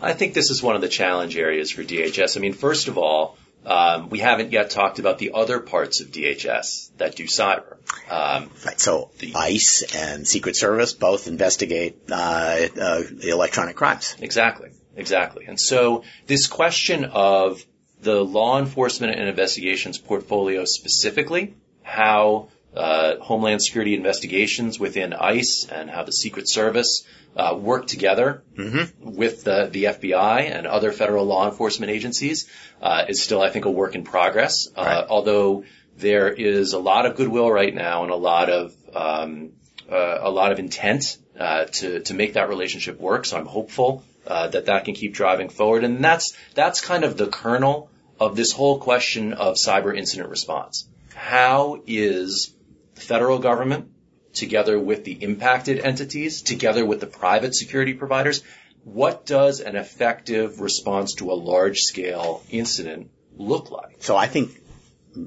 I 0.00 0.12
think 0.12 0.34
this 0.34 0.50
is 0.50 0.62
one 0.62 0.74
of 0.74 0.82
the 0.82 0.88
challenge 0.88 1.36
areas 1.36 1.70
for 1.70 1.82
DHS. 1.82 2.36
I 2.36 2.40
mean, 2.40 2.52
first 2.52 2.88
of 2.88 2.98
all, 2.98 3.36
um, 3.66 4.10
we 4.10 4.20
haven't 4.20 4.52
yet 4.52 4.70
talked 4.70 5.00
about 5.00 5.18
the 5.18 5.32
other 5.34 5.58
parts 5.58 6.00
of 6.00 6.12
DHS 6.12 6.96
that 6.98 7.16
do 7.16 7.24
cyber. 7.24 7.76
Um, 8.08 8.50
right. 8.64 8.80
So 8.80 9.10
the, 9.18 9.34
ICE 9.34 9.94
and 9.94 10.26
Secret 10.26 10.54
Service 10.56 10.92
both 10.92 11.26
investigate 11.26 11.98
uh, 12.10 12.68
uh, 12.80 13.02
electronic 13.22 13.74
crimes. 13.74 14.16
Exactly. 14.20 14.70
Exactly. 14.94 15.46
And 15.46 15.60
so 15.60 16.04
this 16.26 16.46
question 16.46 17.04
of 17.06 17.64
the 18.00 18.24
law 18.24 18.58
enforcement 18.60 19.18
and 19.18 19.28
investigations 19.28 19.98
portfolio 19.98 20.64
specifically, 20.64 21.54
how 21.82 22.48
uh, 22.76 23.18
Homeland 23.20 23.62
Security 23.62 23.94
investigations 23.94 24.78
within 24.78 25.12
ICE 25.12 25.66
and 25.70 25.90
how 25.90 26.04
the 26.04 26.12
Secret 26.12 26.48
Service 26.48 27.04
uh, 27.36 27.56
work 27.58 27.86
together 27.86 28.42
mm-hmm. 28.56 29.14
with 29.14 29.44
the, 29.44 29.68
the 29.70 29.84
FBI 29.84 30.50
and 30.50 30.66
other 30.66 30.92
federal 30.92 31.24
law 31.24 31.48
enforcement 31.48 31.90
agencies 31.90 32.48
uh, 32.80 33.04
is 33.08 33.22
still, 33.22 33.42
I 33.42 33.50
think, 33.50 33.64
a 33.64 33.70
work 33.70 33.94
in 33.94 34.04
progress. 34.04 34.68
Uh, 34.76 34.82
right. 34.82 35.06
Although 35.08 35.64
there 35.96 36.28
is 36.28 36.72
a 36.72 36.78
lot 36.78 37.06
of 37.06 37.16
goodwill 37.16 37.50
right 37.50 37.74
now 37.74 38.02
and 38.02 38.12
a 38.12 38.16
lot 38.16 38.50
of 38.50 38.74
um, 38.94 39.52
uh, 39.90 40.18
a 40.20 40.30
lot 40.30 40.52
of 40.52 40.58
intent 40.58 41.18
uh, 41.38 41.64
to 41.66 42.00
to 42.00 42.14
make 42.14 42.34
that 42.34 42.48
relationship 42.48 42.98
work. 43.00 43.24
So 43.24 43.36
I'm 43.36 43.46
hopeful 43.46 44.04
uh, 44.26 44.48
that 44.48 44.66
that 44.66 44.84
can 44.84 44.94
keep 44.94 45.14
driving 45.14 45.48
forward, 45.48 45.84
and 45.84 46.02
that's 46.02 46.36
that's 46.54 46.80
kind 46.80 47.04
of 47.04 47.16
the 47.16 47.26
kernel 47.26 47.90
of 48.18 48.36
this 48.36 48.52
whole 48.52 48.78
question 48.78 49.32
of 49.34 49.56
cyber 49.56 49.96
incident 49.96 50.30
response. 50.30 50.88
How 51.14 51.82
is 51.86 52.54
the 52.96 53.00
federal 53.00 53.38
government, 53.38 53.90
together 54.32 54.78
with 54.78 55.04
the 55.04 55.12
impacted 55.12 55.78
entities, 55.78 56.42
together 56.42 56.84
with 56.84 57.00
the 57.00 57.06
private 57.06 57.54
security 57.54 57.94
providers, 57.94 58.42
what 58.84 59.26
does 59.26 59.60
an 59.60 59.76
effective 59.76 60.60
response 60.60 61.14
to 61.14 61.30
a 61.30 61.34
large 61.34 61.80
scale 61.80 62.42
incident 62.50 63.10
look 63.36 63.70
like? 63.70 63.96
So 64.00 64.16
I 64.16 64.26
think 64.26 64.60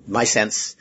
my 0.07 0.23
sense, 0.23 0.75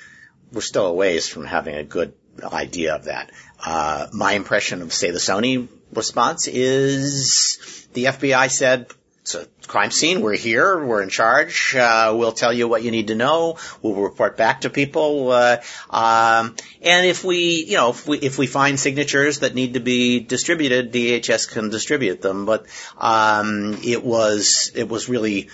we're 0.52 0.60
still 0.60 0.86
a 0.86 0.92
ways 0.92 1.28
from 1.28 1.44
having 1.44 1.74
a 1.74 1.84
good 1.84 2.14
idea 2.42 2.94
of 2.94 3.04
that. 3.04 3.30
Uh, 3.64 4.06
my 4.12 4.32
impression 4.32 4.82
of, 4.82 4.92
say, 4.92 5.10
the 5.10 5.18
Sony 5.18 5.68
response 5.92 6.46
is 6.46 7.86
the 7.94 8.04
FBI 8.04 8.50
said, 8.50 8.86
it's 9.28 9.34
a 9.34 9.68
crime 9.68 9.90
scene. 9.90 10.22
We're 10.22 10.36
here. 10.36 10.82
We're 10.82 11.02
in 11.02 11.10
charge. 11.10 11.76
Uh, 11.76 12.14
we'll 12.16 12.32
tell 12.32 12.52
you 12.52 12.66
what 12.66 12.82
you 12.82 12.90
need 12.90 13.08
to 13.08 13.14
know. 13.14 13.58
We'll 13.82 13.94
report 13.94 14.38
back 14.38 14.62
to 14.62 14.70
people. 14.70 15.30
Uh, 15.30 15.58
um, 15.90 16.56
and 16.80 17.06
if 17.06 17.24
we, 17.24 17.64
you 17.64 17.76
know, 17.76 17.90
if 17.90 18.08
we 18.08 18.18
if 18.18 18.38
we 18.38 18.46
find 18.46 18.80
signatures 18.80 19.40
that 19.40 19.54
need 19.54 19.74
to 19.74 19.80
be 19.80 20.20
distributed, 20.20 20.92
DHS 20.92 21.50
can 21.50 21.68
distribute 21.68 22.22
them. 22.22 22.46
But 22.46 22.66
um, 22.96 23.78
it 23.84 24.02
was 24.02 24.72
it 24.74 24.88
was 24.88 25.10
really 25.10 25.50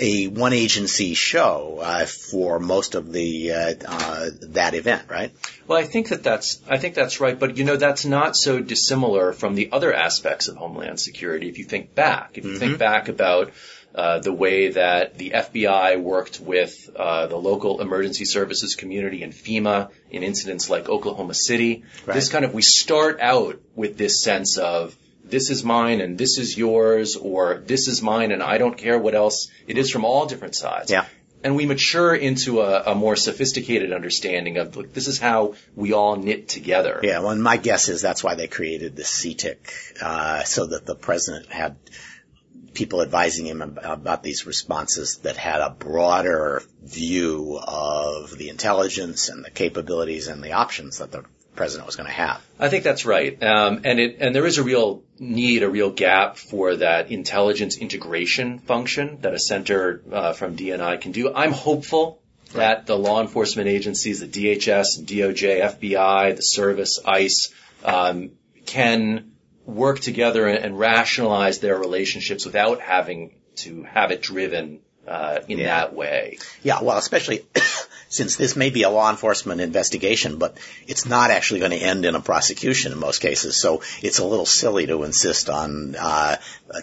a 0.00 0.28
one 0.28 0.52
agency 0.52 1.14
show 1.14 1.80
uh, 1.82 2.06
for 2.06 2.58
most 2.58 2.94
of 2.94 3.12
the 3.12 3.52
uh, 3.52 3.74
uh, 3.86 4.30
that 4.42 4.74
event, 4.74 5.08
right? 5.08 5.32
Well, 5.66 5.78
I 5.78 5.84
think 5.84 6.08
that 6.08 6.22
that's 6.22 6.60
I 6.68 6.78
think 6.78 6.94
that's 6.94 7.20
right, 7.20 7.38
but 7.38 7.56
you 7.56 7.64
know 7.64 7.76
that's 7.76 8.04
not 8.04 8.36
so 8.36 8.60
dissimilar 8.60 9.32
from 9.32 9.54
the 9.54 9.70
other 9.72 9.92
aspects 9.92 10.48
of 10.48 10.56
homeland 10.56 11.00
security. 11.00 11.48
If 11.48 11.58
you 11.58 11.64
think 11.64 11.94
back, 11.94 12.38
if 12.38 12.44
you 12.44 12.52
mm-hmm. 12.52 12.60
think 12.60 12.78
back 12.78 13.08
about 13.08 13.52
uh, 13.94 14.20
the 14.20 14.32
way 14.32 14.68
that 14.68 15.18
the 15.18 15.30
FBI 15.30 16.00
worked 16.00 16.40
with 16.40 16.90
uh, 16.94 17.26
the 17.26 17.36
local 17.36 17.80
emergency 17.80 18.24
services 18.24 18.76
community 18.76 19.22
and 19.22 19.32
FEMA 19.32 19.90
in 20.10 20.22
incidents 20.22 20.70
like 20.70 20.88
Oklahoma 20.88 21.34
City. 21.34 21.84
Right. 22.06 22.14
This 22.14 22.28
kind 22.28 22.44
of 22.44 22.54
we 22.54 22.62
start 22.62 23.18
out 23.20 23.60
with 23.74 23.96
this 23.96 24.22
sense 24.22 24.58
of 24.58 24.96
this 25.30 25.50
is 25.50 25.64
mine 25.64 26.00
and 26.00 26.18
this 26.18 26.38
is 26.38 26.56
yours, 26.56 27.16
or 27.16 27.62
this 27.66 27.88
is 27.88 28.02
mine 28.02 28.32
and 28.32 28.42
I 28.42 28.58
don't 28.58 28.76
care 28.76 28.98
what 28.98 29.14
else 29.14 29.50
it 29.66 29.78
is 29.78 29.90
from 29.90 30.04
all 30.04 30.26
different 30.26 30.54
sides. 30.54 30.90
Yeah. 30.90 31.06
And 31.44 31.54
we 31.54 31.66
mature 31.66 32.14
into 32.14 32.60
a, 32.62 32.92
a 32.92 32.94
more 32.96 33.14
sophisticated 33.14 33.92
understanding 33.92 34.58
of 34.58 34.76
like, 34.76 34.92
this 34.92 35.06
is 35.06 35.20
how 35.20 35.54
we 35.76 35.92
all 35.92 36.16
knit 36.16 36.48
together. 36.48 37.00
Yeah, 37.02 37.20
well, 37.20 37.36
my 37.36 37.56
guess 37.56 37.88
is 37.88 38.02
that's 38.02 38.24
why 38.24 38.34
they 38.34 38.48
created 38.48 38.96
the 38.96 39.04
CTIIC, 39.04 40.02
uh, 40.02 40.42
so 40.42 40.66
that 40.66 40.84
the 40.84 40.96
president 40.96 41.46
had 41.46 41.76
people 42.74 43.02
advising 43.02 43.46
him 43.46 43.62
about 43.62 44.22
these 44.22 44.46
responses 44.46 45.18
that 45.18 45.36
had 45.36 45.60
a 45.60 45.70
broader 45.70 46.62
view 46.82 47.58
of 47.62 48.36
the 48.36 48.48
intelligence 48.48 49.28
and 49.28 49.44
the 49.44 49.50
capabilities 49.50 50.28
and 50.28 50.42
the 50.42 50.52
options 50.52 50.98
that 50.98 51.10
the 51.10 51.24
president 51.58 51.86
was 51.86 51.96
going 51.96 52.06
to 52.06 52.14
have. 52.14 52.40
I 52.58 52.68
think 52.68 52.84
that's 52.84 53.04
right, 53.04 53.42
um, 53.42 53.82
and 53.84 53.98
it 53.98 54.18
and 54.20 54.34
there 54.34 54.46
is 54.46 54.58
a 54.58 54.62
real 54.62 55.02
need, 55.18 55.62
a 55.64 55.68
real 55.68 55.90
gap 55.90 56.38
for 56.38 56.76
that 56.76 57.10
intelligence 57.10 57.76
integration 57.76 58.60
function 58.60 59.18
that 59.22 59.34
a 59.34 59.38
center 59.38 60.00
uh, 60.10 60.32
from 60.32 60.56
DNI 60.56 61.00
can 61.00 61.12
do. 61.12 61.34
I'm 61.34 61.52
hopeful 61.52 62.22
that 62.54 62.86
the 62.86 62.96
law 62.96 63.20
enforcement 63.20 63.68
agencies, 63.68 64.20
the 64.20 64.28
DHS, 64.28 65.04
DOJ, 65.04 65.60
FBI, 65.76 66.36
the 66.36 66.42
service, 66.42 67.00
ICE, 67.04 67.52
um, 67.84 68.30
can 68.64 69.32
work 69.66 69.98
together 69.98 70.46
and 70.46 70.78
rationalize 70.78 71.58
their 71.58 71.76
relationships 71.76 72.46
without 72.46 72.80
having 72.80 73.34
to 73.56 73.82
have 73.82 74.12
it 74.12 74.22
driven 74.22 74.80
uh, 75.08 75.40
in 75.48 75.58
yeah. 75.58 75.66
that 75.66 75.94
way. 75.94 76.38
Yeah, 76.62 76.82
well, 76.82 76.98
especially 76.98 77.44
since 78.08 78.36
this 78.36 78.56
may 78.56 78.70
be 78.70 78.82
a 78.82 78.90
law 78.90 79.10
enforcement 79.10 79.60
investigation, 79.60 80.38
but 80.38 80.56
it's 80.86 81.06
not 81.06 81.30
actually 81.30 81.60
going 81.60 81.72
to 81.72 81.78
end 81.78 82.04
in 82.04 82.14
a 82.14 82.20
prosecution 82.20 82.92
in 82.92 82.98
most 82.98 83.20
cases. 83.20 83.60
So 83.60 83.82
it's 84.02 84.18
a 84.18 84.24
little 84.24 84.46
silly 84.46 84.86
to 84.86 85.04
insist 85.04 85.50
on 85.50 85.94
uh, 85.96 86.36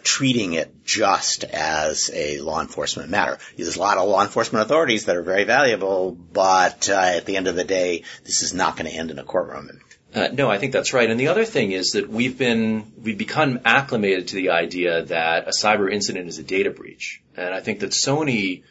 treating 0.04 0.54
it 0.54 0.86
just 0.86 1.44
as 1.44 2.12
a 2.14 2.40
law 2.40 2.62
enforcement 2.62 3.10
matter. 3.10 3.38
There's 3.58 3.76
a 3.76 3.80
lot 3.80 3.98
of 3.98 4.08
law 4.08 4.22
enforcement 4.22 4.66
authorities 4.66 5.06
that 5.06 5.16
are 5.16 5.24
very 5.24 5.44
valuable, 5.44 6.12
but 6.12 6.90
uh, 6.90 6.94
at 7.18 7.26
the 7.26 7.38
end 7.38 7.48
of 7.48 7.56
the 7.56 7.64
day, 7.64 8.04
this 8.24 8.42
is 8.42 8.54
not 8.54 8.78
going 8.78 8.90
to 8.90 8.98
end 8.98 9.12
in 9.12 9.20
a 9.20 9.24
courtroom. 9.24 9.70
Uh, 10.14 10.30
no, 10.32 10.50
I 10.50 10.60
think 10.60 10.72
that's 10.72 10.94
right. 10.94 11.10
And 11.10 11.20
the 11.20 11.28
other 11.28 11.44
thing 11.44 11.74
is 11.74 11.92
that 11.92 12.08
we've 12.08 12.38
been 12.38 12.94
we've 13.02 13.18
become 13.18 13.60
acclimated 13.66 14.30
to 14.30 14.36
the 14.36 14.52
idea 14.52 15.04
that 15.04 15.48
a 15.48 15.52
cyber 15.52 15.92
incident 15.92 16.30
is 16.30 16.40
a 16.40 16.44
data 16.44 16.72
breach, 16.72 17.22
and 17.36 17.54
I 17.54 17.60
think 17.60 17.82
that 17.82 17.90
Sony 17.90 18.64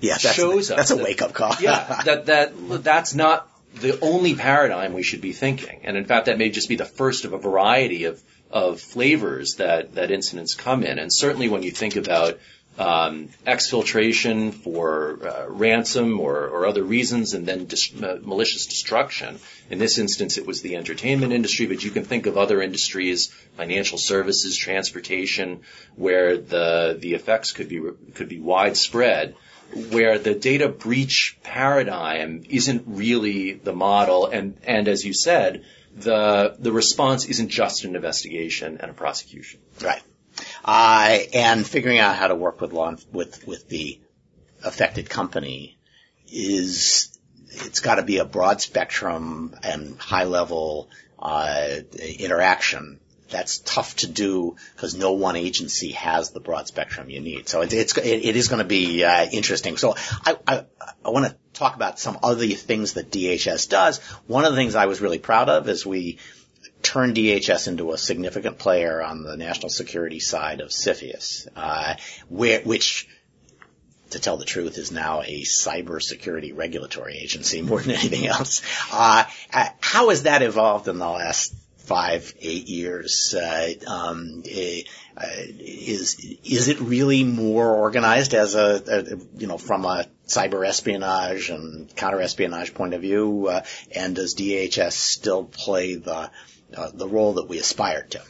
yes, 0.00 0.20
shows 0.20 0.68
that's, 0.68 0.80
us. 0.82 0.88
That's 0.88 1.00
a 1.00 1.04
wake 1.04 1.22
up 1.22 1.32
call. 1.32 1.54
yeah, 1.60 2.02
that 2.04 2.26
that 2.26 2.52
that's 2.82 3.14
not 3.14 3.48
the 3.74 3.98
only 4.00 4.34
paradigm 4.34 4.92
we 4.92 5.02
should 5.02 5.20
be 5.20 5.32
thinking, 5.32 5.80
and 5.84 5.96
in 5.96 6.04
fact, 6.04 6.26
that 6.26 6.38
may 6.38 6.50
just 6.50 6.68
be 6.68 6.76
the 6.76 6.84
first 6.84 7.24
of 7.24 7.32
a 7.32 7.38
variety 7.38 8.04
of 8.04 8.22
of 8.50 8.80
flavors 8.80 9.56
that 9.56 9.94
that 9.94 10.10
incidents 10.10 10.54
come 10.54 10.82
in. 10.82 10.98
And 10.98 11.12
certainly, 11.12 11.48
when 11.48 11.62
you 11.62 11.70
think 11.70 11.96
about 11.96 12.38
um, 12.78 13.28
exfiltration 13.44 14.54
for 14.54 15.18
uh, 15.26 15.46
ransom 15.48 16.20
or, 16.20 16.46
or, 16.46 16.66
other 16.66 16.84
reasons, 16.84 17.34
and 17.34 17.44
then 17.44 17.64
dis- 17.64 17.92
uh, 18.00 18.20
malicious 18.22 18.66
destruction. 18.66 19.40
In 19.68 19.78
this 19.78 19.98
instance, 19.98 20.38
it 20.38 20.46
was 20.46 20.62
the 20.62 20.76
entertainment 20.76 21.32
industry, 21.32 21.66
but 21.66 21.82
you 21.82 21.90
can 21.90 22.04
think 22.04 22.26
of 22.26 22.38
other 22.38 22.62
industries, 22.62 23.32
financial 23.56 23.98
services, 23.98 24.56
transportation, 24.56 25.62
where 25.96 26.36
the 26.36 26.96
the 26.98 27.14
effects 27.14 27.50
could 27.50 27.68
be 27.68 27.82
could 28.14 28.28
be 28.28 28.38
widespread. 28.38 29.34
Where 29.90 30.18
the 30.18 30.34
data 30.34 30.68
breach 30.68 31.38
paradigm 31.42 32.44
isn't 32.48 32.84
really 32.86 33.52
the 33.52 33.72
model, 33.72 34.26
and 34.26 34.56
and 34.64 34.88
as 34.88 35.04
you 35.04 35.12
said, 35.12 35.64
the 35.94 36.56
the 36.58 36.72
response 36.72 37.26
isn't 37.26 37.48
just 37.48 37.84
an 37.84 37.94
investigation 37.94 38.78
and 38.80 38.90
a 38.90 38.94
prosecution. 38.94 39.60
Right 39.82 40.02
uh, 40.64 41.18
and 41.32 41.66
figuring 41.66 41.98
out 41.98 42.16
how 42.16 42.28
to 42.28 42.34
work 42.34 42.60
with 42.60 42.72
law 42.72 42.94
with 43.12 43.46
with 43.46 43.68
the 43.68 44.00
affected 44.64 45.08
company 45.08 45.78
is 46.30 47.18
it's 47.48 47.80
got 47.80 47.96
to 47.96 48.02
be 48.02 48.18
a 48.18 48.24
broad 48.24 48.60
spectrum 48.60 49.54
and 49.62 49.98
high 49.98 50.24
level 50.24 50.88
uh, 51.18 51.76
interaction. 52.18 53.00
That's 53.30 53.58
tough 53.58 53.96
to 53.96 54.06
do 54.06 54.56
because 54.74 54.94
no 54.94 55.12
one 55.12 55.36
agency 55.36 55.92
has 55.92 56.30
the 56.30 56.40
broad 56.40 56.66
spectrum 56.66 57.10
you 57.10 57.20
need. 57.20 57.48
So 57.48 57.60
it, 57.60 57.72
it's 57.72 57.96
it, 57.96 58.24
it 58.24 58.36
is 58.36 58.48
going 58.48 58.60
to 58.60 58.68
be 58.68 59.04
uh, 59.04 59.26
interesting. 59.30 59.76
So 59.76 59.96
I 60.24 60.36
I, 60.46 60.64
I 61.04 61.10
want 61.10 61.26
to 61.26 61.36
talk 61.52 61.74
about 61.76 61.98
some 61.98 62.18
other 62.22 62.46
things 62.46 62.94
that 62.94 63.10
DHS 63.10 63.68
does. 63.68 63.98
One 64.26 64.44
of 64.44 64.52
the 64.52 64.56
things 64.56 64.74
I 64.74 64.86
was 64.86 65.00
really 65.00 65.18
proud 65.18 65.48
of 65.48 65.68
is 65.68 65.84
we 65.84 66.18
turned 66.82 67.16
DHS 67.16 67.68
into 67.68 67.92
a 67.92 67.98
significant 67.98 68.58
player 68.58 69.02
on 69.02 69.22
the 69.22 69.36
national 69.36 69.70
security 69.70 70.20
side 70.20 70.60
of 70.60 70.68
CFIUS, 70.68 71.48
uh, 71.56 71.94
where, 72.28 72.60
which, 72.60 73.08
to 74.10 74.18
tell 74.18 74.36
the 74.36 74.44
truth, 74.44 74.78
is 74.78 74.92
now 74.92 75.22
a 75.22 75.42
cybersecurity 75.42 76.56
regulatory 76.56 77.18
agency 77.18 77.62
more 77.62 77.80
than 77.80 77.92
anything 77.92 78.26
else. 78.26 78.62
Uh, 78.92 79.24
uh, 79.52 79.68
how 79.80 80.10
has 80.10 80.22
that 80.22 80.42
evolved 80.42 80.88
in 80.88 80.98
the 80.98 81.08
last 81.08 81.54
five, 81.88 82.34
eight 82.40 82.68
years? 82.68 83.34
Uh, 83.34 83.72
um, 83.86 84.42
eh, 84.48 84.82
is 85.58 86.38
is 86.44 86.68
it 86.68 86.80
really 86.80 87.24
more 87.24 87.74
organized 87.74 88.34
as 88.34 88.54
a, 88.54 88.82
a, 88.86 89.16
you 89.40 89.46
know 89.46 89.58
from 89.58 89.84
a 89.84 90.06
cyber 90.26 90.66
espionage 90.66 91.50
and 91.50 91.94
counter 91.96 92.20
espionage 92.20 92.74
point 92.74 92.94
of 92.94 93.00
view? 93.00 93.48
Uh, 93.48 93.62
and 93.94 94.14
does 94.14 94.34
DHS 94.34 94.92
still 94.92 95.44
play 95.44 95.94
the 95.96 96.30
uh, 96.76 96.90
the 96.92 97.08
role 97.08 97.34
that 97.34 97.48
we 97.48 97.58
aspire 97.58 98.02
to. 98.10 98.20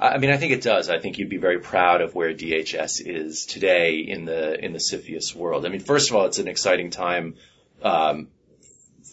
I 0.00 0.18
mean, 0.18 0.30
I 0.30 0.38
think 0.38 0.52
it 0.52 0.62
does. 0.62 0.88
I 0.88 0.98
think 0.98 1.18
you'd 1.18 1.28
be 1.28 1.36
very 1.36 1.58
proud 1.58 2.00
of 2.00 2.14
where 2.14 2.32
DHS 2.32 3.02
is 3.04 3.46
today 3.46 3.98
in 3.98 4.24
the 4.24 4.64
in 4.64 4.72
the 4.72 4.78
CFIUS 4.78 5.34
world. 5.34 5.66
I 5.66 5.68
mean, 5.68 5.80
first 5.80 6.10
of 6.10 6.16
all, 6.16 6.26
it's 6.26 6.38
an 6.38 6.48
exciting 6.48 6.90
time 6.90 7.34
um, 7.82 8.28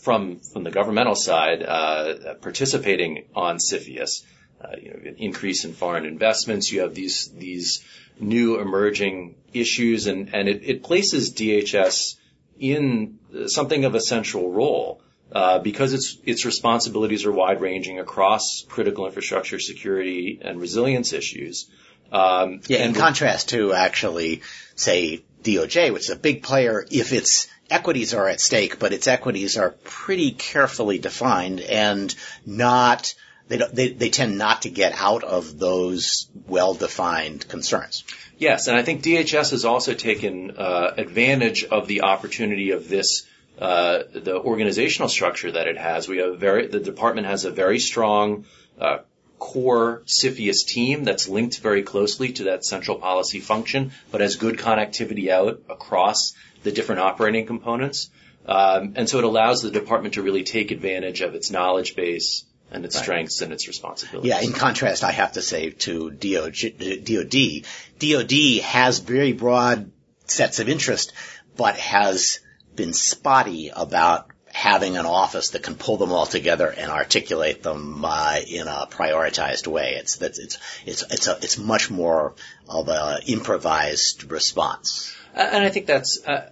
from 0.04 0.40
from 0.40 0.64
the 0.64 0.72
governmental 0.72 1.16
side 1.16 1.64
uh, 1.64 2.36
participating 2.36 3.26
on 3.36 3.58
CFIUS. 3.58 4.24
Uh, 4.62 4.76
you 4.82 4.90
know, 4.92 5.14
increase 5.18 5.66
in 5.66 5.74
foreign 5.74 6.06
investments. 6.06 6.72
You 6.72 6.82
have 6.82 6.94
these 6.94 7.30
these 7.30 7.84
new 8.20 8.60
emerging 8.60 9.36
issues, 9.54 10.08
and 10.08 10.34
and 10.34 10.48
it, 10.48 10.62
it 10.64 10.84
places 10.84 11.34
DHS 11.34 12.16
in 12.60 13.20
something 13.48 13.86
of 13.86 13.96
a 13.96 14.02
central 14.02 14.52
role. 14.52 15.02
Uh, 15.32 15.58
because 15.58 15.94
its 15.94 16.18
its 16.26 16.46
responsibilities 16.46 17.26
are 17.26 17.32
wide 17.32 17.60
ranging 17.60 17.98
across 18.00 18.64
critical 18.70 19.08
infrastructure 19.08 19.60
security 19.60 20.40
and 20.42 20.62
resilience 20.62 21.12
issues. 21.12 21.72
Um, 22.12 22.62
yeah, 22.68 22.86
in 22.86 22.94
contrast 22.94 23.50
to 23.50 23.74
actually 23.74 24.44
say 24.76 25.24
DOJ, 25.44 25.94
which 25.94 26.04
is 26.04 26.10
a 26.10 26.16
big 26.16 26.44
player 26.44 26.86
if 26.90 27.14
its 27.14 27.48
equities 27.70 28.14
are 28.14 28.28
at 28.28 28.40
stake, 28.40 28.80
but 28.80 28.94
its 28.94 29.08
equities 29.08 29.58
are 29.58 29.72
pretty 29.84 30.32
carefully 30.32 31.00
defined 31.00 31.62
and 31.62 32.14
not 32.46 33.14
they, 33.48 33.58
they 33.58 33.90
they 33.90 34.10
tend 34.10 34.38
not 34.38 34.62
to 34.64 34.70
get 34.70 34.94
out 34.96 35.24
of 35.24 35.60
those 35.60 36.28
well-defined 36.48 37.48
concerns. 37.48 38.04
Yes, 38.38 38.68
and 38.68 38.78
I 38.78 38.84
think 38.84 39.04
DHS 39.04 39.52
has 39.52 39.66
also 39.66 39.94
taken 39.94 40.52
uh, 40.58 40.94
advantage 40.98 41.64
of 41.64 41.88
the 41.88 42.02
opportunity 42.02 42.72
of 42.72 42.88
this. 42.88 43.26
Uh, 43.60 44.04
the 44.12 44.36
organizational 44.36 45.08
structure 45.08 45.52
that 45.52 45.68
it 45.68 45.78
has, 45.78 46.08
we 46.08 46.18
have 46.18 46.40
very, 46.40 46.66
the 46.66 46.80
department 46.80 47.28
has 47.28 47.46
a 47.46 47.52
very 47.52 47.78
strong 47.78 48.46
uh, 48.82 48.98
core 49.44 50.04
CFIUS 50.06 50.66
team 50.66 51.04
that's 51.04 51.28
linked 51.28 51.60
very 51.60 51.84
closely 51.84 52.32
to 52.32 52.46
that 52.46 52.64
central 52.64 52.98
policy 52.98 53.42
function, 53.42 53.92
but 54.10 54.22
has 54.22 54.38
good 54.38 54.58
connectivity 54.58 55.28
out 55.28 55.62
across 55.70 56.32
the 56.64 56.72
different 56.72 57.02
operating 57.02 57.46
components. 57.46 58.10
Um, 58.46 58.94
and 58.96 59.10
so 59.10 59.18
it 59.18 59.26
allows 59.26 59.62
the 59.62 59.70
department 59.70 60.14
to 60.14 60.22
really 60.22 60.44
take 60.46 60.72
advantage 60.72 61.20
of 61.20 61.36
its 61.36 61.52
knowledge 61.52 61.98
base 61.98 62.46
and 62.72 62.86
its 62.86 62.96
right. 62.96 63.04
strengths 63.04 63.42
and 63.42 63.52
its 63.52 63.68
responsibilities. 63.68 64.30
Yeah, 64.30 64.40
in 64.40 64.54
contrast, 64.54 65.04
I 65.04 65.12
have 65.12 65.34
to 65.34 65.42
say 65.42 65.72
to 65.72 66.10
DOD, 66.10 67.66
DOD 68.00 68.62
has 68.64 69.00
very 69.00 69.34
broad 69.34 69.92
sets 70.26 70.60
of 70.60 70.70
interest, 70.70 71.12
but 71.58 71.76
has 71.76 72.40
been 72.74 72.94
spotty 72.94 73.72
about 73.76 74.33
having 74.54 74.98
an 74.98 75.06
office 75.06 75.50
that 75.50 75.64
can 75.64 75.76
pull 75.76 75.98
them 75.98 76.12
all 76.12 76.28
together 76.28 76.68
and 76.68 76.92
articulate 76.92 77.64
them 77.64 78.06
uh, 78.06 78.40
in 78.48 78.68
a 78.68 78.88
prioritized 78.90 79.68
way. 79.68 79.96
It's 79.96 80.22
it's 80.22 80.40
it's 80.40 80.58
it's 80.86 81.04
it's, 81.12 81.28
a, 81.28 81.38
it's 81.42 81.58
much 81.58 81.90
more 81.90 82.36
of 82.70 82.88
an 82.88 83.22
improvised 83.26 84.32
response. 84.32 85.14
And 85.34 85.66
I 85.66 85.70
think 85.70 85.88
that's 85.88 86.24
uh, 86.24 86.50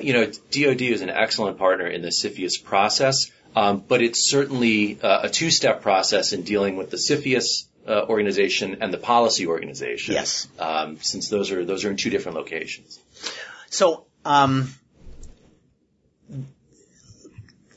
you 0.00 0.14
know, 0.14 0.24
DoD 0.24 0.82
is 0.82 1.02
an 1.02 1.10
excellent 1.10 1.58
partner 1.58 1.86
in 1.86 2.00
the 2.00 2.08
CFIUS 2.08 2.64
process, 2.64 3.30
um, 3.54 3.84
but 3.86 4.00
it's 4.00 4.20
certainly 4.20 4.98
uh, 5.02 5.20
a 5.24 5.28
two-step 5.28 5.82
process 5.82 6.32
in 6.32 6.42
dealing 6.42 6.76
with 6.76 6.90
the 6.90 6.96
CFIUS 6.96 7.66
uh, 7.86 8.06
organization 8.08 8.78
and 8.80 8.92
the 8.92 8.98
policy 8.98 9.46
organization. 9.46 10.14
Yes. 10.14 10.48
Um, 10.58 10.98
since 11.00 11.28
those 11.28 11.50
are 11.50 11.64
those 11.64 11.84
are 11.84 11.90
in 11.90 11.96
two 11.96 12.10
different 12.10 12.38
locations. 12.38 12.98
So. 13.68 14.06
Um, 14.24 14.72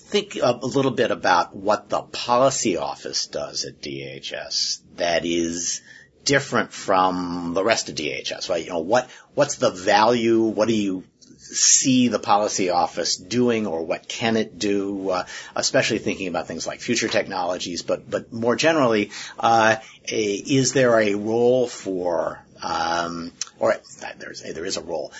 think 0.06 0.38
a 0.41 0.53
little 0.53 0.91
bit 0.91 1.12
about 1.12 1.56
what 1.56 1.89
the 1.89 2.01
policy 2.01 2.78
office 2.78 3.28
does 3.28 3.66
at 3.66 3.82
DHS 3.82 4.80
that 4.97 5.26
is 5.26 5.82
different 6.24 6.72
from 6.74 7.53
the 7.53 7.64
rest 7.64 7.89
of 7.89 7.95
DHS, 7.95 8.49
right? 8.49 8.64
You 8.64 8.70
know, 8.70 8.80
what, 8.80 9.10
what's 9.34 9.56
the 9.56 9.72
value? 9.72 10.43
What 10.43 10.68
do 10.68 10.76
you 10.76 11.03
see 11.38 12.08
the 12.08 12.20
policy 12.20 12.70
office 12.70 13.16
doing 13.16 13.68
or 13.68 13.84
what 13.84 14.08
can 14.08 14.38
it 14.38 14.58
do, 14.58 15.10
uh, 15.10 15.26
especially 15.56 15.99
thinking 15.99 16.28
about 16.28 16.47
things 16.47 16.66
like 16.66 16.82
future 16.82 17.08
technologies, 17.08 17.84
but, 17.84 18.10
but 18.10 18.32
more 18.34 18.56
generally, 18.56 19.12
uh, 19.39 19.76
a, 20.08 20.34
is 20.34 20.74
there 20.74 20.99
a 20.99 21.16
role 21.16 21.68
for, 21.68 22.43
um, 22.62 23.32
or 23.60 23.76
there 24.18 24.66
is 24.66 24.78
a 24.78 24.82
role. 24.82 25.14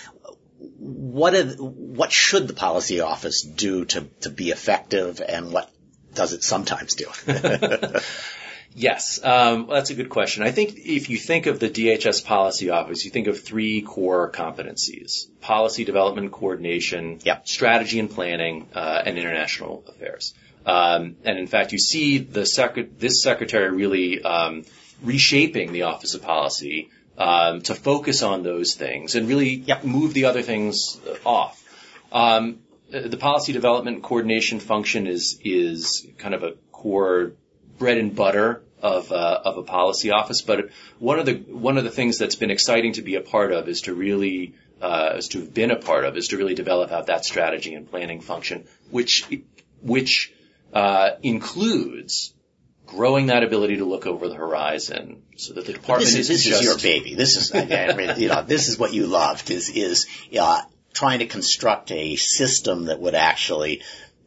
What, 0.58 1.34
what 1.58 2.12
should 2.12 2.48
the 2.48 2.54
policy 2.54 3.00
office 3.00 3.42
do 3.42 3.84
to, 3.86 4.02
to 4.22 4.30
be 4.30 4.50
effective 4.50 5.20
and 5.26 5.52
what 5.52 5.70
does 6.14 6.32
it 6.32 6.42
sometimes 6.42 6.94
do? 6.94 7.06
Yes, 8.78 9.24
um, 9.24 9.68
that's 9.70 9.88
a 9.88 9.94
good 9.94 10.10
question. 10.10 10.42
I 10.42 10.50
think 10.50 10.76
if 10.76 11.08
you 11.08 11.16
think 11.16 11.46
of 11.46 11.58
the 11.58 11.70
DHS 11.70 12.22
policy 12.22 12.68
office, 12.68 13.06
you 13.06 13.10
think 13.10 13.26
of 13.26 13.40
three 13.40 13.80
core 13.80 14.30
competencies: 14.30 15.30
policy 15.40 15.86
development, 15.86 16.30
coordination, 16.30 17.20
yep. 17.24 17.48
strategy 17.48 17.98
and 17.98 18.10
planning, 18.10 18.68
uh, 18.74 19.02
and 19.06 19.16
international 19.16 19.82
affairs. 19.88 20.34
Um, 20.66 21.16
and 21.24 21.38
in 21.38 21.46
fact, 21.46 21.72
you 21.72 21.78
see 21.78 22.18
the 22.18 22.44
sec- 22.44 22.98
this 22.98 23.22
secretary 23.22 23.70
really 23.70 24.20
um, 24.20 24.64
reshaping 25.02 25.72
the 25.72 25.84
Office 25.84 26.12
of 26.12 26.20
Policy 26.20 26.90
um, 27.18 27.62
to 27.62 27.74
focus 27.74 28.22
on 28.22 28.42
those 28.42 28.74
things 28.74 29.14
and 29.14 29.28
really 29.28 29.54
yep. 29.54 29.84
move 29.84 30.14
the 30.14 30.26
other 30.26 30.42
things 30.42 31.00
off. 31.24 31.62
Um, 32.12 32.60
the 32.90 33.16
policy 33.16 33.52
development 33.52 34.02
coordination 34.02 34.60
function 34.60 35.06
is 35.06 35.40
is 35.44 36.06
kind 36.18 36.34
of 36.34 36.42
a 36.42 36.52
core 36.70 37.32
bread 37.78 37.98
and 37.98 38.14
butter 38.14 38.62
of 38.80 39.10
uh, 39.10 39.40
of 39.44 39.56
a 39.56 39.62
policy 39.62 40.10
office. 40.10 40.42
But 40.42 40.70
one 40.98 41.18
of 41.18 41.26
the 41.26 41.34
one 41.34 41.78
of 41.78 41.84
the 41.84 41.90
things 41.90 42.18
that's 42.18 42.36
been 42.36 42.50
exciting 42.50 42.92
to 42.94 43.02
be 43.02 43.16
a 43.16 43.20
part 43.20 43.52
of 43.52 43.68
is 43.68 43.82
to 43.82 43.94
really 43.94 44.54
uh, 44.80 45.14
is 45.16 45.28
to 45.28 45.40
have 45.40 45.52
been 45.52 45.70
a 45.70 45.76
part 45.76 46.04
of 46.04 46.16
is 46.16 46.28
to 46.28 46.36
really 46.36 46.54
develop 46.54 46.92
out 46.92 47.06
that 47.06 47.24
strategy 47.24 47.74
and 47.74 47.90
planning 47.90 48.20
function, 48.20 48.66
which 48.90 49.26
which 49.82 50.32
uh, 50.72 51.10
includes 51.22 52.34
growing 52.86 53.26
that 53.26 53.42
ability 53.42 53.78
to 53.78 53.84
look 53.84 54.06
over 54.06 54.28
the 54.28 54.34
horizon 54.34 55.22
so 55.36 55.54
that 55.54 55.66
the 55.66 55.72
department 55.72 56.10
this 56.10 56.14
is, 56.14 56.28
this 56.28 56.46
is 56.46 56.62
your 56.62 56.78
baby. 56.78 57.14
This 57.14 57.36
is 57.36 57.52
you 58.20 58.28
know 58.28 58.42
this 58.42 58.68
is 58.68 58.78
what 58.78 58.92
you 58.92 59.06
loved 59.06 59.50
is 59.50 59.68
is 59.70 60.06
uh, 60.38 60.62
trying 60.94 61.18
to 61.18 61.26
construct 61.26 61.90
a 61.92 62.16
system 62.16 62.86
that 62.86 63.00
would 63.00 63.14
actually 63.14 63.82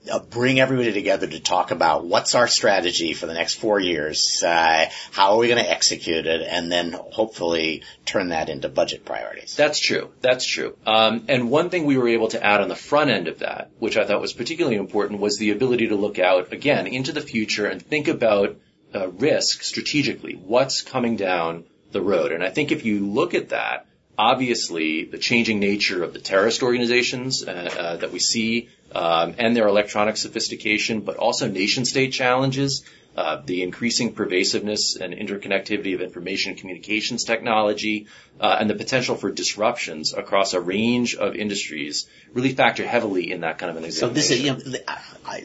uh, 0.10 0.20
bring 0.20 0.60
everybody 0.60 0.94
together 0.94 1.28
to 1.28 1.40
talk 1.40 1.72
about 1.72 2.06
what's 2.06 2.36
our 2.36 2.48
strategy 2.48 3.14
for 3.14 3.26
the 3.26 3.34
next 3.34 3.56
four 3.56 3.80
years, 3.80 4.44
uh, 4.44 4.90
how 5.12 5.34
are 5.34 5.38
we 5.38 5.48
going 5.48 5.64
to 5.64 5.70
execute 5.70 6.26
it, 6.26 6.42
and 6.42 6.72
then 6.72 6.94
hopefully 6.94 7.84
turn 8.06 8.30
that 8.30 8.50
into 8.50 8.70
budget 8.70 9.06
priorities. 9.06 9.56
That's 9.56 9.80
true. 9.80 10.12
That's 10.22 10.46
true. 10.46 10.78
Um, 10.86 11.26
and 11.28 11.50
one 11.50 11.70
thing 11.70 11.86
we 11.86 11.98
were 11.98 12.10
able 12.10 12.30
to 12.30 12.44
add 12.44 12.62
on 12.62 12.70
the 12.70 12.76
front 12.76 13.10
end 13.10 13.28
of 13.28 13.40
that, 13.40 13.72
which 13.80 13.98
I 13.98 14.06
thought 14.06 14.22
was 14.22 14.34
particularly 14.34 14.78
important, 14.78 15.20
was 15.20 15.38
the 15.38 15.52
ability 15.52 15.90
to 15.90 15.96
look 15.96 16.20
out 16.20 16.54
again 16.54 16.88
into 16.88 17.12
the 17.12 17.22
future 17.22 17.66
and 17.66 17.82
think 17.82 18.08
about 18.08 18.58
uh, 18.94 19.10
risk 19.10 19.64
strategically. 19.64 20.34
What's 20.34 20.82
coming 20.82 21.16
down 21.16 21.66
the 21.92 22.02
road? 22.02 22.32
And 22.32 22.44
I 22.44 22.50
think 22.50 22.72
if 22.72 22.86
you 22.86 23.06
look 23.06 23.34
at 23.34 23.50
that, 23.50 23.86
obviously 24.20 25.06
the 25.06 25.18
changing 25.18 25.60
nature 25.62 26.04
of 26.04 26.12
the 26.12 26.20
terrorist 26.20 26.62
organizations 26.62 27.42
uh, 27.42 27.52
uh, 27.52 27.96
that 27.96 28.12
we 28.12 28.20
see 28.20 28.68
um, 28.94 29.36
and 29.38 29.56
their 29.56 29.66
electronic 29.66 30.18
sophistication, 30.18 31.00
but 31.00 31.16
also 31.16 31.48
nation 31.48 31.86
state 31.86 32.12
challenges, 32.12 32.84
uh, 33.16 33.42
the 33.46 33.64
increasing 33.64 34.14
pervasiveness 34.14 34.98
and 34.98 35.14
interconnectivity 35.14 35.96
of 35.96 36.02
information 36.02 36.56
communications 36.56 37.24
technology, 37.24 38.08
uh, 38.42 38.58
and 38.60 38.70
the 38.70 38.76
potential 38.76 39.16
for 39.16 39.32
disruptions 39.32 40.14
across 40.14 40.54
a 40.54 40.60
range 40.60 41.16
of 41.16 41.36
industries 41.36 42.06
really 42.34 42.54
factor 42.54 42.86
heavily 42.86 43.32
in 43.32 43.42
that 43.42 43.58
kind 43.58 43.70
of 43.70 43.78
an 43.78 43.86
examination. 43.86 44.10
So 44.10 44.14
this 44.14 44.32
is, 44.32 44.42
you 44.42 44.52
know, 44.52 44.80
I, 45.26 45.44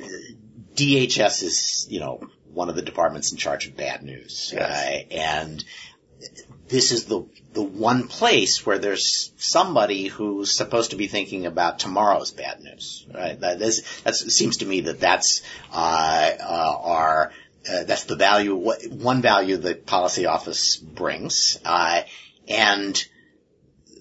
DHS 0.75 1.45
is, 1.45 1.87
you 1.89 2.01
know, 2.01 2.29
one 2.53 2.69
of 2.69 2.75
the 2.75 2.83
departments 2.83 3.31
in 3.31 3.39
charge 3.39 3.69
of 3.69 3.77
bad 3.77 4.03
news. 4.03 4.53
Yes. 4.53 5.05
And 5.13 5.65
this 6.69 6.93
is 6.93 7.05
the 7.05 7.27
the 7.53 7.63
one 7.63 8.09
place 8.09 8.67
where 8.67 8.79
there's 8.79 9.33
somebody 9.37 10.09
who's 10.09 10.57
supposed 10.57 10.91
to 10.91 10.97
be 10.97 11.07
thinking 11.07 11.47
about 11.47 11.79
tomorrow's 11.79 12.33
bad 12.33 12.61
news, 12.61 13.07
right? 13.15 13.39
That 13.39 13.59
that 13.59 14.15
seems 14.15 14.59
to 14.59 14.67
me 14.67 14.83
that 14.83 15.01
that's 15.01 15.43
uh, 15.73 16.31
uh, 16.41 16.77
our 16.83 17.33
uh, 17.71 17.85
that's 17.85 18.05
the 18.05 18.17
value 18.17 18.57
one 18.57 19.23
value 19.23 19.57
the 19.57 19.75
policy 19.75 20.27
office 20.27 20.77
brings, 20.77 21.59
uh, 21.65 22.03
and 22.49 23.05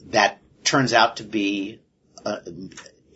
that 0.07 0.39
turns 0.63 0.93
out 0.93 1.17
to 1.17 1.23
be 1.23 1.79
a, 2.25 2.39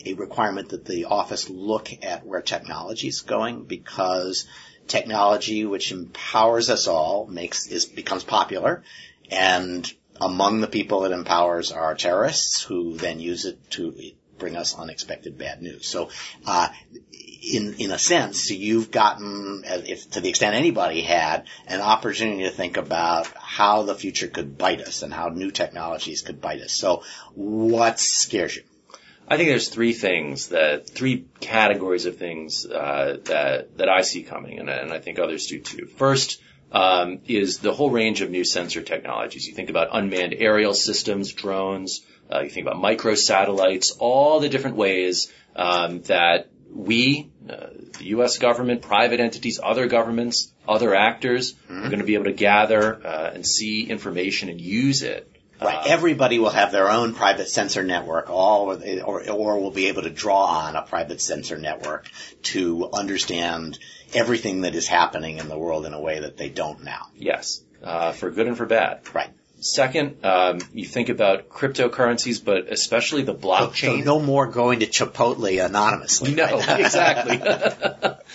a 0.06 0.14
requirement 0.14 0.70
that 0.70 0.86
the 0.86 1.06
office 1.06 1.50
look 1.50 1.89
at 2.04 2.26
where 2.26 2.41
technology 2.41 3.08
is 3.08 3.22
going 3.22 3.64
because 3.64 4.45
technology 4.88 5.66
which 5.66 5.91
empowers 5.91 6.70
us 6.70 6.88
all 6.88 7.28
makes 7.28 7.68
is 7.68 7.86
becomes 7.86 8.24
popular 8.24 8.84
and 9.32 9.91
among 10.19 10.61
the 10.61 10.67
people 10.67 11.05
it 11.05 11.11
empowers 11.11 11.71
are 11.71 11.95
terrorists 11.95 12.61
who 12.63 12.97
then 12.97 13.19
use 13.19 13.45
it 13.45 13.69
to 13.71 13.93
bring 14.38 14.55
us 14.55 14.78
unexpected 14.78 15.38
bad 15.38 15.61
news. 15.61 15.88
So, 15.88 16.09
uh, 16.45 16.69
in 17.41 17.75
in 17.75 17.91
a 17.91 17.99
sense, 17.99 18.49
you've 18.49 18.91
gotten, 18.91 19.63
if 19.65 20.09
to 20.11 20.21
the 20.21 20.30
extent 20.30 20.55
anybody 20.55 21.01
had, 21.01 21.47
an 21.67 21.82
opportunity 21.82 22.43
to 22.43 22.49
think 22.49 22.78
about 22.78 23.28
how 23.36 23.84
the 23.84 23.95
future 23.95 24.28
could 24.28 24.57
bite 24.57 24.82
us 24.82 25.01
and 25.01 25.13
how 25.13 25.30
new 25.30 25.51
technologies 25.51 26.21
could 26.21 26.41
bite 26.41 26.61
us. 26.61 26.73
So, 26.73 27.03
what 27.36 27.99
scares 27.99 28.55
you? 28.55 28.63
I 29.30 29.36
think 29.36 29.49
there's 29.49 29.69
three 29.69 29.93
things 29.93 30.49
that 30.49 30.89
three 30.89 31.25
categories 31.41 32.05
of 32.05 32.17
things 32.17 32.65
uh, 32.65 33.17
that 33.25 33.78
that 33.78 33.89
I 33.89 34.01
see 34.01 34.23
coming, 34.23 34.59
and, 34.59 34.69
and 34.69 34.91
I 34.91 34.99
think 34.99 35.19
others 35.19 35.47
do 35.47 35.59
too. 35.59 35.86
First 35.86 36.41
um, 36.72 37.20
is 37.28 37.59
the 37.59 37.74
whole 37.74 37.89
range 37.89 38.22
of 38.22 38.30
new 38.30 38.43
sensor 38.43 38.82
technologies. 38.82 39.47
You 39.47 39.53
think 39.53 39.70
about 39.70 39.89
unmanned 39.91 40.36
aerial 40.38 40.74
systems, 40.74 41.32
drones. 41.34 42.01
Uh, 42.32 42.41
you 42.41 42.49
think 42.49 42.68
about 42.68 42.82
microsatellites, 42.82 43.93
all 43.99 44.39
the 44.39 44.49
different 44.49 44.76
ways 44.76 45.32
um, 45.55 46.01
that 46.03 46.49
we, 46.74 47.32
uh, 47.49 47.68
the 47.97 48.05
U.S. 48.07 48.38
government, 48.38 48.82
private 48.82 49.20
entities, 49.20 49.59
other 49.63 49.88
governments, 49.88 50.51
other 50.68 50.93
actors, 50.93 51.53
mm-hmm. 51.53 51.86
are 51.86 51.89
going 51.89 51.99
to 51.99 52.05
be 52.05 52.15
able 52.15 52.26
to 52.26 52.34
gather 52.34 53.05
uh, 53.05 53.32
and 53.34 53.47
see 53.47 53.84
information 53.89 54.49
and 54.49 54.59
use 54.59 55.03
it 55.03 55.36
Right. 55.62 55.78
Uh, 55.78 55.84
Everybody 55.88 56.39
will 56.39 56.49
have 56.49 56.72
their 56.72 56.89
own 56.89 57.14
private 57.14 57.49
sensor 57.49 57.84
network, 57.84 58.30
all 58.30 58.72
or, 58.72 59.01
or, 59.03 59.30
or 59.30 59.60
will 59.60 59.72
be 59.72 59.88
able 59.88 60.03
to 60.03 60.10
draw 60.10 60.45
on 60.45 60.76
a 60.76 60.84
private 60.84 61.22
sensor 61.22 61.58
network 61.58 62.10
to 62.43 62.89
understand 62.93 63.80
everything 64.14 64.62
that 64.62 64.76
is 64.76 64.88
happening 64.88 65.38
in 65.38 65.47
the 65.47 65.58
world 65.58 65.86
in 65.86 65.93
a 65.93 66.01
way 66.01 66.20
that 66.20 66.38
they 66.38 66.49
don't 66.49 66.84
now. 66.84 67.08
Yes, 67.16 67.64
uh, 67.84 68.12
for 68.12 68.30
good 68.30 68.47
and 68.47 68.58
for 68.58 68.66
bad. 68.66 69.01
Right. 69.14 69.32
Second, 69.60 70.24
um, 70.24 70.60
you 70.72 70.86
think 70.86 71.10
about 71.10 71.49
cryptocurrencies, 71.49 72.43
but 72.43 72.72
especially 72.72 73.24
the 73.24 73.34
blockchain. 73.34 73.99
So, 73.99 74.05
no 74.05 74.20
more 74.20 74.45
going 74.45 74.82
to 74.82 74.86
Chipotle 74.86 75.66
anonymously. 75.66 76.36
No, 76.36 76.60
right? 76.60 76.80
exactly. 76.80 77.41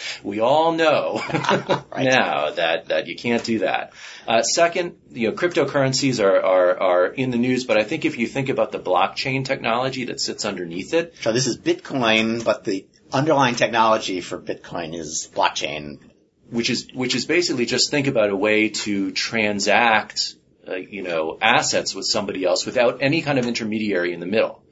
we 0.25 0.41
all 0.41 0.73
know 0.73 1.23
right. 1.33 2.05
now 2.05 2.51
that, 2.51 2.87
that 2.89 3.07
you 3.07 3.15
can't 3.15 3.45
do 3.45 3.61
that. 3.61 3.93
Uh, 4.27 4.43
second, 4.43 4.97
you 5.13 5.31
know, 5.31 5.37
cryptocurrencies 5.37 6.23
are, 6.23 6.43
are, 6.43 6.81
are 6.81 7.07
in 7.07 7.31
the 7.31 7.39
news, 7.39 7.67
but 7.67 7.77
I 7.77 7.85
think 7.85 8.05
if 8.05 8.19
you 8.19 8.27
think 8.27 8.49
about 8.49 8.73
the 8.73 8.81
blockchain 8.81 9.45
technology 9.45 10.07
that 10.07 10.21
sits 10.21 10.45
underneath 10.45 10.93
it. 10.93 11.15
So 11.21 11.33
this 11.33 11.47
is 11.47 11.57
Bitcoin, 11.57 12.45
but 12.45 12.65
the 12.65 12.85
underlying 13.13 13.55
technology 13.55 14.21
for 14.23 14.39
Bitcoin 14.39 14.95
is 14.95 15.31
blockchain. 15.33 16.01
Which 16.51 16.69
is, 16.69 16.89
which 16.93 17.15
is 17.15 17.25
basically 17.25 17.65
just 17.65 17.91
think 17.91 18.09
about 18.09 18.29
a 18.29 18.37
way 18.37 18.69
to 18.69 19.11
transact 19.13 20.35
uh, 20.67 20.77
you 20.77 21.03
know, 21.03 21.39
assets 21.41 21.95
with 21.95 22.07
somebody 22.07 22.45
else 22.45 22.65
without 22.65 23.03
any 23.03 23.23
kind 23.23 23.39
of 23.39 23.47
intermediary 23.47 24.13
in 24.13 24.21
the 24.21 24.27
middle. 24.27 24.63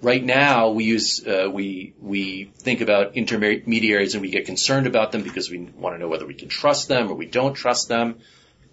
Right 0.00 0.22
now, 0.22 0.70
we 0.70 0.84
use 0.84 1.26
uh, 1.26 1.48
we 1.50 1.94
we 2.00 2.52
think 2.58 2.80
about 2.82 3.16
intermediaries 3.16 4.14
and 4.14 4.22
we 4.22 4.30
get 4.30 4.46
concerned 4.46 4.86
about 4.86 5.10
them 5.10 5.22
because 5.22 5.50
we 5.50 5.58
want 5.58 5.96
to 5.96 5.98
know 5.98 6.08
whether 6.08 6.26
we 6.26 6.34
can 6.34 6.48
trust 6.48 6.86
them 6.88 7.10
or 7.10 7.14
we 7.14 7.26
don't 7.26 7.54
trust 7.54 7.88
them. 7.88 8.20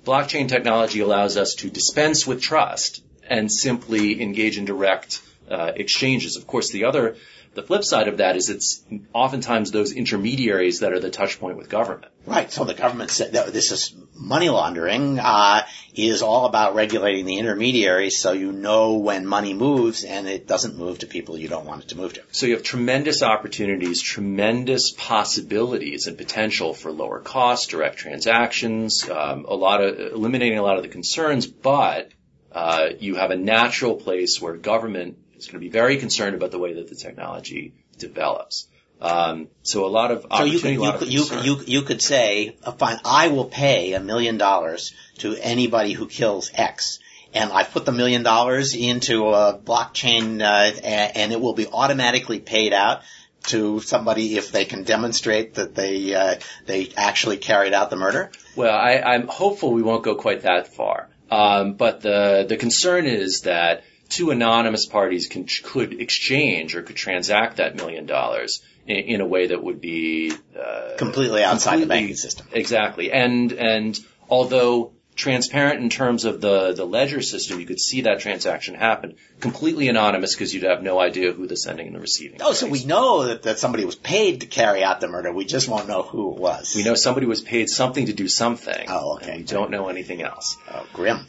Blockchain 0.04 0.48
technology 0.48 1.00
allows 1.00 1.36
us 1.36 1.56
to 1.56 1.70
dispense 1.70 2.28
with 2.28 2.42
trust 2.42 3.04
and 3.28 3.52
simply 3.52 4.22
engage 4.22 4.60
in 4.60 4.66
direct 4.66 5.20
uh, 5.50 5.72
exchanges. 5.76 6.36
Of 6.36 6.46
course, 6.46 6.70
the 6.70 6.86
other 6.86 7.16
the 7.56 7.64
flip 7.64 7.84
side 7.84 8.08
of 8.08 8.18
that 8.18 8.36
is 8.36 8.50
it's 8.50 8.84
oftentimes 9.14 9.72
those 9.72 9.94
intermediaries 9.94 10.82
that 10.82 10.92
are 10.92 11.00
the 11.00 11.10
touch 11.10 11.40
point 11.40 11.58
with 11.58 11.70
government. 11.70 12.12
Right. 12.26 12.52
So 12.52 12.66
the 12.66 12.74
government 12.74 13.12
said 13.12 13.34
that 13.34 13.54
this 13.54 13.72
is 13.72 13.96
money 14.14 14.50
laundering 14.50 15.20
uh, 15.20 15.66
is 15.94 16.22
all 16.22 16.46
about 16.46 16.76
regulating 16.76 17.26
the 17.26 17.38
intermediaries, 17.38 18.20
so 18.20 18.34
you 18.34 18.52
know 18.52 18.96
when 18.96 19.26
money 19.26 19.54
moves 19.54 20.04
and 20.04 20.28
it 20.28 20.48
doesn't 20.48 20.78
move 20.78 21.00
to 21.00 21.08
people 21.08 21.38
you 21.38 21.48
don't 21.48 21.66
want 21.66 21.84
it 21.84 21.90
to 21.90 21.98
move 21.98 22.14
to. 22.14 22.24
So 22.32 22.46
you 22.46 22.54
have 22.54 22.64
tremendous 22.64 23.24
opportunities, 23.24 24.02
tremendous 24.02 24.92
possibilities 24.92 26.08
and 26.08 26.18
potential 26.18 26.74
for 26.74 26.92
lower 26.92 27.22
costs, 27.22 27.68
direct 27.68 27.98
transactions, 27.98 29.10
um, 29.10 29.46
a 29.48 29.56
lot 29.56 29.82
of 29.82 30.14
eliminating 30.14 30.58
a 30.58 30.64
lot 30.64 30.78
of 30.78 30.84
the 30.84 30.90
concerns, 30.90 31.48
but 31.48 32.12
uh, 32.52 32.90
you 33.00 33.16
have 33.16 33.32
a 33.32 33.36
natural 33.36 33.96
place 33.96 34.42
where 34.42 34.56
government 34.56 35.18
is 35.38 35.48
going 35.48 35.54
to 35.54 35.60
be 35.60 35.70
very 35.70 35.98
concerned 35.98 36.36
about 36.36 36.52
the 36.52 36.60
way 36.60 36.74
that 36.74 36.88
the 36.90 36.96
technology 36.96 37.74
develops. 37.98 38.68
Um, 39.02 39.50
so 39.64 39.86
a 39.86 39.88
lot 39.88 40.12
of 40.12 40.26
so 40.36 40.44
you 40.46 40.60
could, 40.60 40.72
you, 40.72 40.92
could, 40.94 41.08
you, 41.14 41.26
you, 41.42 41.62
you 41.68 41.82
could 41.82 42.02
say, 42.02 42.56
uh, 42.64 42.72
fine, 42.72 42.98
I 43.04 43.28
will 43.28 43.46
pay 43.46 43.94
a 43.94 44.00
million 44.00 44.38
dollars 44.38 44.94
to 45.18 45.36
anybody 45.36 45.94
who 45.94 46.08
kills 46.08 46.50
X. 46.54 47.00
And 47.34 47.52
I 47.52 47.64
put 47.64 47.86
the 47.86 47.92
million 47.92 48.24
dollars 48.24 48.74
into 48.74 49.28
a 49.28 49.60
blockchain, 49.60 50.42
uh, 50.42 50.80
and 50.82 51.34
it 51.34 51.42
will 51.42 51.54
be 51.54 51.68
automatically 51.68 52.40
paid 52.40 52.72
out 52.72 53.02
to 53.48 53.82
somebody 53.82 54.38
if 54.38 54.52
they 54.52 54.64
can 54.64 54.84
demonstrate 54.84 55.56
that 55.56 55.76
they 55.76 56.16
uh, 56.16 56.36
they 56.66 56.92
actually 56.96 57.38
carried 57.38 57.74
out 57.74 57.90
the 57.90 57.98
murder. 57.98 58.32
Well, 58.56 58.74
I, 58.74 59.00
I'm 59.00 59.28
hopeful 59.28 59.74
we 59.74 59.84
won't 59.84 60.04
go 60.04 60.16
quite 60.16 60.44
that 60.44 60.74
far. 60.74 61.10
Um, 61.30 61.74
but 61.74 62.02
the 62.02 62.46
the 62.48 62.58
concern 62.58 63.06
is 63.06 63.42
that 63.42 63.84
two 64.16 64.32
anonymous 64.32 64.86
parties 64.86 65.28
can, 65.28 65.46
could 65.64 66.00
exchange 66.00 66.74
or 66.74 66.82
could 66.82 66.96
transact 66.96 67.58
that 67.58 67.76
million 67.76 68.06
dollars 68.06 68.62
in, 68.88 68.96
in, 68.96 69.22
a 69.22 69.26
way 69.26 69.48
that 69.48 69.62
would 69.62 69.82
be 69.82 70.32
uh, 70.58 70.96
completely 70.98 71.44
outside 71.44 71.72
completely, 71.72 71.86
the 71.86 71.90
banking 71.90 72.16
system. 72.16 72.48
Exactly, 72.54 73.12
and 73.12 73.52
and 73.52 74.00
although 74.30 74.94
transparent 75.16 75.82
in 75.82 75.90
terms 75.90 76.24
of 76.24 76.40
the 76.40 76.72
the 76.72 76.86
ledger 76.86 77.22
system, 77.22 77.60
you 77.60 77.66
could 77.66 77.80
see 77.80 78.02
that 78.02 78.22
transaction 78.22 78.74
happen 78.74 79.16
completely 79.42 79.90
anonymous 79.90 80.34
because 80.34 80.54
you'd 80.54 80.64
have 80.64 80.82
no 80.82 80.98
idea 80.98 81.34
who 81.34 81.46
the 81.46 81.58
sending 81.58 81.88
and 81.88 81.96
the 81.96 82.00
receiving. 82.00 82.40
Oh, 82.42 82.54
so 82.54 82.70
we 82.70 82.86
know 82.86 83.26
that, 83.26 83.44
that 83.44 83.60
somebody 83.60 83.84
was 83.84 83.96
paid 83.98 84.42
to 84.42 84.48
carry 84.48 84.82
out 84.82 85.02
the 85.02 85.10
murder. 85.10 85.34
We 85.34 85.44
just 85.44 85.68
won't 85.68 85.90
know 85.90 86.04
who 86.04 86.34
it 86.34 86.40
was. 86.40 86.74
We 86.74 86.84
know 86.84 86.96
somebody 86.96 87.26
was 87.26 87.42
paid 87.42 87.70
something 87.70 88.06
to 88.06 88.14
do 88.14 88.30
something. 88.30 88.86
Oh, 88.88 89.16
okay. 89.16 89.32
And 89.32 89.38
we 89.40 89.44
don't 89.44 89.72
know 89.72 89.90
anything 89.90 90.22
else. 90.22 90.56
Oh, 90.72 90.86
grim. 90.94 91.26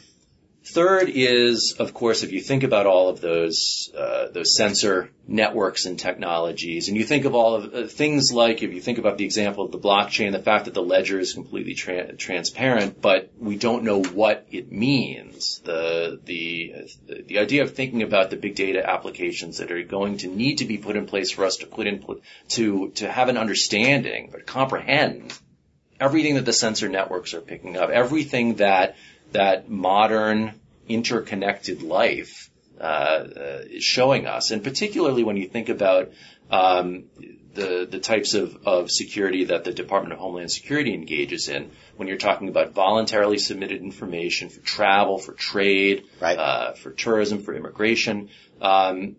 Third 0.69 1.09
is, 1.09 1.77
of 1.79 1.93
course, 1.93 2.23
if 2.23 2.33
you 2.33 2.41
think 2.41 2.63
about 2.63 2.87
all 2.87 3.07
of 3.07 3.21
those 3.21 3.89
uh, 3.97 4.27
those 4.33 4.53
sensor 4.53 5.09
networks 5.25 5.85
and 5.85 5.97
technologies, 5.97 6.89
and 6.89 6.97
you 6.97 7.05
think 7.05 7.23
of 7.23 7.35
all 7.35 7.55
of 7.55 7.73
uh, 7.73 7.87
things 7.87 8.33
like, 8.33 8.61
if 8.61 8.73
you 8.73 8.81
think 8.81 8.97
about 8.97 9.17
the 9.17 9.23
example 9.23 9.63
of 9.63 9.71
the 9.71 9.79
blockchain, 9.79 10.33
the 10.33 10.39
fact 10.39 10.65
that 10.65 10.73
the 10.73 10.81
ledger 10.81 11.19
is 11.19 11.33
completely 11.33 11.73
tra- 11.73 12.13
transparent, 12.17 13.01
but 13.01 13.31
we 13.39 13.55
don't 13.55 13.85
know 13.85 14.03
what 14.03 14.45
it 14.51 14.69
means. 14.69 15.61
The 15.63 16.19
the 16.25 16.73
the 17.07 17.39
idea 17.39 17.63
of 17.63 17.73
thinking 17.73 18.03
about 18.03 18.29
the 18.29 18.35
big 18.35 18.55
data 18.55 18.87
applications 18.87 19.59
that 19.59 19.71
are 19.71 19.81
going 19.83 20.17
to 20.17 20.27
need 20.27 20.57
to 20.57 20.65
be 20.65 20.77
put 20.77 20.97
in 20.97 21.05
place 21.05 21.31
for 21.31 21.45
us 21.45 21.57
to 21.57 21.67
put 21.67 21.87
in 21.87 22.03
to 22.49 22.89
to 22.95 23.09
have 23.09 23.29
an 23.29 23.37
understanding 23.37 24.31
or 24.33 24.41
comprehend 24.41 25.33
everything 25.99 26.35
that 26.35 26.45
the 26.45 26.53
sensor 26.53 26.89
networks 26.89 27.33
are 27.33 27.41
picking 27.41 27.77
up, 27.77 27.89
everything 27.89 28.55
that 28.55 28.95
that 29.31 29.69
modern 29.69 30.59
interconnected 30.87 31.81
life 31.81 32.49
uh, 32.79 32.83
uh, 32.83 33.63
is 33.69 33.83
showing 33.83 34.27
us, 34.27 34.51
and 34.51 34.63
particularly 34.63 35.23
when 35.23 35.37
you 35.37 35.47
think 35.47 35.69
about 35.69 36.11
um, 36.51 37.05
the 37.53 37.87
the 37.89 37.99
types 37.99 38.35
of, 38.35 38.67
of 38.67 38.91
security 38.91 39.45
that 39.45 39.63
the 39.63 39.73
Department 39.73 40.13
of 40.13 40.19
Homeland 40.19 40.51
Security 40.51 40.93
engages 40.93 41.49
in, 41.49 41.71
when 41.95 42.07
you're 42.07 42.17
talking 42.17 42.49
about 42.49 42.73
voluntarily 42.73 43.39
submitted 43.39 43.81
information 43.81 44.49
for 44.49 44.61
travel, 44.61 45.17
for 45.17 45.33
trade, 45.33 46.05
right. 46.21 46.37
uh, 46.37 46.73
for 46.73 46.91
tourism, 46.91 47.41
for 47.41 47.55
immigration, 47.55 48.29
um, 48.61 49.15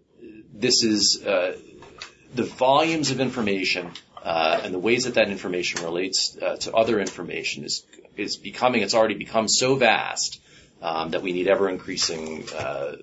this 0.55 0.83
is 0.85 1.23
uh, 1.25 1.57
the 2.35 2.45
volumes 2.45 3.11
of 3.11 3.21
information 3.21 3.91
uh, 4.23 4.61
and 4.63 4.75
the 4.75 4.79
ways 4.79 5.05
that 5.05 5.15
that 5.15 5.29
information 5.29 5.83
relates 5.83 6.37
uh, 6.41 6.57
to 6.57 6.73
other 6.73 7.01
information 7.01 7.65
is 7.65 7.85
is 8.19 8.37
becoming, 8.37 8.83
it's 8.83 8.95
already 8.95 9.15
become 9.15 9.49
so 9.49 9.77
vast 9.77 10.41
um, 10.83 11.11
that 11.11 11.23
we 11.23 11.33
need 11.33 11.49
ever 11.49 11.69
increasing 11.69 12.45
uh, 12.57 12.97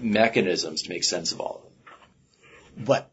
mechanisms 0.00 0.82
to 0.82 0.90
make 0.90 1.04
sense 1.04 1.32
of 1.32 1.40
all 1.40 1.62
of 1.62 1.64
it. 1.64 2.84
But 2.86 3.10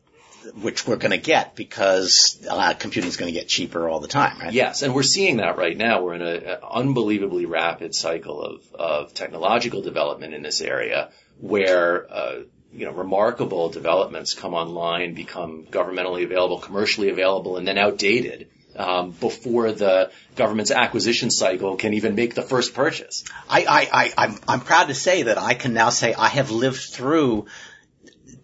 which 0.56 0.88
we're 0.88 0.96
going 0.96 1.12
to 1.12 1.20
get 1.20 1.56
because 1.56 2.44
uh, 2.50 2.74
computing 2.74 3.08
is 3.08 3.18
going 3.18 3.32
to 3.32 3.40
get 3.40 3.48
cheaper 3.48 3.88
all 3.88 4.00
the 4.00 4.08
time, 4.08 4.40
right? 4.40 4.52
Yes, 4.52 4.82
and 4.82 4.96
we're 4.96 5.04
seeing 5.04 5.38
that 5.38 5.58
right 5.58 5.78
now. 5.78 6.02
We're 6.02 6.16
in 6.16 6.24
an 6.24 6.58
unbelievably 6.64 7.46
rapid 7.46 7.94
cycle 7.94 8.42
of, 8.42 8.74
of 8.74 9.14
technological 9.14 9.84
development 9.84 10.34
in 10.34 10.42
this 10.42 10.60
area 10.62 11.12
where 11.40 12.12
uh, 12.12 12.40
you 12.74 12.86
know, 12.86 12.92
remarkable 12.92 13.70
developments 13.70 14.34
come 14.34 14.54
online, 14.54 15.14
become 15.14 15.66
governmentally 15.66 16.24
available, 16.24 16.60
commercially 16.60 17.10
available, 17.10 17.58
and 17.58 17.68
then 17.68 17.78
outdated 17.78 18.50
um, 18.76 19.12
before 19.12 19.72
the 19.72 20.12
government's 20.36 20.72
acquisition 20.72 21.30
cycle 21.30 21.76
can 21.76 21.94
even 21.94 22.16
make 22.16 22.36
the 22.36 22.42
first 22.42 22.74
purchase. 22.74 23.24
I, 23.50 23.66
I, 23.66 23.90
I, 23.92 24.14
I'm, 24.18 24.40
I'm 24.48 24.60
proud 24.62 24.88
to 24.88 24.96
say 24.96 25.24
that 25.24 25.38
I 25.38 25.54
can 25.54 25.74
now 25.74 25.90
say 25.90 26.14
I 26.14 26.30
have 26.30 26.52
lived 26.52 26.82
through 26.82 27.48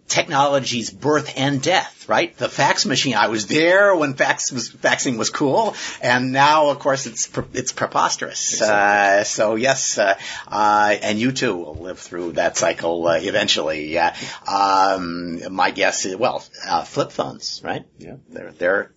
technology's 0.08 0.90
birth 0.90 1.34
and 1.36 1.62
death, 1.62 2.08
right? 2.08 2.36
The 2.36 2.48
fax 2.48 2.86
machine. 2.86 3.14
I 3.14 3.28
was 3.28 3.46
there 3.46 3.94
when 3.94 4.14
fax 4.14 4.50
was, 4.50 4.70
faxing 4.70 5.18
was 5.18 5.30
cool, 5.30 5.76
and 6.00 6.32
now, 6.32 6.70
of 6.70 6.78
course, 6.78 7.06
it's 7.06 7.28
it's 7.52 7.72
preposterous. 7.72 8.54
Exactly. 8.54 9.20
Uh, 9.20 9.24
so 9.24 9.54
yes, 9.54 9.98
uh, 9.98 10.18
uh, 10.48 10.96
and 11.02 11.18
you 11.18 11.32
too 11.32 11.56
will 11.56 11.74
live 11.74 11.98
through 11.98 12.32
that 12.32 12.56
cycle 12.56 13.06
uh, 13.06 13.18
eventually. 13.20 13.98
Um, 13.98 15.54
my 15.54 15.70
guess 15.70 16.06
is 16.06 16.16
well, 16.16 16.44
uh, 16.66 16.84
flip 16.84 17.12
phones, 17.12 17.60
right? 17.62 17.84
Yeah, 17.98 18.16
they're 18.28 18.52
they're 18.52 18.90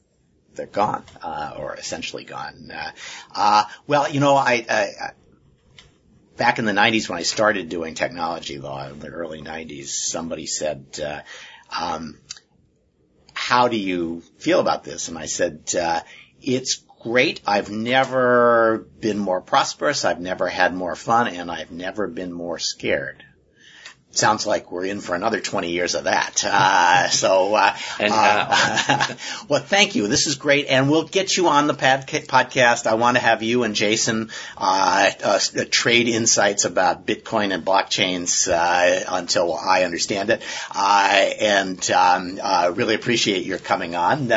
they're 0.55 0.65
gone, 0.65 1.03
uh, 1.21 1.53
or 1.57 1.75
essentially 1.75 2.23
gone. 2.23 2.71
Uh, 2.73 2.91
uh, 3.33 3.63
well, 3.87 4.09
you 4.09 4.19
know, 4.19 4.35
I, 4.35 4.65
I, 4.69 5.11
back 6.37 6.59
in 6.59 6.65
the 6.65 6.71
90s 6.71 7.09
when 7.09 7.17
I 7.17 7.23
started 7.23 7.69
doing 7.69 7.95
technology 7.95 8.57
law 8.57 8.87
in 8.87 8.99
the 8.99 9.09
early 9.09 9.41
90s, 9.41 9.87
somebody 9.87 10.45
said, 10.45 10.85
uh, 11.03 11.21
um, 11.77 12.17
how 13.33 13.67
do 13.67 13.77
you 13.77 14.21
feel 14.39 14.59
about 14.59 14.83
this? 14.83 15.07
And 15.07 15.17
I 15.17 15.25
said, 15.25 15.73
uh, 15.79 16.01
it's 16.41 16.83
great. 17.01 17.41
I've 17.45 17.69
never 17.69 18.85
been 18.99 19.17
more 19.17 19.41
prosperous. 19.41 20.05
I've 20.05 20.19
never 20.19 20.47
had 20.47 20.73
more 20.73 20.95
fun 20.95 21.27
and 21.27 21.49
I've 21.49 21.71
never 21.71 22.07
been 22.07 22.31
more 22.31 22.59
scared. 22.59 23.23
Sounds 24.11 24.45
like 24.45 24.71
we're 24.71 24.85
in 24.85 25.01
for 25.01 25.15
another 25.15 25.39
20 25.39 25.71
years 25.71 25.95
of 25.95 26.05
that. 26.05 26.43
Uh, 26.45 27.09
so, 27.09 27.55
uh, 27.55 27.75
and 27.99 28.13
uh, 28.13 29.15
well, 29.47 29.61
thank 29.61 29.95
you. 29.95 30.07
This 30.07 30.27
is 30.27 30.35
great, 30.35 30.67
and 30.67 30.89
we'll 30.89 31.07
get 31.07 31.35
you 31.37 31.47
on 31.47 31.67
the 31.67 31.73
podcast. 31.73 32.87
I 32.87 32.95
want 32.95 33.17
to 33.17 33.23
have 33.23 33.43
you 33.43 33.63
and 33.63 33.75
Jason 33.75 34.31
uh, 34.57 35.11
uh, 35.23 35.39
trade 35.69 36.07
insights 36.07 36.65
about 36.65 37.05
Bitcoin 37.05 37.53
and 37.53 37.65
blockchains 37.65 38.47
uh, 38.51 39.05
until 39.09 39.53
I 39.53 39.83
understand 39.83 40.29
it, 40.29 40.41
and 40.75 41.91
um, 41.91 42.39
really 42.75 42.95
appreciate 42.95 43.45
your 43.45 43.59
coming 43.59 43.95
on. 43.95 44.27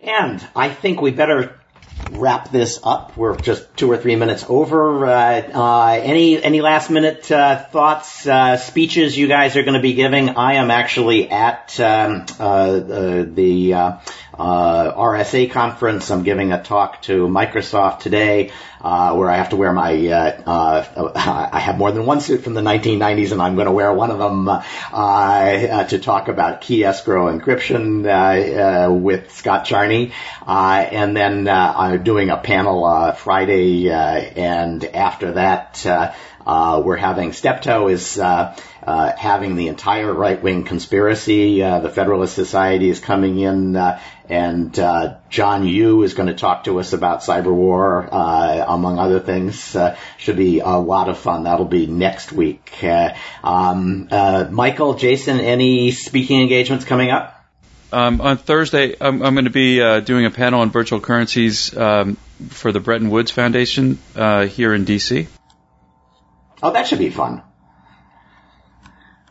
and 0.00 0.46
I 0.56 0.70
think 0.70 1.00
we 1.00 1.10
better 1.10 1.59
wrap 2.10 2.50
this 2.50 2.80
up. 2.82 3.16
We're 3.16 3.36
just 3.36 3.76
two 3.76 3.90
or 3.90 3.96
three 3.96 4.16
minutes 4.16 4.44
over. 4.48 5.06
Uh, 5.06 5.40
uh, 5.54 6.00
any 6.02 6.42
any 6.42 6.60
last 6.60 6.90
minute 6.90 7.30
uh, 7.30 7.64
thoughts, 7.64 8.26
speeches 8.62 9.16
you 9.16 9.28
guys 9.28 9.56
are 9.56 9.62
going 9.62 9.74
to 9.74 9.80
be 9.80 9.94
giving? 9.94 10.30
I 10.30 10.54
am 10.54 10.70
actually 10.70 11.30
at 11.30 11.78
um, 11.80 12.26
the 12.26 14.00
uh, 14.40 14.94
RSA 14.94 15.50
conference. 15.50 16.10
I'm 16.10 16.22
giving 16.22 16.52
a 16.52 16.62
talk 16.62 17.02
to 17.02 17.28
Microsoft 17.28 18.00
today 18.00 18.52
uh, 18.80 19.14
where 19.14 19.28
I 19.28 19.36
have 19.36 19.50
to 19.50 19.56
wear 19.56 19.70
my, 19.70 19.92
uh, 20.08 20.42
uh, 20.46 21.12
I 21.52 21.60
have 21.60 21.76
more 21.76 21.92
than 21.92 22.06
one 22.06 22.22
suit 22.22 22.42
from 22.42 22.54
the 22.54 22.62
1990s 22.62 23.32
and 23.32 23.42
I'm 23.42 23.54
going 23.54 23.66
to 23.66 23.72
wear 23.72 23.92
one 23.92 24.10
of 24.10 24.18
them, 24.18 24.48
uh, 24.48 24.62
uh, 24.92 25.84
to 25.84 25.98
talk 25.98 26.28
about 26.28 26.62
key 26.62 26.84
escrow 26.84 27.30
encryption, 27.30 28.06
uh, 28.08 28.90
with 28.90 29.30
Scott 29.32 29.66
Charney. 29.66 30.12
and 30.46 31.14
then, 31.14 31.46
I'm 31.46 32.02
doing 32.02 32.30
a 32.30 32.38
panel, 32.38 33.12
Friday, 33.12 33.90
and 33.90 34.82
after 34.84 35.32
that, 35.32 35.86
we're 36.46 36.96
having 36.96 37.34
Steptoe 37.34 37.88
is, 37.88 38.18
uh, 38.82 39.14
having 39.16 39.56
the 39.56 39.68
entire 39.68 40.12
right-wing 40.12 40.64
conspiracy. 40.64 41.62
Uh, 41.62 41.80
the 41.80 41.90
Federalist 41.90 42.34
Society 42.34 42.88
is 42.88 42.98
coming 42.98 43.38
in, 43.38 43.76
uh, 43.76 44.00
and 44.30 44.78
uh, 44.78 45.16
John 45.28 45.66
Yoo 45.66 46.02
is 46.02 46.14
going 46.14 46.28
to 46.28 46.34
talk 46.34 46.64
to 46.64 46.78
us 46.78 46.92
about 46.92 47.20
cyber 47.20 47.52
war, 47.52 48.08
uh, 48.10 48.64
among 48.68 48.98
other 48.98 49.18
things. 49.18 49.76
should 50.18 50.36
be 50.36 50.60
a 50.60 50.68
lot 50.68 51.08
of 51.08 51.18
fun. 51.18 51.44
That'll 51.44 51.66
be 51.66 51.86
next 51.86 52.32
week. 52.32 52.82
Um, 53.42 54.08
Michael, 54.50 54.94
Jason, 54.94 55.40
any 55.40 55.90
speaking 55.90 56.40
engagements 56.40 56.84
coming 56.84 57.10
up? 57.10 57.36
Um, 57.92 58.20
on 58.20 58.36
Thursday, 58.36 58.94
I'm, 59.00 59.20
I'm 59.20 59.34
going 59.34 59.46
to 59.46 59.50
be 59.50 59.78
doing 60.02 60.24
a 60.24 60.30
panel 60.30 60.60
on 60.60 60.70
virtual 60.70 61.00
currencies 61.00 61.76
um, 61.76 62.16
for 62.50 62.70
the 62.70 62.78
Bretton 62.78 63.10
Woods 63.10 63.32
Foundation 63.32 63.98
here 64.14 64.72
in 64.74 64.84
DC. 64.84 65.26
Oh, 66.62 66.72
that 66.72 66.86
should 66.86 66.98
be 67.00 67.10
fun. 67.10 67.42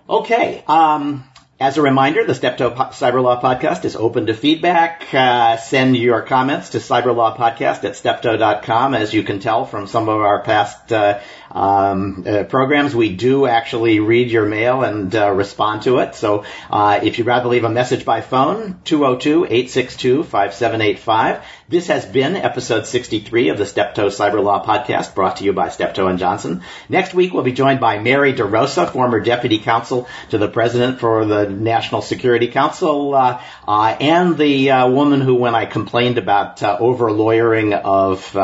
Okay. 0.10 0.64
Um, 0.68 1.29
as 1.60 1.78
a 1.78 1.82
reminder, 1.82 2.26
the 2.26 2.34
Steptoe 2.34 2.72
Cyber 2.72 3.22
Law 3.22 3.41
Podcast 3.41 3.84
is 3.84 3.97
open 3.97 4.28
to 4.28 4.34
feedback. 4.34 5.14
Uh, 5.14 5.57
send 5.57 5.97
your 5.97 6.22
comments 6.22 6.70
to 6.70 6.78
cyberlawpodcast 6.78 7.84
at 7.84 7.97
steptoe.com. 7.97 8.93
As 8.93 9.14
you 9.14 9.24
can 9.24 9.41
tell 9.41 9.66
from 9.66 9.86
some 9.86 10.07
of 10.07 10.22
our 10.22 10.41
past 10.41 10.93
uh, 10.93 11.20
um, 11.51 12.24
uh, 12.26 12.45
programs, 12.45 12.95
we 12.95 13.14
do 13.14 13.45
actually 13.45 13.99
read 13.99 14.32
your 14.32 14.45
mail 14.45 14.84
and 14.84 15.14
uh, 15.14 15.30
respond 15.32 15.82
to 15.82 15.99
it. 15.99 16.16
So 16.16 16.45
uh, 16.70 17.01
if 17.03 17.18
you'd 17.18 17.28
rather 17.28 17.49
leave 17.49 17.66
a 17.66 17.70
message 17.70 18.05
by 18.05 18.22
phone, 18.22 18.80
202-862-5785. 18.86 21.43
This 21.70 21.86
has 21.86 22.03
been 22.03 22.36
episode 22.36 22.88
63 22.88 23.49
of 23.49 23.59
the 23.59 23.65
Steptoe 23.67 24.07
Cyber 24.07 24.43
Law 24.43 24.65
Podcast, 24.65 25.13
brought 25.13 25.36
to 25.36 25.43
you 25.43 25.53
by 25.53 25.70
Steptoe 25.70 26.07
and 26.07 26.17
Johnson. 26.17 26.63
Next 26.89 27.13
week, 27.13 27.32
we'll 27.32 27.43
be 27.43 27.51
joined 27.51 27.80
by 27.80 27.99
Mary 27.99 28.34
DeRosa, 28.34 28.91
former 28.91 29.20
deputy 29.20 29.59
counsel 29.59 30.07
to 30.32 30.39
the 30.39 30.47
president 30.47 30.99
for 30.99 31.26
the 31.26 31.47
National 31.47 32.01
Security 32.01 32.47
Council, 32.47 33.13
uh, 33.13 33.43
uh, 33.67 33.95
and 33.99 34.36
the 34.36 34.72
uh, 34.72 34.89
woman 34.89 35.22
who, 35.22 35.36
when 35.36 35.53
I 35.53 35.67
complained 35.67 36.17
about 36.17 36.63
uh, 36.63 36.76
over 36.80 37.11
lawyering 37.11 37.76
of 37.76 38.36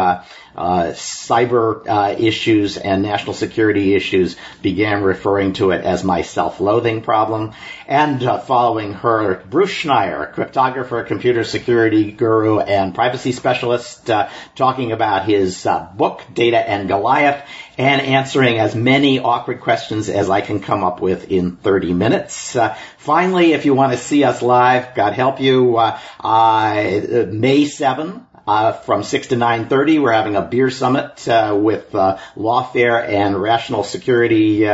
uh, 0.56 0.94
cyber 0.94 1.86
uh, 1.88 2.16
issues 2.18 2.78
and 2.78 3.02
national 3.02 3.34
security 3.34 3.94
issues 3.94 4.36
began 4.62 5.04
referring 5.04 5.54
to 5.54 5.72
it 5.72 5.84
as 5.84 6.04
my 6.04 6.22
self-loathing 6.22 7.02
problem. 7.02 7.54
And 7.88 8.24
uh, 8.24 8.40
following 8.40 8.94
her, 8.94 9.44
Bruce 9.50 9.72
Schneier, 9.72 10.34
cryptographer, 10.34 11.06
computer 11.06 11.44
security 11.44 12.12
guru, 12.12 12.60
and 12.60 12.96
privacy 12.96 13.32
specialist, 13.32 14.10
uh, 14.10 14.30
talking 14.56 14.92
about 14.92 15.26
his 15.26 15.66
uh, 15.66 15.88
book, 15.96 16.24
Data 16.34 16.58
and 16.58 16.88
Goliath, 16.88 17.48
and 17.78 18.02
answering 18.02 18.58
as 18.58 18.76
many 18.76 19.20
awkward 19.20 19.62
questions 19.62 20.10
as 20.10 20.30
I 20.30 20.42
can 20.42 20.60
come 20.60 20.84
up 20.84 21.02
with 21.02 21.32
in 21.32 21.58
30 21.58 21.94
minutes. 21.94 22.56
Uh, 22.56 22.78
finally, 22.98 23.54
if 23.54 23.66
you 23.66 23.74
want 23.74 23.92
to 23.92 23.98
see 23.98 24.24
us 24.24 24.42
live, 24.42 24.96
God 24.96 25.14
help 25.14 25.42
you, 25.42 25.78
uh, 25.78 26.00
uh, 26.20 27.26
May 27.30 27.66
7, 27.66 28.25
uh, 28.48 28.74
from 28.74 29.04
6 29.04 29.28
to 29.28 29.36
9.30, 29.36 30.02
we're 30.02 30.12
having 30.12 30.36
a 30.36 30.42
beer 30.42 30.70
summit 30.70 31.28
uh, 31.28 31.58
with 31.60 31.94
uh, 31.96 32.18
Lawfare 32.36 33.08
and 33.08 33.42
Rational 33.42 33.84
Security 33.84 34.66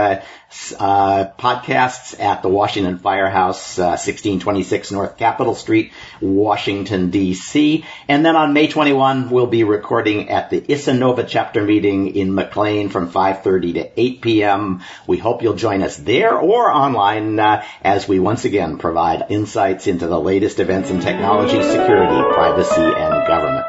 uh, 0.79 0.89
uh, 1.01 1.31
podcasts 1.37 2.19
at 2.19 2.41
the 2.41 2.49
Washington 2.49 2.97
Firehouse, 2.97 3.77
1626 3.77 4.91
uh, 4.91 4.95
North 4.95 5.17
Capitol 5.17 5.55
Street, 5.55 5.93
Washington, 6.19 7.09
D.C. 7.09 7.85
And 8.07 8.25
then 8.25 8.35
on 8.35 8.53
May 8.53 8.67
21, 8.67 9.29
we'll 9.29 9.47
be 9.47 9.63
recording 9.63 10.29
at 10.29 10.49
the 10.49 10.63
ISSA 10.71 10.93
NoVA 10.93 11.23
chapter 11.23 11.63
meeting 11.63 12.15
in 12.15 12.35
McLean 12.35 12.89
from 12.89 13.11
5.30 13.11 13.73
to 13.73 13.99
8 13.99 14.21
p.m. 14.21 14.81
We 15.07 15.17
hope 15.17 15.41
you'll 15.41 15.55
join 15.55 15.81
us 15.81 15.97
there 15.97 16.37
or 16.37 16.71
online 16.71 17.39
as 17.39 18.07
we 18.07 18.19
once 18.19 18.45
again 18.45 18.77
provide 18.77 19.25
insights 19.29 19.87
into 19.87 20.07
the 20.07 20.19
latest 20.19 20.59
events 20.59 20.89
in 20.89 20.99
technology, 20.99 21.61
security, 21.61 22.33
privacy, 22.33 22.81
and 22.81 23.27
government. 23.27 23.65